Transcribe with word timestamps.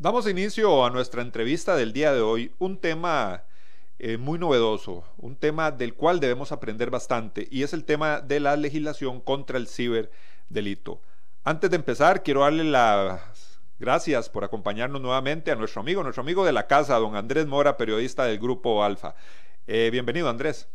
Damos 0.00 0.26
inicio 0.26 0.82
a 0.82 0.88
nuestra 0.88 1.20
entrevista 1.20 1.76
del 1.76 1.92
día 1.92 2.14
de 2.14 2.22
hoy, 2.22 2.54
un 2.58 2.78
tema 2.78 3.42
eh, 3.98 4.16
muy 4.16 4.38
novedoso, 4.38 5.04
un 5.18 5.36
tema 5.36 5.72
del 5.72 5.92
cual 5.92 6.20
debemos 6.20 6.52
aprender 6.52 6.88
bastante, 6.88 7.46
y 7.50 7.64
es 7.64 7.74
el 7.74 7.84
tema 7.84 8.22
de 8.22 8.40
la 8.40 8.56
legislación 8.56 9.20
contra 9.20 9.58
el 9.58 9.66
ciberdelito. 9.66 11.02
Antes 11.44 11.68
de 11.68 11.76
empezar, 11.76 12.22
quiero 12.22 12.40
darle 12.40 12.64
las 12.64 13.60
gracias 13.78 14.30
por 14.30 14.42
acompañarnos 14.42 15.02
nuevamente 15.02 15.50
a 15.50 15.54
nuestro 15.54 15.82
amigo, 15.82 16.02
nuestro 16.02 16.22
amigo 16.22 16.46
de 16.46 16.52
la 16.52 16.66
casa, 16.66 16.96
don 16.96 17.14
Andrés 17.14 17.46
Mora, 17.46 17.76
periodista 17.76 18.24
del 18.24 18.38
Grupo 18.38 18.82
Alfa. 18.82 19.14
Eh, 19.66 19.90
bienvenido, 19.92 20.30
Andrés. 20.30 20.66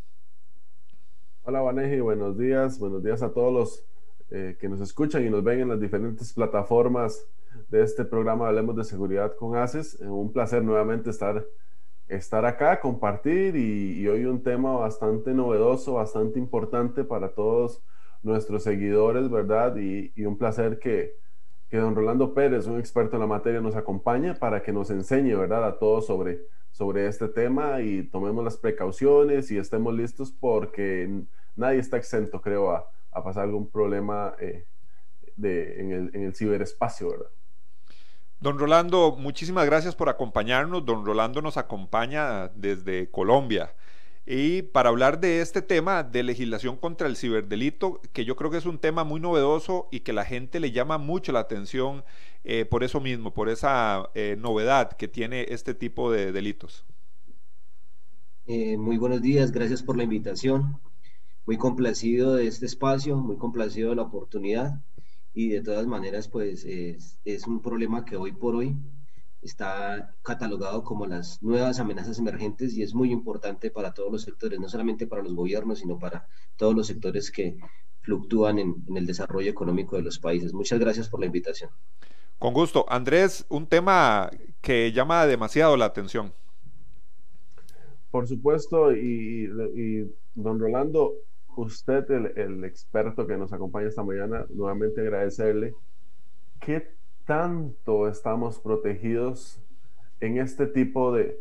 Hola, 1.46 1.62
Vaneji, 1.62 2.00
buenos 2.00 2.38
días, 2.38 2.78
buenos 2.78 3.04
días 3.04 3.24
a 3.24 3.34
todos 3.34 3.52
los 3.52 3.84
eh, 4.30 4.56
que 4.60 4.70
nos 4.70 4.82
escuchan 4.82 5.26
y 5.26 5.32
nos 5.32 5.44
ven 5.44 5.62
en 5.62 5.70
las 5.70 5.82
diferentes 5.82 6.32
plataformas 6.32 7.26
de 7.76 7.84
este 7.84 8.06
programa 8.06 8.48
Hablemos 8.48 8.76
de 8.78 8.86
Seguridad 8.86 9.36
con 9.36 9.58
ACES. 9.58 10.00
Eh, 10.00 10.08
un 10.08 10.32
placer 10.32 10.64
nuevamente 10.64 11.10
estar, 11.10 11.46
estar 12.08 12.46
acá, 12.46 12.80
compartir 12.80 13.58
y, 13.58 14.08
hoy 14.08 14.24
un 14.26 14.42
tema 14.42 14.78
bastante 14.78 15.34
novedoso, 15.34 15.96
bastante 15.96 16.40
importante 16.40 17.04
para 17.04 17.34
todos 17.34 17.84
nuestros 18.24 18.64
seguidores, 18.64 19.30
¿verdad? 19.30 19.76
Y, 19.76 20.14
un 20.26 20.38
placer 20.38 20.80
que, 20.80 21.18
que, 21.70 21.78
don 21.78 21.96
Rolando 21.96 22.34
Pérez, 22.34 22.66
un 22.66 22.80
experto 22.80 23.18
en 23.18 23.22
la 23.22 23.28
materia, 23.28 23.60
nos 23.60 23.76
acompañe 23.76 24.36
para 24.36 24.64
que 24.64 24.72
nos 24.72 24.90
enseñe, 24.90 25.36
¿verdad? 25.36 25.66
A 25.66 25.78
todos 25.78 26.06
sobre, 26.06 26.44
sobre 26.72 27.08
este 27.08 27.28
tema 27.28 27.82
y 27.82 28.04
tomemos 28.04 28.42
las 28.44 28.56
precauciones 28.56 29.52
y 29.52 29.58
estemos 29.58 29.94
listos 29.94 30.32
porque 30.32 31.24
nadie 31.58 31.80
está 31.80 31.98
exento, 31.98 32.40
creo, 32.42 32.72
a, 32.72 32.88
pasar 33.12 33.44
algún 33.44 33.70
problema 33.70 34.34
eh, 34.40 34.66
de, 35.36 35.82
en, 35.82 35.92
el, 35.92 36.12
en 36.14 36.24
el 36.24 36.36
ciberespacio, 36.36 37.10
¿verdad? 37.12 37.30
Don 38.40 38.60
Rolando, 38.60 39.16
muchísimas 39.18 39.66
gracias 39.66 39.96
por 39.96 40.10
acompañarnos. 40.10 40.86
Don 40.86 41.06
Rolando 41.06 41.42
nos 41.42 41.58
acompaña 41.58 42.50
desde 42.50 43.10
Colombia. 43.10 43.74
Y 44.28 44.64
para 44.64 44.90
hablar 44.90 45.20
de 45.20 45.42
este 45.42 45.62
tema 45.62 46.04
de 46.04 46.24
legislación 46.24 46.78
contra 46.78 47.08
el 47.08 47.16
ciberdelito, 47.16 48.02
que 48.12 48.26
yo 48.26 48.36
creo 48.36 48.50
que 48.50 48.58
es 48.58 48.66
un 48.66 48.80
tema 48.80 49.04
muy 49.04 49.20
novedoso 49.20 49.88
y 49.92 50.00
que 50.00 50.14
la 50.14 50.26
gente 50.26 50.60
le 50.60 50.72
llama 50.72 50.98
mucho 50.98 51.32
la 51.32 51.42
atención 51.42 52.04
eh, 52.44 52.66
por 52.66 52.84
eso 52.84 53.00
mismo, 53.00 53.34
por 53.34 53.50
esa 53.50 54.10
eh, 54.16 54.36
novedad 54.40 54.94
que 54.94 55.08
tiene 55.08 55.46
este 55.50 55.76
tipo 55.76 56.12
de 56.12 56.32
delitos. 56.32 56.86
Eh, 58.48 58.78
muy 58.78 58.98
buenos 58.98 59.22
días, 59.22 59.52
gracias 59.52 59.84
por 59.84 59.96
la 59.96 60.04
invitación. 60.04 60.80
Muy 61.46 61.58
complacido 61.58 62.34
de 62.34 62.48
este 62.48 62.66
espacio, 62.66 63.18
muy 63.18 63.38
complacido 63.38 63.92
de 63.92 63.96
la 63.98 64.02
oportunidad 64.04 64.82
y 65.36 65.50
de 65.50 65.62
todas 65.62 65.86
maneras 65.86 66.30
pues 66.30 66.64
es, 66.64 67.20
es, 67.26 67.46
un 67.46 67.62
problema 67.62 68.06
que 68.06 68.16
hoy 68.16 68.32
por 68.32 68.56
hoy 68.56 68.76
está 69.42 70.16
catalogado 70.24 70.84
como 70.84 71.06
las 71.06 71.44
nuevas 71.44 71.80
amenazas 71.80 72.18
emergentes 72.18 72.74
y 72.74 72.82
es 72.82 72.96
muy 72.96 73.12
importante 73.12 73.70
para 73.70 73.94
todos 73.94 74.12
los 74.12 74.24
sectores, 74.24 74.60
no 74.60 74.70
solamente 74.70 75.06
para 75.06 75.22
los 75.22 75.36
gobiernos, 75.36 75.80
sino 75.80 76.00
para 76.00 76.26
todos 76.56 76.74
los 76.74 76.88
sectores 76.88 77.30
que 77.30 77.58
fluctúan 78.02 78.58
en, 78.60 78.84
en 78.88 78.98
el 78.98 79.06
desarrollo 79.06 79.52
económico 79.52 79.98
de 79.98 80.04
los 80.04 80.18
países. 80.20 80.54
Muchas 80.54 80.80
gracias 80.80 81.10
por 81.10 81.20
la 81.20 81.26
invitación. 81.28 81.70
Con 82.40 82.54
gusto. 82.54 82.86
Andrés, 82.88 83.46
un 83.50 83.68
tema 83.68 84.32
que 84.62 84.92
llama 84.94 85.26
demasiado 85.26 85.78
la 85.78 85.86
atención. 85.86 86.34
Por 88.10 88.28
supuesto, 88.28 88.96
y, 88.96 89.50
y 89.76 90.16
don 90.34 90.60
Rolando, 90.60 91.14
usted, 91.62 92.10
el, 92.12 92.64
experto 92.64 93.26
que 93.28 93.38
nos 93.38 93.54
acompaña 93.54 93.88
esta 93.88 94.04
mañana, 94.04 94.46
nuevamente 94.50 95.02
agradecerle. 95.02 95.74
¿Qué 96.60 96.96
tanto 97.26 98.08
estamos 98.08 98.60
protegidos 98.60 99.62
en 100.20 100.38
este 100.38 100.68
tipo 100.68 101.14
de, 101.14 101.38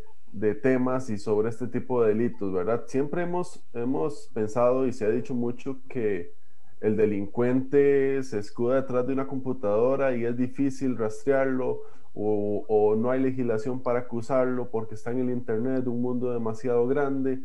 temas 0.61 1.09
y 1.09 1.17
sobre 1.17 1.49
este 1.49 1.67
tipo 1.67 2.03
de 2.03 2.09
delitos, 2.09 2.51
verdad? 2.51 2.83
Siempre 2.87 3.23
hemos, 3.23 3.63
hemos 3.73 4.29
pensado 4.33 4.85
y 4.85 4.91
se 4.91 5.05
ha 5.05 5.09
dicho 5.09 5.33
mucho 5.33 5.79
que 5.87 6.33
el 6.81 6.97
delincuente 6.97 8.21
se 8.23 8.39
escuda 8.39 8.75
detrás 8.75 9.07
de 9.07 9.13
una 9.13 9.27
computadora 9.27 10.15
y 10.15 10.25
es 10.25 10.35
difícil 10.35 10.97
rastrearlo 10.97 11.81
o, 12.13 12.65
o, 12.67 12.95
no 12.95 13.11
hay 13.11 13.21
legislación 13.21 13.81
para 13.81 13.99
acusarlo 13.99 14.69
porque 14.69 14.95
está 14.95 15.11
en 15.11 15.19
el 15.19 15.29
Internet, 15.29 15.87
un 15.87 16.01
mundo 16.01 16.31
demasiado 16.31 16.87
grande. 16.87 17.41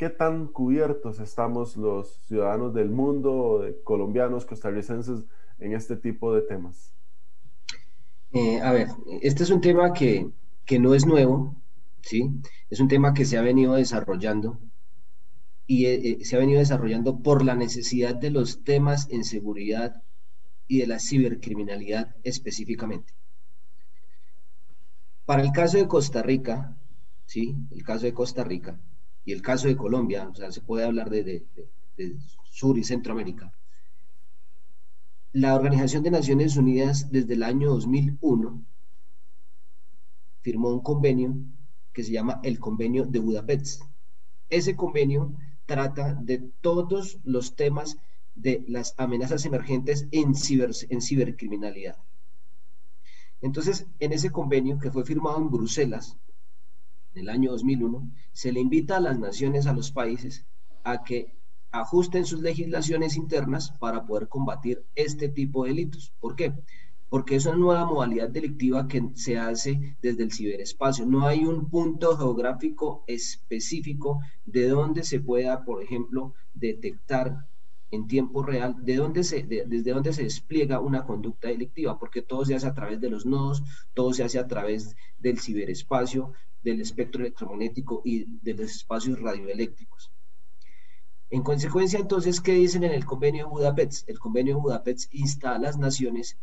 ¿Qué 0.00 0.08
tan 0.08 0.46
cubiertos 0.46 1.20
estamos 1.20 1.76
los 1.76 2.22
ciudadanos 2.26 2.72
del 2.72 2.88
mundo, 2.88 3.62
colombianos, 3.84 4.46
costarricenses, 4.46 5.26
en 5.58 5.74
este 5.74 5.94
tipo 5.94 6.34
de 6.34 6.40
temas? 6.40 6.94
Eh, 8.32 8.62
a 8.62 8.72
ver, 8.72 8.88
este 9.20 9.42
es 9.42 9.50
un 9.50 9.60
tema 9.60 9.92
que, 9.92 10.30
no 10.78 10.94
es 10.94 11.04
nuevo, 11.04 11.54
¿sí? 12.00 12.30
Es 12.70 12.80
un 12.80 12.88
tema 12.88 13.12
que 13.12 13.26
se 13.26 13.36
ha 13.36 13.42
venido 13.42 13.74
desarrollando 13.74 14.58
y 15.66 15.84
eh, 15.84 16.00
eh, 16.02 16.24
se 16.24 16.36
ha 16.36 16.38
venido 16.38 16.60
desarrollando 16.60 17.18
por 17.18 17.44
la 17.44 17.54
necesidad 17.54 18.14
de 18.14 18.30
los 18.30 18.64
temas 18.64 19.06
en 19.10 19.22
seguridad 19.22 20.02
y 20.66 20.78
de 20.78 20.86
la 20.86 20.98
cibercriminalidad 20.98 22.16
específicamente. 22.22 23.12
Para 25.26 25.42
el 25.42 25.52
caso 25.52 25.76
de 25.76 25.88
Costa 25.88 26.22
Rica, 26.22 26.74
¿sí? 27.26 27.54
El 27.70 27.84
caso 27.84 28.06
de 28.06 28.14
Costa 28.14 28.44
Rica, 28.44 28.80
el 29.32 29.42
caso 29.42 29.68
de 29.68 29.76
Colombia, 29.76 30.28
o 30.28 30.34
sea, 30.34 30.50
se 30.52 30.60
puede 30.60 30.84
hablar 30.84 31.10
de, 31.10 31.44
Sur 32.44 32.78
y 32.78 32.84
Centroamérica, 32.84 33.52
la 35.32 35.54
Organización 35.54 36.02
de 36.02 36.10
Naciones 36.10 36.56
Unidas 36.56 37.10
desde 37.10 37.34
el 37.34 37.42
año 37.42 37.70
2001 37.70 38.64
firmó 40.40 40.70
un 40.70 40.80
convenio 40.80 41.36
que 41.92 42.02
se 42.02 42.12
llama 42.12 42.40
el 42.42 42.58
Convenio 42.58 43.04
de 43.04 43.18
Budapest. 43.18 43.82
Ese 44.48 44.74
convenio 44.74 45.34
trata 45.66 46.14
de 46.14 46.38
todos 46.60 47.18
los 47.24 47.54
temas 47.54 47.98
de 48.34 48.64
las 48.66 48.94
amenazas 48.96 49.44
emergentes 49.44 50.08
en 50.10 50.34
cibercriminalidad. 50.34 51.98
Entonces, 53.42 53.86
en 54.00 54.12
ese 54.12 54.30
convenio 54.30 54.78
que 54.78 54.90
fue 54.90 55.04
firmado 55.04 55.38
en 55.38 55.50
Bruselas 55.50 56.16
en 57.14 57.22
el 57.22 57.28
año 57.28 57.52
2001, 57.52 58.10
se 58.32 58.52
le 58.52 58.60
invita 58.60 58.96
a 58.96 59.00
las 59.00 59.18
naciones, 59.18 59.66
a 59.66 59.72
los 59.72 59.90
países, 59.92 60.46
a 60.84 61.02
que 61.02 61.34
ajusten 61.72 62.24
sus 62.24 62.40
legislaciones 62.40 63.16
internas 63.16 63.72
para 63.78 64.04
poder 64.06 64.28
combatir 64.28 64.84
este 64.94 65.28
tipo 65.28 65.64
de 65.64 65.70
delitos. 65.70 66.12
¿Por 66.20 66.36
qué? 66.36 66.52
Porque 67.08 67.36
es 67.36 67.46
una 67.46 67.56
nueva 67.56 67.86
modalidad 67.86 68.28
delictiva 68.28 68.86
que 68.86 69.10
se 69.14 69.38
hace 69.38 69.96
desde 70.00 70.22
el 70.22 70.32
ciberespacio. 70.32 71.06
No 71.06 71.26
hay 71.26 71.44
un 71.44 71.68
punto 71.68 72.16
geográfico 72.16 73.04
específico 73.06 74.20
de 74.44 74.68
donde 74.68 75.02
se 75.02 75.20
pueda, 75.20 75.64
por 75.64 75.82
ejemplo, 75.82 76.34
detectar 76.54 77.48
en 77.92 78.06
tiempo 78.06 78.42
real 78.42 78.76
de 78.84 78.96
dónde 78.96 79.24
se, 79.24 79.42
desde 79.42 79.90
dónde 79.90 80.12
se 80.12 80.22
despliega 80.22 80.80
una 80.80 81.04
conducta 81.04 81.48
delictiva, 81.48 81.98
porque 81.98 82.22
todo 82.22 82.44
se 82.44 82.54
hace 82.54 82.68
a 82.68 82.74
través 82.74 83.00
de 83.00 83.10
los 83.10 83.26
nodos, 83.26 83.62
todo 83.94 84.12
se 84.12 84.22
hace 84.22 84.38
a 84.38 84.46
través 84.46 84.94
del 85.18 85.40
ciberespacio, 85.40 86.32
del 86.62 86.80
espectro 86.80 87.22
electromagnético 87.22 88.02
y 88.04 88.24
de 88.40 88.54
los 88.54 88.70
espacios 88.70 89.20
radioeléctricos. 89.20 90.10
En 91.30 91.42
consecuencia, 91.42 92.00
entonces, 92.00 92.40
¿qué 92.40 92.52
dicen 92.52 92.82
en 92.82 92.92
el 92.92 93.04
convenio 93.04 93.44
de 93.44 93.50
Budapest? 93.50 94.08
El 94.08 94.18
convenio 94.18 94.56
de 94.56 94.62
Budapest 94.62 95.14
insta 95.14 95.54
a 95.54 95.58
las 95.58 95.78
naciones 95.78 96.36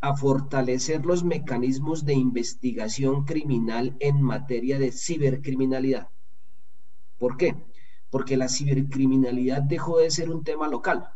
a 0.00 0.16
fortalecer 0.16 1.04
los 1.04 1.24
mecanismos 1.24 2.04
de 2.04 2.14
investigación 2.14 3.24
criminal 3.24 3.96
en 3.98 4.22
materia 4.22 4.78
de 4.78 4.92
cibercriminalidad. 4.92 6.08
¿Por 7.18 7.36
qué? 7.36 7.56
Porque 8.08 8.36
la 8.36 8.48
cibercriminalidad 8.48 9.62
dejó 9.62 9.98
de 9.98 10.10
ser 10.10 10.30
un 10.30 10.42
tema 10.42 10.68
local. 10.68 11.10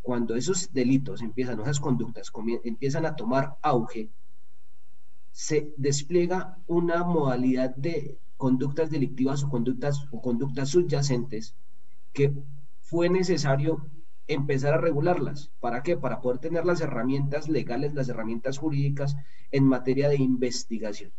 Cuando 0.00 0.34
esos 0.34 0.72
delitos 0.72 1.20
empiezan, 1.20 1.60
esas 1.60 1.78
conductas 1.78 2.32
empiezan 2.64 3.06
a 3.06 3.14
tomar 3.16 3.58
auge, 3.60 4.10
se 5.32 5.72
despliega 5.76 6.58
una 6.66 7.04
modalidad 7.04 7.74
de 7.74 8.18
conductas 8.36 8.90
delictivas 8.90 9.42
o 9.42 9.48
conductas, 9.48 10.06
o 10.10 10.20
conductas 10.20 10.68
subyacentes 10.70 11.54
que 12.12 12.32
fue 12.80 13.08
necesario 13.08 13.86
empezar 14.28 14.74
a 14.74 14.80
regularlas. 14.80 15.50
¿Para 15.60 15.82
qué? 15.82 15.96
Para 15.96 16.20
poder 16.20 16.38
tener 16.38 16.64
las 16.64 16.80
herramientas 16.80 17.48
legales, 17.48 17.94
las 17.94 18.08
herramientas 18.08 18.58
jurídicas 18.58 19.16
en 19.50 19.64
materia 19.64 20.08
de 20.08 20.16
investigación. 20.16 21.12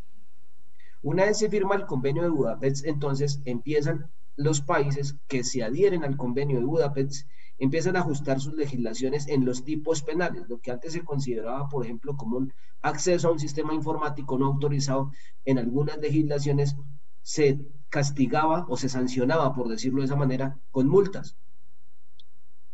Una 1.01 1.25
vez 1.25 1.39
se 1.39 1.49
firma 1.49 1.75
el 1.75 1.85
convenio 1.85 2.23
de 2.23 2.29
Budapest, 2.29 2.85
entonces 2.85 3.41
empiezan 3.45 4.09
los 4.35 4.61
países 4.61 5.17
que 5.27 5.43
se 5.43 5.63
adhieren 5.63 6.03
al 6.03 6.17
convenio 6.17 6.59
de 6.59 6.65
Budapest, 6.65 7.27
empiezan 7.63 7.95
a 7.95 7.99
ajustar 7.99 8.41
sus 8.41 8.55
legislaciones 8.55 9.25
en 9.29 9.45
los 9.45 9.63
tipos 9.63 10.03
penales, 10.03 10.43
lo 10.49 10.59
que 10.59 10.71
antes 10.71 10.91
se 10.91 11.05
consideraba, 11.05 11.69
por 11.69 11.85
ejemplo, 11.85 12.17
como 12.17 12.35
un 12.35 12.53
acceso 12.81 13.29
a 13.29 13.31
un 13.31 13.39
sistema 13.39 13.73
informático 13.73 14.37
no 14.37 14.47
autorizado, 14.47 15.11
en 15.45 15.57
algunas 15.57 15.97
legislaciones 15.99 16.75
se 17.21 17.61
castigaba 17.87 18.65
o 18.67 18.75
se 18.75 18.89
sancionaba, 18.89 19.53
por 19.53 19.69
decirlo 19.69 20.01
de 20.01 20.07
esa 20.07 20.17
manera, 20.17 20.59
con 20.71 20.89
multas. 20.89 21.37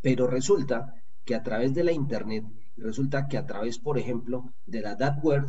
Pero 0.02 0.26
resulta 0.26 0.96
que 1.24 1.36
a 1.36 1.44
través 1.44 1.76
de 1.76 1.84
la 1.84 1.92
Internet, 1.92 2.46
resulta 2.76 3.28
que 3.28 3.38
a 3.38 3.46
través, 3.46 3.78
por 3.78 4.00
ejemplo, 4.00 4.54
de 4.66 4.82
la 4.82 4.96
dark 4.96 5.24
web, 5.24 5.46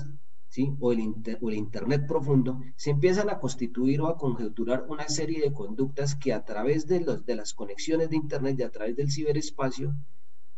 ¿sí? 0.50 0.76
o, 0.80 0.92
el 0.92 1.54
Internet 1.54 2.06
profundo, 2.06 2.60
se 2.76 2.90
empiezan 2.90 3.30
a 3.30 3.38
constituir 3.38 4.02
o 4.02 4.08
a 4.08 4.18
conjeturar 4.18 4.84
una 4.88 5.08
serie 5.08 5.40
de 5.40 5.52
conductas 5.52 6.16
que 6.16 6.34
a 6.34 6.44
través 6.44 6.86
de 6.86 7.34
las 7.34 7.54
conexiones 7.54 8.10
de 8.10 8.16
Internet 8.16 8.58
y 8.58 8.64
a 8.64 8.70
través 8.70 8.96
del 8.96 9.10
ciberespacio, 9.10 9.94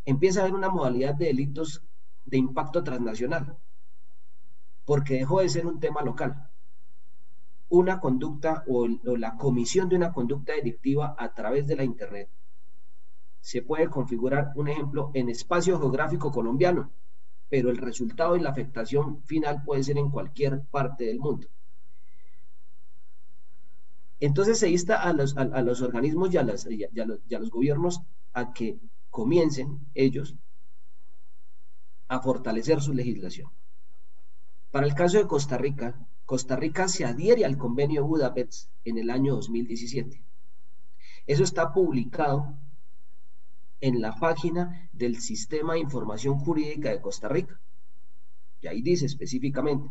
empieza 0.05 0.41
a 0.41 0.43
haber 0.45 0.55
una 0.55 0.71
modalidad 0.71 1.15
de 1.15 1.27
delitos 1.27 1.85
de 2.25 2.39
impacto 2.39 2.83
transnacional, 2.83 3.59
porque 4.87 5.15
dejó 5.15 5.41
de 5.41 5.51
ser 5.51 5.67
un 5.67 5.79
tema 5.79 6.03
local. 6.03 6.49
Una 7.69 8.01
conducta 8.01 8.65
o, 8.67 8.87
o 9.07 9.17
la 9.17 9.37
comisión 9.37 9.89
de 9.89 9.97
una 9.97 10.13
conducta 10.13 10.55
delictiva 10.55 11.15
a 11.19 11.35
través 11.35 11.67
de 11.67 11.77
la 11.77 11.85
Internet 11.85 12.29
se 13.41 13.61
puede 13.61 13.91
configurar, 13.91 14.53
un 14.55 14.69
ejemplo, 14.69 15.11
en 15.15 15.29
espacio 15.29 15.79
geográfico 15.79 16.31
colombiano, 16.31 16.93
pero 17.53 17.69
el 17.69 17.77
resultado 17.77 18.35
y 18.35 18.41
la 18.41 18.49
afectación 18.49 19.23
final 19.25 19.63
puede 19.63 19.85
ser 19.85 19.99
en 19.99 20.11
cualquier 20.11 20.63
parte 20.71 21.05
del 21.05 21.19
mundo. 21.19 21.49
Entonces 24.21 24.59
se 24.59 24.71
insta 24.71 25.03
a 25.03 25.13
los, 25.13 25.35
organismos 25.83 26.33
y 26.33 26.39
a, 26.39 26.45
los, 26.45 26.67
y 26.67 27.35
a 27.35 27.39
los 27.39 27.51
gobiernos 27.51 28.01
a 28.33 28.55
que 28.55 28.81
comiencen 29.11 29.81
ellos 29.93 30.35
a 32.09 32.23
fortalecer 32.23 32.81
su 32.81 32.95
legislación. 32.95 33.51
Para 34.71 34.87
el 34.87 34.95
caso 34.95 35.19
de 35.19 35.27
Costa 35.27 35.59
Rica, 35.59 36.09
Costa 36.25 36.57
Rica 36.57 36.89
se 36.89 37.05
adhiere 37.05 37.45
al 37.45 37.59
convenio 37.59 38.01
de 38.01 38.09
Budapest 38.09 38.71
en 38.87 38.97
el 38.97 39.11
año 39.11 39.35
2017. 39.35 40.25
Eso 41.27 41.45
está 41.45 41.75
publicado 41.75 42.55
en 43.83 44.01
la 44.01 44.15
página 44.15 44.89
del 44.93 45.21
Sistema 45.21 45.75
de 45.75 45.81
Información 45.81 46.39
Jurídica 46.39 46.91
de 46.91 47.01
Costa 47.01 47.29
Rica. 47.29 47.61
Y 48.61 48.69
ahí 48.69 48.81
dice 48.81 49.07
específicamente, 49.07 49.91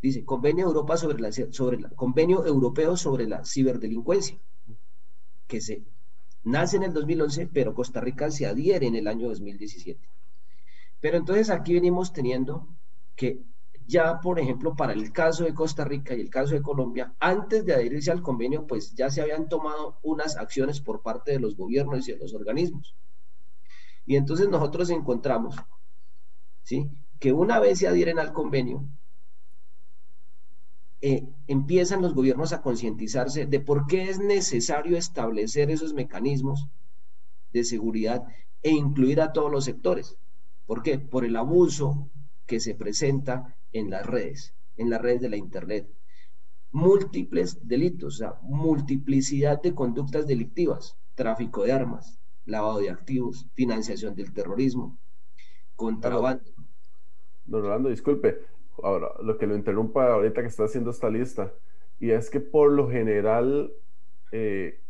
dice 0.00 0.24
Convenio, 0.24 0.66
Europa 0.66 0.96
sobre 0.96 1.20
la, 1.20 1.30
sobre 1.30 1.78
Convenio 1.94 2.46
Europeo 2.46 2.96
sobre 2.96 3.28
la 3.28 3.44
Ciberdelincuencia, 3.44 4.38
que 5.46 5.60
se 5.60 5.84
nace 6.42 6.78
en 6.78 6.84
el 6.84 6.94
2011, 6.94 7.48
pero 7.48 7.74
Costa 7.74 8.00
Rica 8.00 8.30
se 8.30 8.46
adhiere 8.46 8.86
en 8.86 8.96
el 8.96 9.06
año 9.06 9.28
2017. 9.28 10.00
Pero 10.98 11.18
entonces 11.18 11.50
aquí 11.50 11.74
venimos 11.74 12.14
teniendo 12.14 12.66
que 13.14 13.42
ya, 13.86 14.20
por 14.20 14.40
ejemplo, 14.40 14.74
para 14.74 14.94
el 14.94 15.12
caso 15.12 15.44
de 15.44 15.52
Costa 15.52 15.84
Rica 15.84 16.14
y 16.14 16.20
el 16.22 16.30
caso 16.30 16.54
de 16.54 16.62
Colombia, 16.62 17.14
antes 17.20 17.66
de 17.66 17.74
adherirse 17.74 18.10
al 18.10 18.22
convenio, 18.22 18.66
pues 18.66 18.94
ya 18.94 19.10
se 19.10 19.20
habían 19.20 19.50
tomado 19.50 19.98
unas 20.02 20.38
acciones 20.38 20.80
por 20.80 21.02
parte 21.02 21.32
de 21.32 21.40
los 21.40 21.56
gobiernos 21.56 22.08
y 22.08 22.12
de 22.12 22.18
los 22.18 22.32
organismos. 22.32 22.96
Y 24.08 24.16
entonces 24.16 24.48
nosotros 24.48 24.88
encontramos, 24.88 25.54
¿sí? 26.62 26.88
Que 27.20 27.34
una 27.34 27.60
vez 27.60 27.78
se 27.78 27.88
adhieren 27.88 28.18
al 28.18 28.32
convenio, 28.32 28.88
eh, 31.02 31.28
empiezan 31.46 32.00
los 32.00 32.14
gobiernos 32.14 32.54
a 32.54 32.62
concientizarse 32.62 33.44
de 33.44 33.60
por 33.60 33.86
qué 33.86 34.08
es 34.08 34.18
necesario 34.18 34.96
establecer 34.96 35.70
esos 35.70 35.92
mecanismos 35.92 36.68
de 37.52 37.64
seguridad 37.64 38.24
e 38.62 38.70
incluir 38.70 39.20
a 39.20 39.34
todos 39.34 39.52
los 39.52 39.66
sectores. 39.66 40.16
¿Por 40.64 40.82
qué? 40.82 40.98
Por 40.98 41.26
el 41.26 41.36
abuso 41.36 42.08
que 42.46 42.60
se 42.60 42.74
presenta 42.74 43.58
en 43.74 43.90
las 43.90 44.06
redes, 44.06 44.54
en 44.78 44.88
las 44.88 45.02
redes 45.02 45.20
de 45.20 45.28
la 45.28 45.36
Internet. 45.36 45.86
Múltiples 46.72 47.58
delitos, 47.68 48.14
o 48.14 48.18
sea, 48.18 48.34
multiplicidad 48.40 49.60
de 49.60 49.74
conductas 49.74 50.26
delictivas, 50.26 50.96
tráfico 51.14 51.64
de 51.64 51.72
armas, 51.72 52.18
lavado 52.48 52.78
de 52.78 52.90
activos, 52.90 53.46
financiación 53.54 54.14
del 54.14 54.32
terrorismo, 54.32 54.98
contrabando. 55.76 56.50
Don 57.44 57.62
Rolando, 57.62 57.88
disculpe, 57.88 58.40
ahora 58.82 59.08
lo 59.22 59.38
que 59.38 59.46
lo 59.46 59.54
interrumpa 59.54 60.12
ahorita 60.12 60.42
que 60.42 60.48
está 60.48 60.64
haciendo 60.64 60.90
esta 60.90 61.10
lista, 61.10 61.52
y 62.00 62.10
es 62.10 62.30
que 62.30 62.40
por 62.40 62.72
lo 62.72 62.88
general 62.88 63.72
eh, 64.32 64.80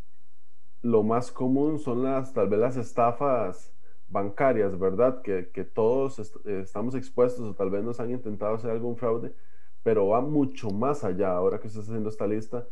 lo 0.83 1.03
más 1.03 1.33
común 1.33 1.79
son 1.79 2.03
las, 2.03 2.33
tal 2.33 2.49
vez 2.49 2.61
las 2.61 2.77
estafas 2.77 3.73
bancarias, 4.09 4.79
¿verdad? 4.79 5.23
Que, 5.23 5.43
todos 5.65 6.19
estamos 6.47 6.95
expuestos 6.95 7.45
o 7.45 7.55
tal 7.55 7.71
vez 7.71 7.83
nos 7.85 8.01
han 8.01 8.11
intentado 8.11 8.55
hacer 8.55 8.71
algún 8.71 8.97
fraude, 8.97 9.35
pero 9.83 10.09
va 10.09 10.21
mucho 10.21 10.71
más 10.71 11.05
allá. 11.05 11.33
Ahora 11.33 11.59
que 11.59 11.69
está 11.69 11.81
haciendo 11.81 12.09
esta 12.09 12.27
lista, 12.27 12.67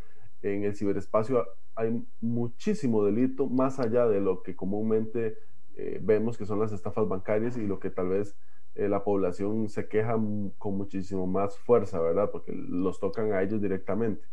en 0.55 0.65
el 0.65 0.77
ciberespacio 0.77 1.47
hay 1.75 2.03
muchísimo 2.21 3.05
delito 3.05 3.49
más 3.49 3.79
allá 3.79 4.07
de 4.07 4.21
lo 4.21 4.43
que 4.43 4.57
comúnmente 4.57 5.39
eh, 5.77 6.01
vemos 6.03 6.39
que 6.39 6.47
son 6.47 6.59
las 6.59 6.73
estafas 6.73 7.07
bancarias 7.07 7.57
y 7.57 7.67
lo 7.67 7.79
que 7.79 7.91
tal 7.91 8.09
vez 8.09 8.37
eh, 8.75 8.89
la 8.89 9.05
población 9.05 9.69
se 9.69 9.89
queja 9.89 10.17
con 10.59 10.77
muchísimo 10.77 11.27
más 11.27 11.59
fuerza, 11.59 12.01
¿verdad? 12.01 12.31
Porque 12.31 12.53
los 12.53 13.01
tocan 13.01 13.33
a 13.33 13.43
ellos 13.43 13.61
directamente. 13.61 14.27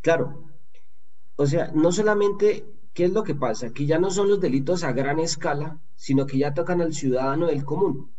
Claro. 0.00 0.44
O 1.36 1.46
sea, 1.46 1.70
no 1.72 1.92
solamente, 1.92 2.64
¿qué 2.92 3.04
es 3.04 3.12
lo 3.12 3.22
que 3.22 3.34
pasa? 3.34 3.68
Aquí 3.68 3.86
ya 3.86 3.98
no 3.98 4.10
son 4.10 4.28
los 4.28 4.40
delitos 4.40 4.84
a 4.84 4.92
gran 4.92 5.18
escala, 5.18 5.80
sino 5.94 6.26
que 6.26 6.38
ya 6.38 6.52
tocan 6.54 6.80
al 6.80 6.92
ciudadano 6.92 7.46
del 7.46 7.64
común. 7.64 8.12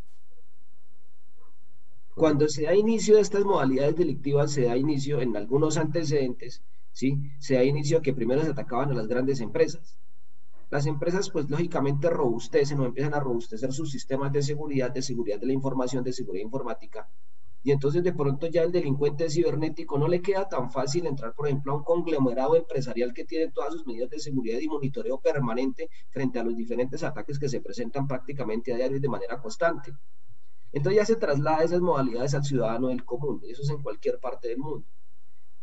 Cuando 2.15 2.47
se 2.47 2.63
da 2.63 2.75
inicio 2.75 3.15
de 3.15 3.21
estas 3.21 3.43
modalidades 3.45 3.95
delictivas, 3.95 4.51
se 4.51 4.63
da 4.63 4.77
inicio 4.77 5.21
en 5.21 5.35
algunos 5.37 5.77
antecedentes 5.77 6.61
¿sí? 6.91 7.17
Se 7.39 7.55
da 7.55 7.63
inicio 7.63 8.01
que 8.01 8.13
primero 8.13 8.43
se 8.43 8.49
atacaban 8.49 8.91
a 8.91 8.93
las 8.93 9.07
grandes 9.07 9.41
empresas. 9.41 9.97
Las 10.69 10.85
empresas, 10.85 11.29
pues 11.29 11.49
lógicamente 11.49 12.09
robustecen 12.09 12.79
o 12.79 12.85
empiezan 12.85 13.13
a 13.13 13.19
robustecer 13.19 13.73
sus 13.73 13.91
sistemas 13.91 14.31
de 14.31 14.41
seguridad, 14.41 14.91
de 14.91 15.01
seguridad 15.01 15.39
de 15.39 15.47
la 15.47 15.53
información, 15.53 16.03
de 16.03 16.13
seguridad 16.13 16.45
informática. 16.45 17.09
Y 17.63 17.71
entonces 17.71 18.03
de 18.03 18.13
pronto 18.13 18.47
ya 18.47 18.63
el 18.63 18.71
delincuente 18.71 19.30
cibernético 19.30 19.99
no 19.99 20.07
le 20.07 20.21
queda 20.21 20.47
tan 20.49 20.71
fácil 20.71 21.06
entrar, 21.06 21.35
por 21.35 21.47
ejemplo, 21.47 21.73
a 21.73 21.75
un 21.75 21.83
conglomerado 21.83 22.56
empresarial 22.56 23.13
que 23.13 23.25
tiene 23.25 23.51
todas 23.51 23.73
sus 23.73 23.85
medidas 23.85 24.09
de 24.09 24.19
seguridad 24.19 24.59
y 24.59 24.68
monitoreo 24.68 25.19
permanente 25.19 25.89
frente 26.09 26.39
a 26.39 26.44
los 26.44 26.56
diferentes 26.56 27.03
ataques 27.03 27.37
que 27.37 27.49
se 27.49 27.61
presentan 27.61 28.07
prácticamente 28.07 28.73
a 28.73 28.77
diario 28.77 28.97
y 28.97 29.01
de 29.01 29.09
manera 29.09 29.39
constante. 29.39 29.94
Entonces 30.71 31.01
ya 31.01 31.06
se 31.06 31.16
traslada 31.16 31.63
esas 31.63 31.81
modalidades 31.81 32.33
al 32.33 32.44
ciudadano 32.44 32.87
del 32.87 33.04
común, 33.04 33.42
eso 33.47 33.61
es 33.61 33.69
en 33.69 33.81
cualquier 33.81 34.19
parte 34.19 34.47
del 34.49 34.57
mundo. 34.57 34.85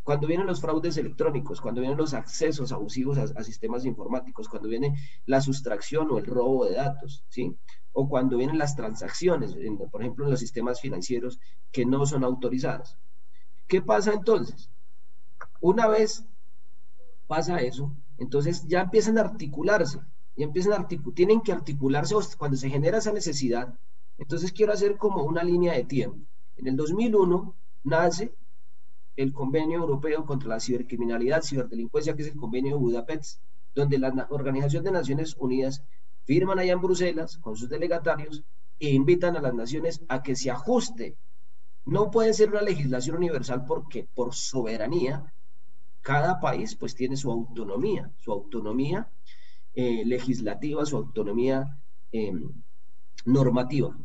Cuando 0.02 0.26
vienen 0.26 0.46
los 0.46 0.62
fraudes 0.62 0.96
electrónicos, 0.96 1.60
cuando 1.60 1.82
vienen 1.82 1.98
los 1.98 2.14
accesos 2.14 2.72
abusivos 2.72 3.18
a, 3.18 3.44
sistemas 3.44 3.84
informáticos, 3.84 4.48
cuando 4.48 4.68
viene 4.68 4.96
la 5.26 5.42
sustracción 5.42 6.10
o 6.10 6.18
el 6.18 6.24
robo 6.24 6.64
de 6.64 6.76
datos, 6.76 7.24
¿sí? 7.28 7.54
O 7.92 8.08
cuando 8.08 8.38
vienen 8.38 8.56
las 8.56 8.74
transacciones, 8.74 9.54
por 9.90 10.00
ejemplo, 10.00 10.24
en 10.24 10.30
los 10.30 10.40
sistemas 10.40 10.80
financieros 10.80 11.38
que 11.70 11.84
no 11.84 12.06
son 12.06 12.24
autorizadas. 12.24 12.96
¿Qué 13.66 13.82
pasa 13.82 14.14
entonces? 14.14 14.70
Una 15.60 15.86
vez 15.88 16.24
pasa 17.26 17.58
eso, 17.58 17.94
entonces 18.16 18.66
ya 18.66 18.80
empiezan 18.80 19.18
a 19.18 19.20
articularse, 19.20 20.00
ya 20.36 20.44
empiezan 20.44 20.72
a 20.72 20.76
articular, 20.76 21.14
tienen 21.14 21.42
que 21.42 21.52
articularse 21.52 22.14
cuando 22.38 22.56
se 22.56 22.70
genera 22.70 22.98
esa 22.98 23.12
necesidad. 23.12 23.78
Entonces 24.18 24.52
quiero 24.52 24.72
hacer 24.72 24.96
como 24.96 25.22
una 25.22 25.42
línea 25.42 25.72
de 25.72 25.84
tiempo. 25.84 26.18
En 26.56 26.66
el 26.66 26.76
2001 26.76 27.54
nace 27.84 28.34
el 29.16 29.32
Convenio 29.32 29.78
Europeo 29.80 30.26
contra 30.26 30.48
la 30.48 30.60
Cibercriminalidad, 30.60 31.42
Ciberdelincuencia, 31.42 32.14
que 32.14 32.22
es 32.22 32.28
el 32.28 32.36
Convenio 32.36 32.76
de 32.76 32.80
Budapest, 32.80 33.40
donde 33.74 33.98
la 33.98 34.26
Organización 34.30 34.84
de 34.84 34.92
Naciones 34.92 35.36
Unidas 35.38 35.82
firman 36.24 36.58
allá 36.58 36.72
en 36.72 36.80
Bruselas 36.80 37.38
con 37.38 37.56
sus 37.56 37.68
delegatarios 37.68 38.42
e 38.78 38.90
invitan 38.90 39.36
a 39.36 39.40
las 39.40 39.54
naciones 39.54 40.02
a 40.08 40.22
que 40.22 40.36
se 40.36 40.50
ajuste. 40.50 41.16
No 41.84 42.10
puede 42.10 42.34
ser 42.34 42.50
una 42.50 42.62
legislación 42.62 43.16
universal 43.16 43.64
porque 43.64 44.06
por 44.14 44.34
soberanía 44.34 45.32
cada 46.02 46.38
país 46.40 46.74
pues 46.76 46.94
tiene 46.94 47.16
su 47.16 47.30
autonomía, 47.30 48.10
su 48.18 48.32
autonomía 48.32 49.08
eh, 49.74 50.04
legislativa, 50.04 50.84
su 50.86 50.96
autonomía 50.96 51.78
em, 52.12 52.52
normativa. 53.24 53.96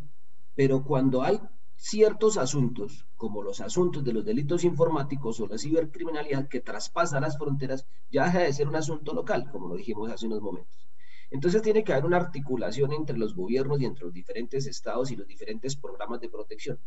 Pero 0.56 0.84
cuando 0.84 1.24
hay 1.24 1.40
ciertos 1.76 2.38
asuntos, 2.38 3.06
como 3.18 3.42
los 3.42 3.60
asuntos 3.60 4.04
de 4.04 4.14
los 4.14 4.24
delitos 4.24 4.64
informáticos 4.64 5.40
o 5.40 5.48
la 5.48 5.58
cibercriminalidad 5.58 6.48
que 6.48 6.62
traspasa 6.62 7.20
las 7.20 7.38
fronteras, 7.38 7.86
ya 8.12 8.26
deja 8.26 8.40
de 8.40 8.54
ser 8.54 8.68
un 8.68 8.76
asunto 8.76 9.14
local, 9.14 9.50
como 9.52 9.68
lo 9.68 9.76
dijimos 9.76 10.10
hace 10.12 10.28
unos 10.28 10.42
momentos. 10.42 10.88
Entonces 11.32 11.62
tiene 11.62 11.84
que 11.84 11.92
haber 11.92 12.06
una 12.06 12.18
articulación 12.18 12.94
entre 12.94 13.18
los 13.18 13.36
gobiernos 13.36 13.82
y 13.82 13.86
entre 13.86 14.06
los 14.06 14.14
diferentes 14.14 14.68
estados 14.68 15.12
y 15.12 15.16
los 15.16 15.28
diferentes 15.28 15.76
programas 15.76 16.22
de 16.22 16.30
protección. 16.30 16.80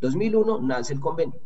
2001 0.00 0.62
nace 0.62 0.94
el 0.94 1.00
convenio. 1.00 1.40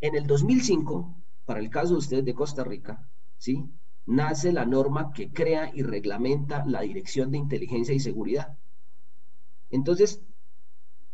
En 0.00 0.14
el 0.14 0.26
2005, 0.26 1.16
para 1.44 1.60
el 1.60 1.68
caso 1.68 1.94
de 1.94 1.98
ustedes 1.98 2.24
de 2.24 2.34
Costa 2.34 2.62
Rica, 2.62 3.08
¿sí? 3.38 3.68
nace 4.06 4.52
la 4.52 4.64
norma 4.64 5.12
que 5.12 5.32
crea 5.32 5.70
y 5.74 5.82
reglamenta 5.82 6.64
la 6.66 6.82
Dirección 6.82 7.30
de 7.30 7.38
Inteligencia 7.38 7.94
y 7.94 8.00
Seguridad. 8.00 8.56
Entonces, 9.70 10.22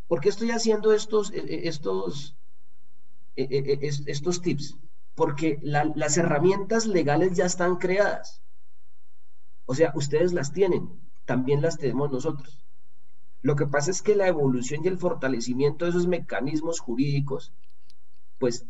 ¿por 0.08 0.20
qué 0.20 0.30
estoy 0.30 0.50
haciendo 0.50 0.92
estos, 0.92 1.30
eh, 1.32 1.44
eh, 1.46 1.60
estos, 1.64 2.36
eh, 3.36 3.78
estos 4.06 4.42
tips? 4.42 4.76
Porque 5.14 5.58
las 5.62 6.16
herramientas 6.16 6.86
legales 6.86 7.36
ya 7.36 7.44
están 7.44 7.76
creadas. 7.76 8.42
O 9.66 9.74
sea, 9.74 9.92
ustedes 9.94 10.32
las 10.32 10.52
tienen, 10.52 10.88
también 11.24 11.60
las 11.60 11.76
tenemos 11.76 12.10
nosotros. 12.10 12.64
Lo 13.42 13.54
que 13.54 13.66
pasa 13.66 13.90
es 13.90 14.02
que 14.02 14.16
la 14.16 14.28
evolución 14.28 14.84
y 14.84 14.88
el 14.88 14.98
fortalecimiento 14.98 15.84
de 15.84 15.90
esos 15.90 16.06
mecanismos 16.06 16.80
jurídicos, 16.80 17.52
pues 18.38 18.64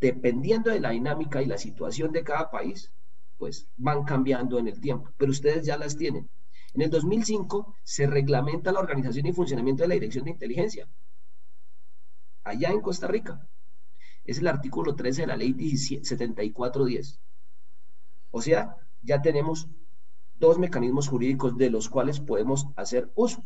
dependiendo 0.00 0.70
de 0.70 0.80
la 0.80 0.90
dinámica 0.90 1.42
y 1.42 1.46
la 1.46 1.58
situación 1.58 2.12
de 2.12 2.24
cada 2.24 2.50
país, 2.50 2.92
pues 3.38 3.68
van 3.76 4.04
cambiando 4.04 4.58
en 4.58 4.68
el 4.68 4.80
tiempo, 4.80 5.10
pero 5.16 5.30
ustedes 5.30 5.64
ya 5.66 5.76
las 5.76 5.96
tienen. 5.96 6.28
En 6.74 6.82
el 6.82 6.90
2005 6.90 7.76
se 7.84 8.06
reglamenta 8.06 8.72
la 8.72 8.80
organización 8.80 9.26
y 9.26 9.32
funcionamiento 9.32 9.82
de 9.82 9.88
la 9.88 9.94
Dirección 9.94 10.24
de 10.24 10.32
Inteligencia, 10.32 10.88
allá 12.42 12.70
en 12.70 12.80
Costa 12.80 13.06
Rica. 13.06 13.48
Es 14.24 14.38
el 14.38 14.48
artículo 14.48 14.96
13 14.96 15.22
de 15.22 15.26
la 15.28 15.36
ley 15.36 15.54
7410. 15.76 17.20
O 18.32 18.42
sea, 18.42 18.76
ya 19.02 19.22
tenemos 19.22 19.68
dos 20.34 20.58
mecanismos 20.58 21.08
jurídicos 21.08 21.56
de 21.56 21.70
los 21.70 21.88
cuales 21.88 22.18
podemos 22.18 22.66
hacer 22.74 23.12
uso. 23.14 23.44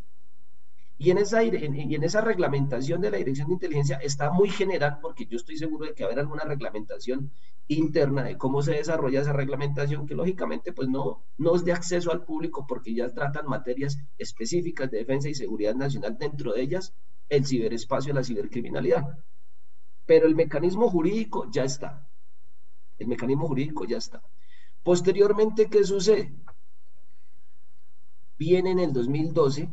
Y 1.00 1.12
en, 1.12 1.19
esa, 1.19 1.45
en 1.45 2.02
esa 2.02 2.21
reglamentación 2.21 3.00
de 3.00 3.12
la 3.12 3.19
Dirección 3.19 3.47
de 3.47 3.55
Inteligencia 3.55 3.99
está 3.99 4.33
muy 4.33 4.50
general, 4.50 4.99
porque 5.00 5.26
yo 5.26 5.37
estoy 5.37 5.57
seguro 5.57 5.87
de 5.87 5.95
que 5.95 6.02
haber 6.02 6.19
alguna 6.19 6.43
reglamentación 6.43 7.31
interna 7.69 8.25
de 8.25 8.37
cómo 8.37 8.62
se 8.62 8.73
desarrolla 8.73 9.21
esa 9.21 9.33
reglamentación, 9.33 10.07
que 10.07 10.17
lógicamente 10.17 10.73
pues 10.73 10.88
no, 10.88 11.23
no 11.37 11.55
es 11.55 11.64
de 11.64 11.73
acceso 11.73 12.11
al 12.11 12.25
público 12.25 12.67
porque 12.67 12.93
ya 12.95 13.09
tratan 13.11 13.47
materias 13.47 13.99
específicas 14.19 14.90
de 14.90 14.99
defensa 14.99 15.28
y 15.28 15.35
seguridad 15.35 15.76
nacional, 15.76 16.19
dentro 16.19 16.52
de 16.52 16.62
ellas 16.62 16.93
el 17.28 17.47
ciberespacio 17.47 18.11
y 18.11 18.17
la 18.17 18.25
cibercriminalidad. 18.25 19.05
Pero 20.05 20.26
el 20.26 20.35
mecanismo 20.35 20.90
jurídico 20.90 21.49
ya 21.49 21.62
está. 21.62 22.09
El 22.99 23.07
mecanismo 23.07 23.47
jurídico 23.47 23.85
ya 23.85 23.99
está. 23.99 24.21
Posteriormente, 24.83 25.69
¿qué 25.69 25.85
sucede? 25.85 26.35
Viene 28.37 28.73
en 28.73 28.81
el 28.81 28.93
2012 28.93 29.71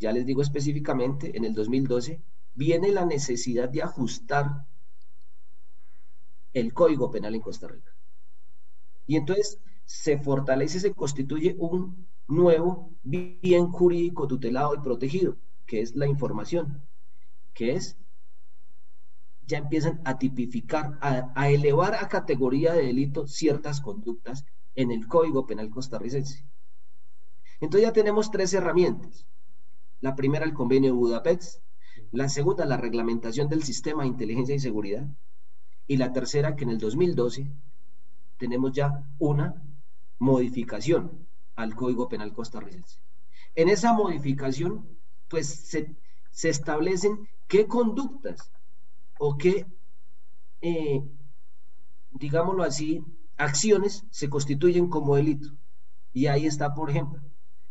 ya 0.00 0.12
les 0.12 0.26
digo 0.26 0.42
específicamente, 0.42 1.36
en 1.36 1.44
el 1.44 1.54
2012, 1.54 2.20
viene 2.54 2.90
la 2.92 3.06
necesidad 3.06 3.68
de 3.68 3.82
ajustar 3.82 4.66
el 6.52 6.72
Código 6.72 7.10
Penal 7.10 7.34
en 7.34 7.40
Costa 7.40 7.66
Rica. 7.66 7.92
Y 9.06 9.16
entonces 9.16 9.60
se 9.84 10.16
fortalece, 10.18 10.80
se 10.80 10.94
constituye 10.94 11.54
un 11.58 12.06
nuevo 12.28 12.92
bien 13.02 13.66
jurídico 13.70 14.26
tutelado 14.26 14.74
y 14.74 14.78
protegido, 14.80 15.36
que 15.66 15.80
es 15.82 15.96
la 15.96 16.06
información, 16.06 16.82
que 17.54 17.74
es, 17.74 17.98
ya 19.46 19.58
empiezan 19.58 20.00
a 20.04 20.18
tipificar, 20.18 20.98
a, 21.02 21.32
a 21.34 21.50
elevar 21.50 21.94
a 21.94 22.08
categoría 22.08 22.72
de 22.72 22.86
delito 22.86 23.26
ciertas 23.26 23.80
conductas 23.82 24.46
en 24.74 24.90
el 24.90 25.06
Código 25.08 25.46
Penal 25.46 25.68
costarricense. 25.70 26.46
Entonces 27.60 27.86
ya 27.86 27.92
tenemos 27.92 28.30
tres 28.32 28.52
herramientas. 28.54 29.24
La 30.00 30.16
primera, 30.16 30.44
el 30.44 30.54
convenio 30.54 30.92
de 30.92 30.98
Budapest. 30.98 31.62
La 32.10 32.28
segunda, 32.28 32.64
la 32.64 32.76
reglamentación 32.76 33.48
del 33.48 33.62
sistema 33.62 34.02
de 34.02 34.08
inteligencia 34.08 34.54
y 34.54 34.60
seguridad. 34.60 35.06
Y 35.86 35.96
la 35.96 36.12
tercera, 36.12 36.56
que 36.56 36.64
en 36.64 36.70
el 36.70 36.78
2012 36.78 37.50
tenemos 38.38 38.72
ya 38.72 39.04
una 39.18 39.62
modificación 40.18 41.26
al 41.56 41.74
Código 41.74 42.08
Penal 42.08 42.32
costarricense. 42.32 43.00
En 43.54 43.68
esa 43.68 43.92
modificación, 43.92 44.88
pues 45.28 45.46
se, 45.48 45.96
establecen 46.48 47.28
qué 47.46 47.66
conductas 47.66 48.50
o 49.18 49.36
qué, 49.36 49.66
eh, 50.62 51.02
digámoslo 52.12 52.62
así, 52.62 53.04
acciones 53.36 54.04
se 54.10 54.30
constituyen 54.30 54.88
como 54.88 55.16
delito. 55.16 55.48
Y 56.12 56.26
ahí 56.26 56.46
está, 56.46 56.74
por 56.74 56.90
ejemplo, 56.90 57.20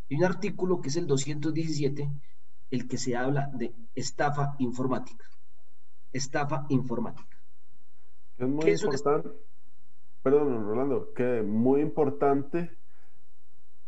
hay 0.10 0.18
un 0.18 0.24
artículo 0.24 0.82
que 0.82 0.89
es 0.89 0.96
el 0.96 1.08
217, 1.08 2.10
el 2.72 2.88
que 2.88 2.98
se 2.98 3.16
habla 3.16 3.51
de 3.54 3.74
estafa 3.96 4.56
informática. 4.60 5.25
Estafa 6.12 6.66
informática. 6.70 7.38
Es 8.38 8.48
muy 8.48 8.72
importante, 8.72 9.30
perdón, 10.24 10.66
Rolando, 10.66 11.13
que 11.13 11.44
muy 11.44 11.82
importante 11.82 12.72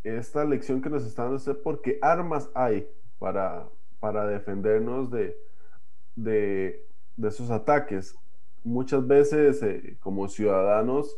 esta 0.04 0.44
lección 0.46 0.82
que 0.82 0.90
nos 0.90 1.06
está 1.06 1.24
dando 1.24 1.38
usted, 1.38 1.58
porque 1.64 1.98
armas 2.02 2.50
hay 2.54 2.88
para, 3.20 3.68
para 4.00 4.28
defendernos 4.28 5.10
de, 5.10 5.36
de, 6.16 6.86
esos 7.24 7.50
ataques. 7.50 8.16
Muchas 8.64 9.06
veces, 9.08 9.62
eh, 9.64 9.98
como 10.00 10.28
ciudadanos, 10.28 11.18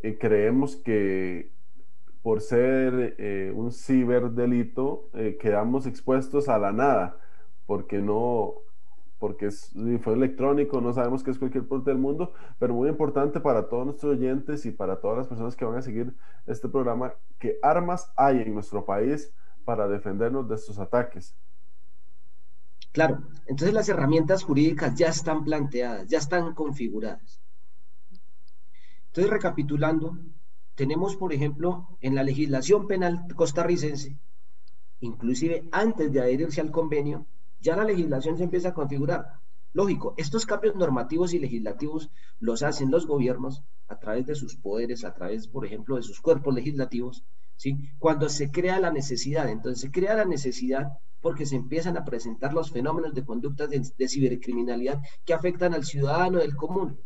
eh, 0.00 0.16
creemos 0.18 0.76
que 0.76 1.51
por 2.22 2.40
ser 2.40 3.16
eh, 3.18 3.52
un 3.54 3.72
ciberdelito, 3.72 5.08
eh, 5.14 5.36
quedamos 5.40 5.86
expuestos 5.86 6.48
a 6.48 6.58
la 6.58 6.72
nada, 6.72 7.18
porque 7.66 7.98
no, 7.98 8.54
porque 9.18 9.46
es, 9.46 9.72
fue 10.02 10.14
electrónico, 10.14 10.80
no 10.80 10.92
sabemos 10.92 11.22
que 11.22 11.32
es 11.32 11.38
cualquier 11.38 11.66
parte 11.66 11.90
del 11.90 11.98
mundo, 11.98 12.32
pero 12.58 12.74
muy 12.74 12.88
importante 12.88 13.40
para 13.40 13.68
todos 13.68 13.86
nuestros 13.86 14.16
oyentes 14.16 14.64
y 14.66 14.70
para 14.70 15.00
todas 15.00 15.18
las 15.18 15.28
personas 15.28 15.56
que 15.56 15.64
van 15.64 15.76
a 15.76 15.82
seguir 15.82 16.14
este 16.46 16.68
programa, 16.68 17.14
que 17.38 17.58
armas 17.62 18.12
hay 18.16 18.40
en 18.42 18.54
nuestro 18.54 18.84
país 18.84 19.32
para 19.64 19.88
defendernos 19.88 20.48
de 20.48 20.54
estos 20.54 20.78
ataques. 20.78 21.36
Claro, 22.92 23.22
entonces 23.46 23.72
las 23.72 23.88
herramientas 23.88 24.44
jurídicas 24.44 24.94
ya 24.94 25.08
están 25.08 25.44
planteadas, 25.44 26.06
ya 26.08 26.18
están 26.18 26.54
configuradas. 26.54 27.40
Entonces, 29.06 29.30
recapitulando, 29.30 30.18
tenemos, 30.74 31.16
por 31.16 31.32
ejemplo, 31.32 31.88
en 32.00 32.14
la 32.14 32.22
legislación 32.22 32.86
penal 32.86 33.26
costarricense, 33.36 34.18
inclusive 35.00 35.68
antes 35.72 36.12
de 36.12 36.20
adherirse 36.20 36.60
al 36.60 36.70
convenio, 36.70 37.26
ya 37.60 37.76
la 37.76 37.84
legislación 37.84 38.38
se 38.38 38.44
empieza 38.44 38.70
a 38.70 38.74
configurar. 38.74 39.26
Lógico, 39.74 40.14
estos 40.16 40.44
cambios 40.44 40.76
normativos 40.76 41.32
y 41.32 41.38
legislativos 41.38 42.10
los 42.40 42.62
hacen 42.62 42.90
los 42.90 43.06
gobiernos 43.06 43.62
a 43.88 43.98
través 43.98 44.26
de 44.26 44.34
sus 44.34 44.56
poderes, 44.56 45.04
a 45.04 45.14
través, 45.14 45.48
por 45.48 45.64
ejemplo, 45.64 45.96
de 45.96 46.02
sus 46.02 46.20
cuerpos 46.20 46.54
legislativos, 46.54 47.24
¿sí? 47.56 47.90
Cuando 47.98 48.28
se 48.28 48.50
crea 48.50 48.80
la 48.80 48.92
necesidad, 48.92 49.48
entonces 49.48 49.80
se 49.80 49.90
crea 49.90 50.14
la 50.14 50.24
necesidad 50.24 50.92
porque 51.20 51.46
se 51.46 51.56
empiezan 51.56 51.96
a 51.96 52.04
presentar 52.04 52.52
los 52.52 52.70
fenómenos 52.70 53.14
de 53.14 53.24
conductas 53.24 53.70
de 53.70 54.08
cibercriminalidad 54.08 55.00
que 55.24 55.34
afectan 55.34 55.72
al 55.72 55.84
ciudadano 55.84 56.38
del 56.38 56.56
común, 56.56 56.98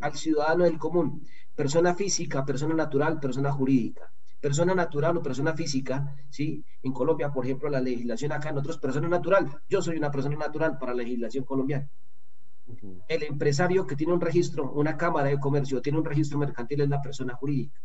al 0.00 0.14
ciudadano 0.14 0.64
del 0.64 0.78
común 0.78 1.22
persona 1.60 1.94
física, 1.94 2.42
persona 2.42 2.74
natural, 2.74 3.20
persona 3.20 3.52
jurídica. 3.52 4.10
Persona 4.40 4.74
natural 4.74 5.18
o 5.18 5.22
persona 5.22 5.52
física, 5.52 6.16
¿sí? 6.30 6.64
En 6.82 6.90
Colombia, 6.90 7.30
por 7.30 7.44
ejemplo, 7.44 7.68
la 7.68 7.82
legislación 7.82 8.32
acá, 8.32 8.48
en 8.48 8.56
otros, 8.56 8.78
persona 8.78 9.08
natural. 9.08 9.44
Yo 9.68 9.82
soy 9.82 9.98
una 9.98 10.10
persona 10.10 10.36
natural 10.36 10.78
para 10.78 10.94
la 10.94 11.02
legislación 11.02 11.44
colombiana. 11.44 11.86
El 13.06 13.24
empresario 13.24 13.86
que 13.86 13.94
tiene 13.94 14.14
un 14.14 14.22
registro, 14.22 14.72
una 14.72 14.96
cámara 14.96 15.28
de 15.28 15.38
comercio, 15.38 15.82
tiene 15.82 15.98
un 15.98 16.04
registro 16.06 16.38
mercantil 16.38 16.80
es 16.80 16.88
la 16.88 17.02
persona 17.02 17.34
jurídica. 17.34 17.78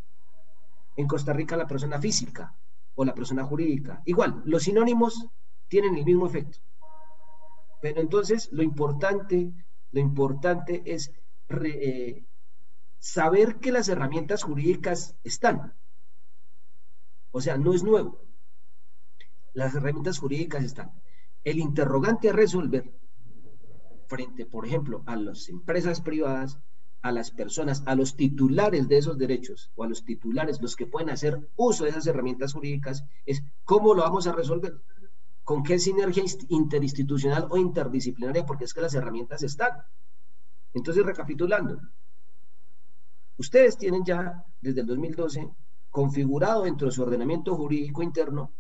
En 0.95 1.05
Costa 1.05 1.33
Rica, 1.33 1.57
la 1.57 1.67
persona 1.67 1.99
física 1.99 2.57
o 2.93 3.03
la 3.03 3.13
persona 3.13 3.43
jurídica. 3.43 4.01
Igual, 4.05 4.41
los 4.45 4.63
sinónimos 4.63 5.27
tienen 5.67 5.97
el 5.97 6.05
mismo 6.05 6.27
efecto. 6.27 6.59
Pero 7.81 7.99
entonces, 7.99 8.47
lo 8.53 8.63
importante, 8.63 9.51
lo 9.91 9.99
importante 9.99 10.81
es 10.85 11.11
eh, 11.49 12.23
saber 13.05 13.57
que 13.57 13.71
las 13.71 13.87
herramientas 13.87 14.41
jurídicas 14.41 15.15
están. 15.23 15.75
O 17.29 17.39
sea, 17.39 17.55
no 17.55 17.75
es 17.75 17.83
nuevo. 17.83 18.19
Las 19.53 19.75
herramientas 19.75 20.17
jurídicas 20.17 20.63
están. 20.63 20.91
El 21.43 21.59
interrogante 21.59 22.29
a 22.29 22.33
resolver 22.33 22.91
frente, 24.07 24.47
por 24.47 24.65
ejemplo, 24.65 25.03
a 25.05 25.15
las 25.17 25.49
empresas 25.49 26.01
privadas, 26.01 26.57
a 27.03 27.11
las 27.11 27.29
personas, 27.29 27.83
a 27.85 27.93
los 27.93 28.15
titulares 28.15 28.87
de 28.87 28.97
esos 28.97 29.19
derechos 29.19 29.71
o 29.75 29.83
a 29.83 29.87
los 29.87 30.03
titulares, 30.03 30.59
los 30.59 30.75
que 30.75 30.87
pueden 30.87 31.11
hacer 31.11 31.47
uso 31.55 31.83
de 31.83 31.91
esas 31.91 32.07
herramientas 32.07 32.53
jurídicas, 32.53 33.05
es 33.27 33.43
cómo 33.65 33.93
lo 33.93 34.01
vamos 34.01 34.25
a 34.25 34.33
resolver. 34.33 34.81
¿Con 35.43 35.61
qué 35.61 35.77
sinergia 35.77 36.23
interinstitucional 36.49 37.45
o 37.51 37.57
interdisciplinaria? 37.59 38.47
Porque 38.47 38.63
es 38.63 38.73
que 38.73 38.81
las 38.81 38.95
herramientas 38.95 39.43
están. 39.43 39.83
Entonces, 40.73 41.05
recapitulando, 41.05 41.79
Ustedes 43.37 43.77
tienen 43.77 44.03
ya 44.05 44.45
desde 44.61 44.81
el 44.81 44.87
2012 44.87 45.49
configurado 45.89 46.63
dentro 46.63 46.87
de 46.87 46.93
su 46.93 47.01
ordenamiento 47.03 47.55
jurídico 47.55 48.03
interno 48.03 48.51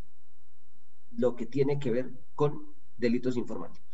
lo 1.17 1.35
que 1.35 1.45
tiene 1.45 1.79
que 1.79 1.91
ver 1.91 2.11
con 2.33 2.73
delitos 2.97 3.37
informáticos. 3.37 3.85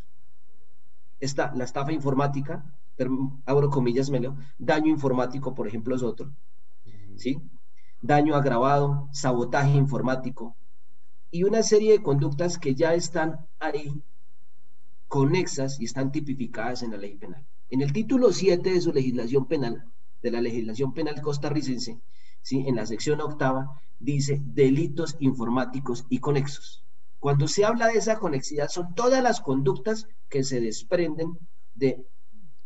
Está 1.20 1.54
la 1.56 1.66
estafa 1.66 1.92
informática, 1.92 2.66
abro 3.46 3.70
comillas, 3.70 4.10
me 4.10 4.20
leo, 4.20 4.36
daño 4.58 4.88
informático, 4.88 5.54
por 5.54 5.68
ejemplo, 5.68 5.96
es 5.96 6.04
otro, 6.04 6.34
¿sí? 7.16 7.40
Daño 8.02 8.36
agravado, 8.36 9.08
sabotaje 9.12 9.78
informático 9.78 10.56
y 11.30 11.44
una 11.44 11.64
serie 11.64 11.94
de 11.94 12.04
conductas 12.04 12.58
que 12.58 12.76
ya 12.76 12.94
están 12.94 13.46
ahí 13.60 14.04
conexas 15.08 15.80
y 15.80 15.86
están 15.86 16.12
tipificadas 16.12 16.84
en 16.84 16.92
la 16.92 16.98
ley 16.98 17.16
penal. 17.16 17.46
En 17.70 17.82
el 17.82 17.94
título 17.94 18.32
7 18.34 18.72
de 18.72 18.82
su 18.82 18.92
legislación 18.92 19.46
penal, 19.46 19.86
de 20.22 20.32
la 20.32 20.42
legislación 20.42 20.94
penal 20.94 21.22
costarricense, 21.22 22.00
¿sí? 22.42 22.66
en 22.68 22.76
la 22.76 22.86
sección 22.86 23.22
octava, 23.22 23.82
dice 24.00 24.42
delitos 24.44 25.16
informáticos 25.20 26.06
y 26.10 26.20
conexos. 26.20 26.84
Cuando 27.20 27.48
se 27.48 27.66
habla 27.66 27.88
de 27.88 28.00
esa 28.00 28.18
conexidad, 28.18 28.68
son 28.68 28.96
todas 28.96 29.22
las 29.22 29.42
conductas 29.42 30.08
que 30.30 30.44
se 30.44 30.60
desprenden 30.60 31.38
de 31.76 32.06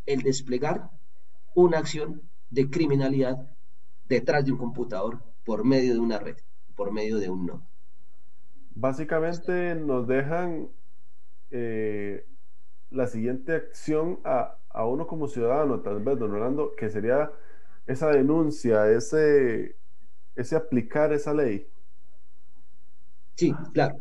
el 0.05 0.21
desplegar 0.21 0.89
una 1.53 1.79
acción 1.79 2.21
de 2.50 2.69
criminalidad 2.69 3.50
detrás 4.07 4.45
de 4.45 4.51
un 4.51 4.57
computador 4.57 5.24
por 5.43 5.65
medio 5.65 5.93
de 5.93 6.00
una 6.00 6.19
red, 6.19 6.38
por 6.75 6.91
medio 6.91 7.17
de 7.17 7.29
un 7.29 7.45
nodo. 7.45 7.67
Básicamente 8.75 9.75
nos 9.75 10.07
dejan 10.07 10.69
eh, 11.51 12.25
la 12.89 13.07
siguiente 13.07 13.55
acción 13.55 14.19
a, 14.24 14.57
a, 14.75 14.86
uno 14.86 15.08
como 15.08 15.27
ciudadano, 15.27 15.79
tal 15.79 16.03
vez, 16.03 16.20
don 16.20 16.32
Orlando, 16.32 16.75
que 16.75 16.89
sería 16.89 17.32
esa 17.88 18.10
denuncia, 18.10 18.89
ese, 18.91 19.75
ese 20.36 20.55
aplicar 20.55 21.13
esa 21.13 21.34
ley. 21.34 21.67
Sí, 23.36 23.53
claro. 23.74 23.98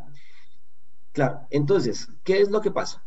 Claro, 1.11 1.47
entonces, 1.49 2.09
¿qué 2.23 2.41
es 2.41 2.51
lo 2.51 2.59
que 2.59 2.71
pasa? 2.71 3.03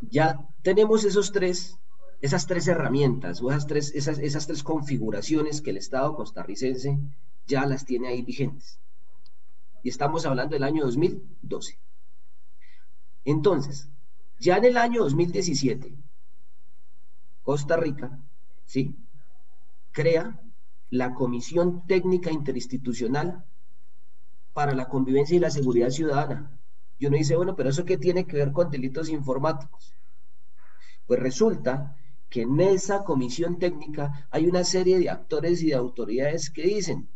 Ya 0.00 0.48
tenemos 0.62 1.04
esos 1.04 1.30
tres, 1.30 1.78
esas 2.20 2.46
tres 2.46 2.66
herramientas 2.66 3.40
o 3.40 3.50
esas 3.50 3.66
tres, 3.66 3.94
esas, 3.94 4.18
esas 4.18 4.46
tres 4.46 4.64
configuraciones 4.64 5.62
que 5.62 5.70
el 5.70 5.76
Estado 5.76 6.16
costarricense 6.16 6.98
ya 7.46 7.64
las 7.66 7.84
tiene 7.84 8.08
ahí 8.08 8.22
vigentes. 8.22 8.80
Y 9.84 9.88
estamos 9.88 10.26
hablando 10.26 10.54
del 10.54 10.64
año 10.64 10.84
2012. 10.84 11.78
Entonces, 13.24 13.88
ya 14.40 14.56
en 14.56 14.64
el 14.64 14.76
año 14.76 15.02
2017, 15.02 15.94
Costa 17.42 17.76
Rica, 17.76 18.18
¿sí? 18.64 18.96
Crea 19.90 20.40
la 20.90 21.14
Comisión 21.14 21.86
Técnica 21.86 22.30
Interinstitucional 22.30 23.44
para 24.52 24.74
la 24.74 24.88
Convivencia 24.88 25.36
y 25.36 25.40
la 25.40 25.50
Seguridad 25.50 25.90
Ciudadana, 25.90 26.58
y 26.98 27.06
uno 27.06 27.16
dice, 27.16 27.36
bueno, 27.36 27.56
pero 27.56 27.70
¿eso 27.70 27.84
qué 27.84 27.98
tiene 27.98 28.26
que 28.26 28.36
ver 28.36 28.52
con 28.52 28.70
delitos 28.70 29.08
informáticos? 29.08 29.94
Pues 31.06 31.18
resulta 31.18 31.96
que 32.28 32.42
en 32.42 32.60
esa 32.60 33.04
comisión 33.04 33.58
técnica 33.58 34.28
hay 34.30 34.46
una 34.46 34.64
serie 34.64 34.98
de 34.98 35.10
actores 35.10 35.62
y 35.62 35.68
de 35.68 35.74
autoridades 35.74 36.50
que 36.50 36.62
dicen, 36.62 37.08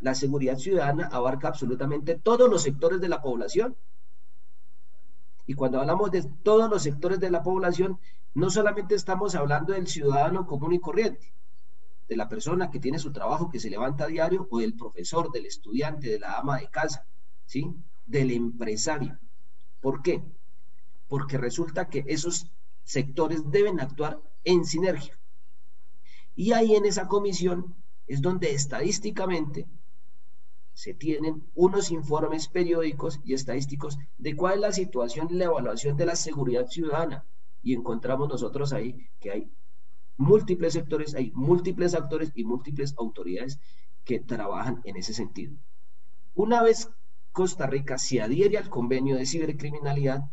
la 0.00 0.14
seguridad 0.14 0.56
ciudadana 0.56 1.06
abarca 1.06 1.48
absolutamente 1.48 2.16
todos 2.16 2.50
los 2.50 2.62
sectores 2.62 3.00
de 3.00 3.08
la 3.08 3.22
población. 3.22 3.76
Y 5.46 5.54
cuando 5.54 5.80
hablamos 5.80 6.10
de 6.10 6.22
todos 6.42 6.70
los 6.70 6.82
sectores 6.82 7.20
de 7.20 7.30
la 7.30 7.42
población, 7.42 7.98
no 8.34 8.50
solamente 8.50 8.94
estamos 8.94 9.34
hablando 9.34 9.72
del 9.72 9.86
ciudadano 9.86 10.46
común 10.46 10.72
y 10.72 10.78
corriente, 10.78 11.32
de 12.08 12.16
la 12.16 12.28
persona 12.28 12.70
que 12.70 12.80
tiene 12.80 12.98
su 12.98 13.12
trabajo, 13.12 13.50
que 13.50 13.60
se 13.60 13.70
levanta 13.70 14.04
a 14.04 14.08
diario, 14.08 14.46
o 14.50 14.60
del 14.60 14.74
profesor, 14.74 15.30
del 15.32 15.46
estudiante, 15.46 16.08
de 16.08 16.18
la 16.18 16.38
ama 16.38 16.58
de 16.58 16.68
casa, 16.68 17.06
¿sí? 17.46 17.74
del 18.06 18.30
empresario. 18.30 19.18
¿Por 19.80 20.02
qué? 20.02 20.22
Porque 21.08 21.38
resulta 21.38 21.88
que 21.88 22.04
esos 22.06 22.50
sectores 22.84 23.50
deben 23.50 23.80
actuar 23.80 24.20
en 24.44 24.64
sinergia. 24.64 25.18
Y 26.34 26.52
ahí 26.52 26.74
en 26.74 26.86
esa 26.86 27.08
comisión 27.08 27.74
es 28.06 28.22
donde 28.22 28.52
estadísticamente 28.52 29.66
se 30.74 30.94
tienen 30.94 31.44
unos 31.54 31.90
informes 31.90 32.48
periódicos 32.48 33.20
y 33.24 33.34
estadísticos 33.34 33.98
de 34.18 34.34
cuál 34.34 34.54
es 34.54 34.60
la 34.60 34.72
situación 34.72 35.28
y 35.30 35.34
la 35.34 35.44
evaluación 35.44 35.96
de 35.96 36.06
la 36.06 36.16
seguridad 36.16 36.66
ciudadana. 36.66 37.24
Y 37.62 37.74
encontramos 37.74 38.28
nosotros 38.28 38.72
ahí 38.72 39.08
que 39.20 39.30
hay 39.30 39.52
múltiples 40.16 40.72
sectores, 40.72 41.14
hay 41.14 41.30
múltiples 41.34 41.94
actores 41.94 42.32
y 42.34 42.44
múltiples 42.44 42.94
autoridades 42.96 43.58
que 44.04 44.18
trabajan 44.18 44.80
en 44.84 44.96
ese 44.96 45.14
sentido. 45.14 45.54
Una 46.34 46.62
vez 46.62 46.88
Costa 47.32 47.66
Rica 47.66 47.98
se 47.98 48.20
adhiere 48.20 48.58
al 48.58 48.68
convenio 48.68 49.16
de 49.16 49.26
cibercriminalidad, 49.26 50.30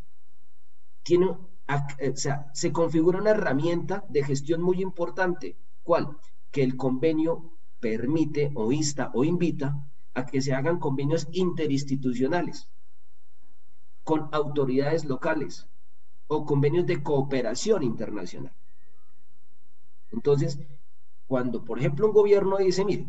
sea, 2.15 2.49
se 2.53 2.71
configura 2.71 3.19
una 3.19 3.31
herramienta 3.31 4.05
de 4.09 4.23
gestión 4.23 4.61
muy 4.61 4.81
importante. 4.81 5.57
¿Cuál? 5.83 6.17
Que 6.51 6.63
el 6.63 6.75
convenio 6.75 7.53
permite 7.79 8.51
o 8.55 8.71
insta 8.71 9.11
o 9.13 9.23
invita 9.23 9.88
a 10.13 10.25
que 10.25 10.41
se 10.41 10.53
hagan 10.53 10.79
convenios 10.79 11.27
interinstitucionales 11.31 12.69
con 14.03 14.29
autoridades 14.31 15.05
locales 15.05 15.67
o 16.27 16.45
convenios 16.45 16.85
de 16.85 17.03
cooperación 17.03 17.83
internacional. 17.83 18.53
Entonces, 20.11 20.59
cuando, 21.27 21.63
por 21.63 21.79
ejemplo, 21.79 22.07
un 22.07 22.13
gobierno 22.13 22.57
dice, 22.57 22.83
mire, 22.85 23.07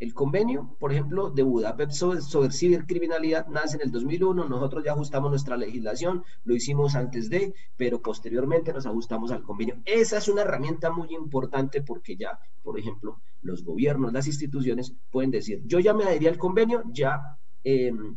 el 0.00 0.14
convenio, 0.14 0.76
por 0.78 0.92
ejemplo, 0.92 1.30
de 1.30 1.42
Budapest 1.42 1.92
sobre, 1.92 2.52
cibercriminalidad 2.52 3.48
nace 3.48 3.76
en 3.76 3.82
el 3.82 3.90
2001, 3.90 4.48
nosotros 4.48 4.84
ya 4.84 4.92
ajustamos 4.92 5.30
nuestra 5.30 5.56
legislación, 5.56 6.24
lo 6.44 6.54
hicimos 6.54 6.94
antes 6.94 7.28
de, 7.28 7.54
pero 7.76 8.00
posteriormente 8.00 8.72
nos 8.72 8.86
ajustamos 8.86 9.32
al 9.32 9.42
convenio. 9.42 9.82
Esa 9.84 10.18
es 10.18 10.28
una 10.28 10.42
herramienta 10.42 10.90
muy 10.90 11.14
importante 11.14 11.82
porque 11.82 12.16
ya, 12.16 12.38
por 12.62 12.78
ejemplo, 12.78 13.20
los 13.42 13.64
gobiernos, 13.64 14.12
las 14.12 14.28
instituciones 14.28 14.94
pueden 15.10 15.32
decir, 15.32 15.62
yo 15.66 15.80
ya 15.80 15.94
me 15.94 16.04
adherí 16.04 16.28
al 16.28 16.38
convenio, 16.38 16.84
ya 16.92 17.20
em, 17.64 18.16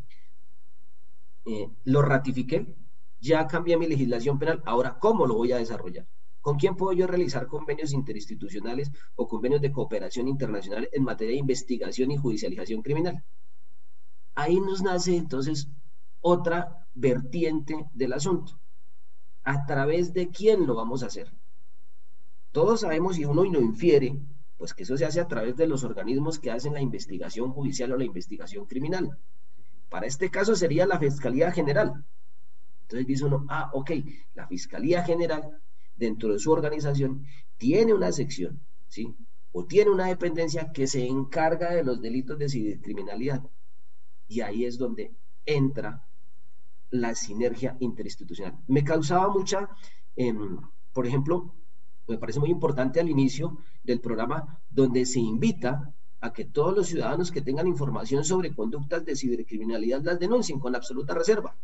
eh, 1.45 1.67
lo 1.85 2.03
ratifiqué, 2.03 2.75
ya 3.19 3.47
cambié 3.47 3.77
mi 3.77 3.87
legislación 3.87 4.37
penal, 4.37 4.61
ahora, 4.65 4.99
¿cómo 4.99 5.25
lo 5.25 5.35
voy 5.35 5.51
a 5.51 5.57
desarrollar? 5.57 6.05
¿Con 6.41 6.57
quién 6.57 6.75
puedo 6.75 6.93
yo 6.93 7.05
realizar 7.05 7.47
convenios 7.47 7.93
interinstitucionales 7.93 8.91
o 9.15 9.27
convenios 9.27 9.61
de 9.61 9.71
cooperación 9.71 10.27
internacional 10.27 10.89
en 10.91 11.03
materia 11.03 11.33
de 11.33 11.39
investigación 11.39 12.11
y 12.11 12.17
judicialización 12.17 12.81
criminal? 12.81 13.23
Ahí 14.33 14.59
nos 14.59 14.81
nace 14.81 15.15
entonces 15.15 15.67
otra 16.19 16.87
vertiente 16.95 17.85
del 17.93 18.13
asunto. 18.13 18.59
¿A 19.43 19.65
través 19.65 20.13
de 20.13 20.29
quién 20.29 20.65
lo 20.65 20.75
vamos 20.75 21.03
a 21.03 21.07
hacer? 21.07 21.31
Todos 22.51 22.81
sabemos 22.81 23.17
y 23.17 23.25
uno 23.25 23.45
y 23.45 23.51
lo 23.51 23.61
infiere, 23.61 24.19
pues 24.57 24.73
que 24.73 24.83
eso 24.83 24.97
se 24.97 25.05
hace 25.05 25.21
a 25.21 25.27
través 25.27 25.55
de 25.55 25.67
los 25.67 25.83
organismos 25.83 26.39
que 26.39 26.51
hacen 26.51 26.73
la 26.73 26.81
investigación 26.81 27.51
judicial 27.51 27.91
o 27.91 27.97
la 27.97 28.03
investigación 28.03 28.65
criminal. 28.65 29.17
Para 29.89 30.07
este 30.07 30.29
caso 30.29 30.55
sería 30.55 30.85
la 30.85 30.99
Fiscalía 30.99 31.51
General. 31.51 32.05
Entonces 32.83 33.07
dice 33.07 33.25
uno, 33.25 33.45
ah, 33.49 33.69
ok, 33.73 33.91
la 34.35 34.47
Fiscalía 34.47 35.03
General 35.03 35.61
dentro 36.01 36.33
de 36.33 36.39
su 36.39 36.51
organización 36.51 37.25
tiene 37.57 37.93
una 37.93 38.11
sección, 38.11 38.59
¿sí? 38.87 39.15
O 39.51 39.65
tiene 39.65 39.91
una 39.91 40.07
dependencia 40.07 40.71
que 40.71 40.87
se 40.87 41.05
encarga 41.05 41.71
de 41.71 41.83
los 41.83 42.01
delitos 42.01 42.39
de 42.39 42.49
cibercriminalidad. 42.49 43.43
Y 44.27 44.41
ahí 44.41 44.65
es 44.65 44.79
donde 44.79 45.13
entra 45.45 46.03
la 46.89 47.13
sinergia 47.13 47.77
interinstitucional. 47.79 48.57
Me 48.67 48.83
causaba 48.83 49.29
mucha, 49.29 49.69
em, 50.15 50.57
por 50.91 51.05
ejemplo, 51.05 51.53
me 52.07 52.17
parece 52.17 52.39
muy 52.39 52.49
importante 52.49 52.99
al 52.99 53.09
inicio 53.09 53.59
del 53.83 54.01
programa, 54.01 54.59
donde 54.71 55.05
se 55.05 55.19
invita 55.19 55.93
a 56.19 56.33
que 56.33 56.45
todos 56.45 56.75
los 56.75 56.87
ciudadanos 56.87 57.31
que 57.31 57.41
tengan 57.41 57.67
información 57.67 58.23
sobre 58.23 58.55
conductas 58.55 59.05
de 59.05 59.15
cibercriminalidad 59.15 60.01
las 60.01 60.19
denuncien 60.19 60.59
con 60.59 60.75
absoluta 60.75 61.13
reserva. 61.13 61.55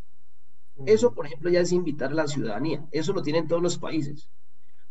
Eso, 0.86 1.14
por 1.14 1.26
ejemplo, 1.26 1.50
ya 1.50 1.62
es 1.62 1.72
invitar 1.72 2.12
a 2.12 2.16
la 2.16 2.28
ciudadanía. 2.28 2.88
Eso 2.92 3.14
lo 3.14 3.22
tienen 3.22 3.48
todos 3.48 3.62
los 3.62 3.78
países. 3.78 4.30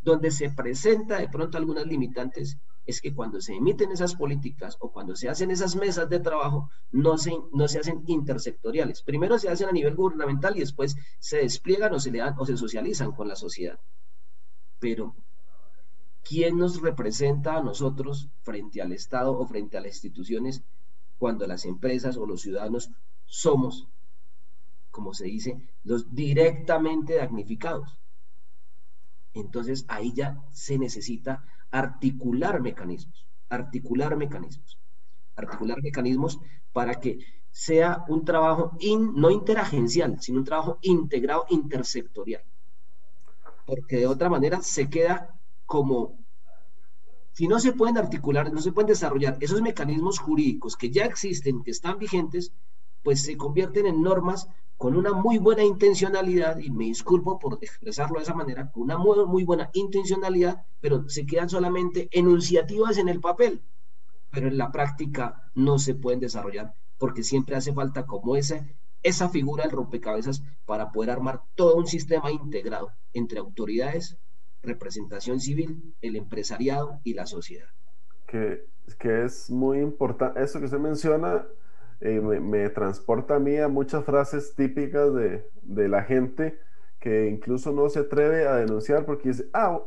Donde 0.02 0.30
se 0.30 0.50
presenta 0.50 1.18
de 1.18 1.28
pronto 1.28 1.58
algunas 1.58 1.86
limitantes 1.86 2.58
es 2.86 3.00
que 3.00 3.12
cuando 3.12 3.40
se 3.40 3.54
emiten 3.54 3.90
esas 3.90 4.14
políticas 4.14 4.76
o 4.80 4.92
cuando 4.92 5.16
se 5.16 5.28
hacen 5.28 5.50
esas 5.50 5.74
mesas 5.74 6.08
de 6.08 6.20
trabajo, 6.20 6.70
no 6.92 7.18
se, 7.18 7.32
no 7.52 7.66
se 7.66 7.80
hacen 7.80 8.04
intersectoriales. 8.06 9.02
Primero 9.02 9.38
se 9.38 9.48
hacen 9.48 9.68
a 9.68 9.72
nivel 9.72 9.96
gubernamental 9.96 10.56
y 10.56 10.60
después 10.60 10.96
se 11.18 11.38
despliegan 11.38 11.92
o 11.94 12.00
se 12.00 12.12
le 12.12 12.18
dan 12.18 12.36
o 12.38 12.46
se 12.46 12.56
socializan 12.56 13.12
con 13.12 13.26
la 13.26 13.34
sociedad. 13.34 13.80
Pero, 14.78 15.16
¿quién 16.22 16.58
nos 16.58 16.80
representa 16.80 17.56
a 17.56 17.62
nosotros 17.62 18.28
frente 18.42 18.80
al 18.80 18.92
Estado 18.92 19.36
o 19.36 19.46
frente 19.46 19.76
a 19.76 19.80
las 19.80 19.94
instituciones 19.94 20.62
cuando 21.18 21.46
las 21.46 21.64
empresas 21.64 22.16
o 22.16 22.26
los 22.26 22.42
ciudadanos 22.42 22.90
somos 23.24 23.88
como 24.96 25.12
se 25.12 25.26
dice, 25.26 25.60
los 25.84 26.14
directamente 26.14 27.16
damnificados. 27.16 27.98
Entonces 29.34 29.84
ahí 29.88 30.14
ya 30.14 30.42
se 30.52 30.78
necesita 30.78 31.44
articular 31.70 32.62
mecanismos, 32.62 33.26
articular 33.50 34.16
mecanismos. 34.16 34.78
articular 35.34 35.82
mecanismos 35.82 36.40
para 36.72 36.94
que 36.94 37.18
sea 37.50 38.06
un 38.08 38.24
trabajo 38.24 38.72
no 39.12 39.30
interagencial, 39.30 40.16
sino 40.18 40.38
un 40.38 40.44
trabajo 40.46 40.78
integrado 40.80 41.44
intersectorial. 41.50 42.42
Porque 43.66 43.98
de 43.98 44.06
otra 44.06 44.30
manera 44.30 44.62
se 44.62 44.88
queda 44.88 45.38
como, 45.66 46.18
si 47.32 47.46
no 47.48 47.58
se 47.60 47.72
pueden 47.72 47.98
articular, 47.98 48.50
no 48.50 48.62
se 48.62 48.72
pueden 48.72 48.88
desarrollar 48.88 49.36
esos 49.40 49.60
mecanismos 49.60 50.18
jurídicos 50.18 50.74
que 50.74 50.90
ya 50.90 51.04
existen, 51.04 51.62
que 51.62 51.72
están 51.72 51.98
vigentes, 51.98 52.50
pues 53.02 53.22
se 53.22 53.36
convierten 53.36 53.86
en 53.86 54.00
normas 54.00 54.48
con 54.76 54.96
una 54.96 55.12
muy 55.12 55.38
buena 55.38 55.64
intencionalidad, 55.64 56.58
y 56.58 56.70
me 56.70 56.84
disculpo 56.84 57.38
por 57.38 57.58
expresarlo 57.60 58.18
de 58.18 58.24
esa 58.24 58.34
manera, 58.34 58.70
con 58.70 58.82
una 58.82 58.98
muy, 58.98 59.24
muy 59.26 59.44
buena 59.44 59.70
intencionalidad, 59.72 60.64
pero 60.80 61.08
se 61.08 61.26
quedan 61.26 61.48
solamente 61.48 62.08
enunciativas 62.12 62.98
en 62.98 63.08
el 63.08 63.20
papel, 63.20 63.62
pero 64.30 64.48
en 64.48 64.58
la 64.58 64.70
práctica 64.70 65.50
no 65.54 65.78
se 65.78 65.94
pueden 65.94 66.20
desarrollar 66.20 66.74
porque 66.98 67.22
siempre 67.22 67.56
hace 67.56 67.72
falta 67.72 68.06
como 68.06 68.36
esa, 68.36 68.66
esa 69.02 69.28
figura 69.28 69.64
del 69.64 69.72
rompecabezas 69.72 70.42
para 70.64 70.92
poder 70.92 71.10
armar 71.10 71.42
todo 71.54 71.76
un 71.76 71.86
sistema 71.86 72.30
integrado 72.30 72.92
entre 73.12 73.38
autoridades, 73.38 74.16
representación 74.62 75.40
civil, 75.40 75.94
el 76.00 76.16
empresariado 76.16 77.00
y 77.04 77.14
la 77.14 77.26
sociedad. 77.26 77.68
Que, 78.26 78.66
que 78.98 79.24
es 79.24 79.50
muy 79.50 79.78
importante, 79.78 80.42
eso 80.42 80.58
que 80.58 80.64
usted 80.64 80.78
menciona 80.78 81.46
eh, 82.00 82.20
me, 82.20 82.68
transporta 82.70 83.36
a 83.36 83.38
mí 83.38 83.56
a 83.56 83.68
muchas 83.68 84.04
frases 84.04 84.54
típicas 84.54 85.14
de, 85.14 85.48
de, 85.62 85.88
la 85.88 86.02
gente 86.02 86.58
que 87.00 87.28
incluso 87.28 87.72
no 87.72 87.88
se 87.88 88.00
atreve 88.00 88.46
a 88.46 88.56
denunciar 88.56 89.06
porque 89.06 89.30
dice, 89.30 89.48
ah, 89.54 89.80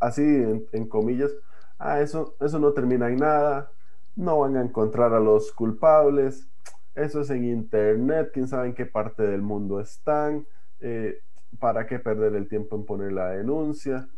así 0.00 0.22
en, 0.22 0.88
comillas, 0.88 1.30
ah, 1.78 2.00
eso, 2.00 2.34
eso 2.40 2.58
no 2.58 2.72
termina 2.72 3.08
en 3.08 3.16
nada, 3.16 3.70
no 4.16 4.40
van 4.40 4.56
a 4.56 4.62
encontrar 4.62 5.12
a 5.12 5.20
los 5.20 5.52
culpables, 5.52 6.48
eso 6.94 7.20
es 7.20 7.30
en 7.30 7.44
internet, 7.44 8.30
quién 8.32 8.48
sabe 8.48 8.68
en 8.68 8.74
qué 8.74 8.86
parte 8.86 9.22
del 9.22 9.42
mundo 9.42 9.80
están, 9.80 10.46
eh, 10.80 11.20
para 11.58 11.86
qué 11.86 11.98
perder 11.98 12.34
el 12.34 12.48
tiempo 12.48 12.76
en 12.76 12.84
poner 12.84 13.12
la 13.12 13.30
denuncia. 13.30 14.08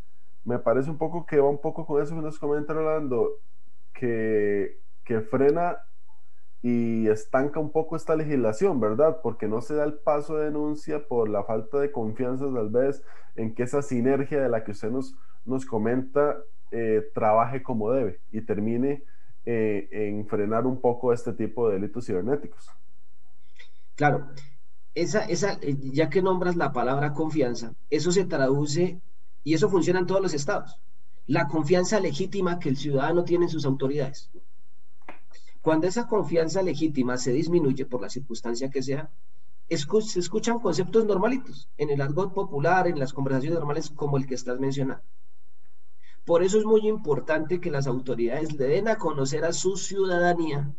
Me 0.44 0.58
parece 0.58 0.90
un 0.90 0.98
poco 0.98 1.26
que 1.26 1.38
va 1.38 1.48
un 1.48 1.60
poco 1.60 1.86
con 1.86 2.02
eso 2.02 2.14
que 2.14 2.22
nos 2.22 2.38
comenta 2.38 2.72
Rolando, 2.72 3.38
que, 3.92 4.80
que 5.04 5.20
frena 5.20 5.78
y 6.62 7.08
estanca 7.08 7.58
un 7.58 7.72
poco 7.72 7.96
esta 7.96 8.16
legislación, 8.16 8.80
¿verdad? 8.80 9.18
Porque 9.22 9.48
no 9.48 9.60
se 9.60 9.74
da 9.74 9.84
el 9.84 9.94
paso 9.94 10.36
de 10.36 10.46
denuncia 10.46 11.06
por 11.06 11.28
la 11.28 11.44
falta 11.44 11.78
de 11.78 11.90
confianza 11.90 12.44
tal 12.52 12.68
vez 12.68 13.02
en 13.36 13.54
que 13.54 13.62
esa 13.62 13.80
sinergia 13.82 14.42
de 14.42 14.48
la 14.48 14.62
que 14.62 14.72
usted 14.72 14.90
nos, 14.90 15.14
nos 15.46 15.64
comenta 15.64 16.36
eh, 16.70 17.10
trabaje 17.14 17.62
como 17.62 17.90
debe 17.90 18.20
y 18.30 18.42
termine 18.42 19.02
eh, 19.46 19.88
en 19.90 20.26
frenar 20.26 20.66
un 20.66 20.80
poco 20.80 21.12
este 21.12 21.32
tipo 21.32 21.68
de 21.68 21.74
delitos 21.74 22.06
cibernéticos. 22.06 22.68
Claro, 23.96 24.28
esa, 24.94 25.24
esa, 25.24 25.54
eh, 25.62 25.76
ya 25.80 26.10
que 26.10 26.20
nombras 26.20 26.56
la 26.56 26.72
palabra 26.72 27.12
confianza, 27.12 27.74
eso 27.88 28.12
se 28.12 28.24
traduce 28.26 29.00
y 29.44 29.54
eso 29.54 29.70
funciona 29.70 30.00
en 30.00 30.06
todos 30.06 30.20
los 30.20 30.34
estados. 30.34 30.78
La 31.26 31.48
confianza 31.48 32.00
legítima 32.00 32.58
que 32.58 32.68
el 32.68 32.76
ciudadano 32.76 33.24
tiene 33.24 33.46
en 33.46 33.50
sus 33.50 33.64
autoridades. 33.64 34.30
Cuando 35.60 35.86
esa 35.86 36.06
confianza 36.06 36.62
legítima 36.62 37.18
se 37.18 37.32
disminuye 37.32 37.84
por 37.84 38.00
la 38.00 38.08
circunstancia 38.08 38.70
que 38.70 38.82
sea, 38.82 39.10
se 39.68 40.18
escuchan 40.18 40.58
conceptos 40.58 41.04
normalitos 41.04 41.68
en 41.76 41.90
el 41.90 42.00
argot 42.00 42.32
popular, 42.32 42.88
en 42.88 42.98
las 42.98 43.12
conversaciones 43.12 43.58
normales 43.58 43.90
como 43.90 44.16
el 44.16 44.26
que 44.26 44.34
estás 44.34 44.58
mencionando. 44.58 45.04
Por 46.24 46.42
eso 46.42 46.58
es 46.58 46.64
muy 46.64 46.88
importante 46.88 47.60
que 47.60 47.70
las 47.70 47.86
autoridades 47.86 48.54
le 48.54 48.66
den 48.66 48.88
a 48.88 48.96
conocer 48.96 49.44
a 49.44 49.52
su 49.52 49.76
ciudadanía 49.76 50.74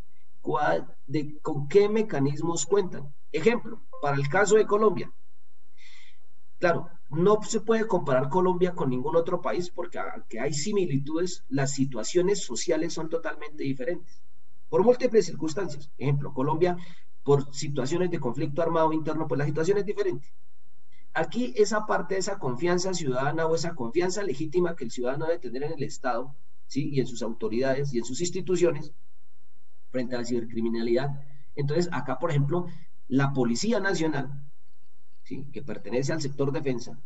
de, 1.06 1.39
con 1.41 1.67
qué 1.67 1.88
mecanismos 1.88 2.65
cuentan. 2.65 3.13
Ejemplo, 3.32 3.82
para 4.02 4.17
el 4.17 4.28
caso 4.30 4.56
de 4.56 4.65
Colombia. 4.65 5.13
Claro, 6.58 6.89
no 7.10 7.39
se 7.44 7.62
puede 7.62 7.88
comparar 7.88 8.30
Colombia 8.30 8.74
con 8.74 8.89
ningún 8.89 9.15
otro 9.15 9.41
país 9.41 9.70
porque 9.70 10.00
aunque 10.00 10.39
hay 10.39 10.54
similitudes, 10.54 11.44
las 11.50 11.72
situaciones 11.72 12.44
sociales 12.44 12.94
son 12.94 13.10
totalmente 13.10 13.63
diferentes 13.63 14.22
por 14.71 14.86
múltiples 14.86 15.25
circunstancias. 15.25 15.91
Ejemplo, 15.97 16.34
Colombia, 16.34 16.77
por 17.23 17.53
situaciones 17.53 18.10
de 18.10 18.21
conflicto 18.21 18.62
armado 18.62 18.93
interno, 18.93 19.27
pues 19.27 19.38
la 19.38 19.45
situación 19.45 19.77
es 19.77 19.86
diferente. 19.86 20.34
Aquí 21.13 21.53
esa 21.57 21.86
parte 21.86 22.13
de 22.13 22.21
esa 22.21 22.39
confianza 22.39 22.93
ciudadana 22.93 23.47
o 23.47 23.53
esa 23.53 23.75
confianza 23.75 24.23
legítima 24.23 24.77
que 24.77 24.86
el 24.86 24.91
ciudadano 24.91 25.25
debe 25.25 25.39
tener 25.39 25.63
en 25.63 25.73
el 25.73 25.84
Estado, 25.84 26.34
¿sí? 26.67 26.89
Y 26.89 27.01
en 27.01 27.05
sus 27.05 27.21
autoridades 27.21 27.93
y 27.93 27.97
en 27.97 28.05
sus 28.05 28.21
instituciones 28.21 28.93
frente 29.89 30.15
a 30.15 30.19
la 30.19 30.25
cibercriminalidad. 30.25 31.21
Entonces, 31.57 31.89
acá, 31.91 32.17
por 32.17 32.29
ejemplo, 32.29 32.67
la 33.10 33.34
Policía 33.34 33.81
Nacional, 33.81 34.41
¿sí? 35.23 35.47
que 35.51 35.62
pertenece 35.62 36.13
al 36.13 36.21
sector 36.21 36.53
defensa 36.53 36.97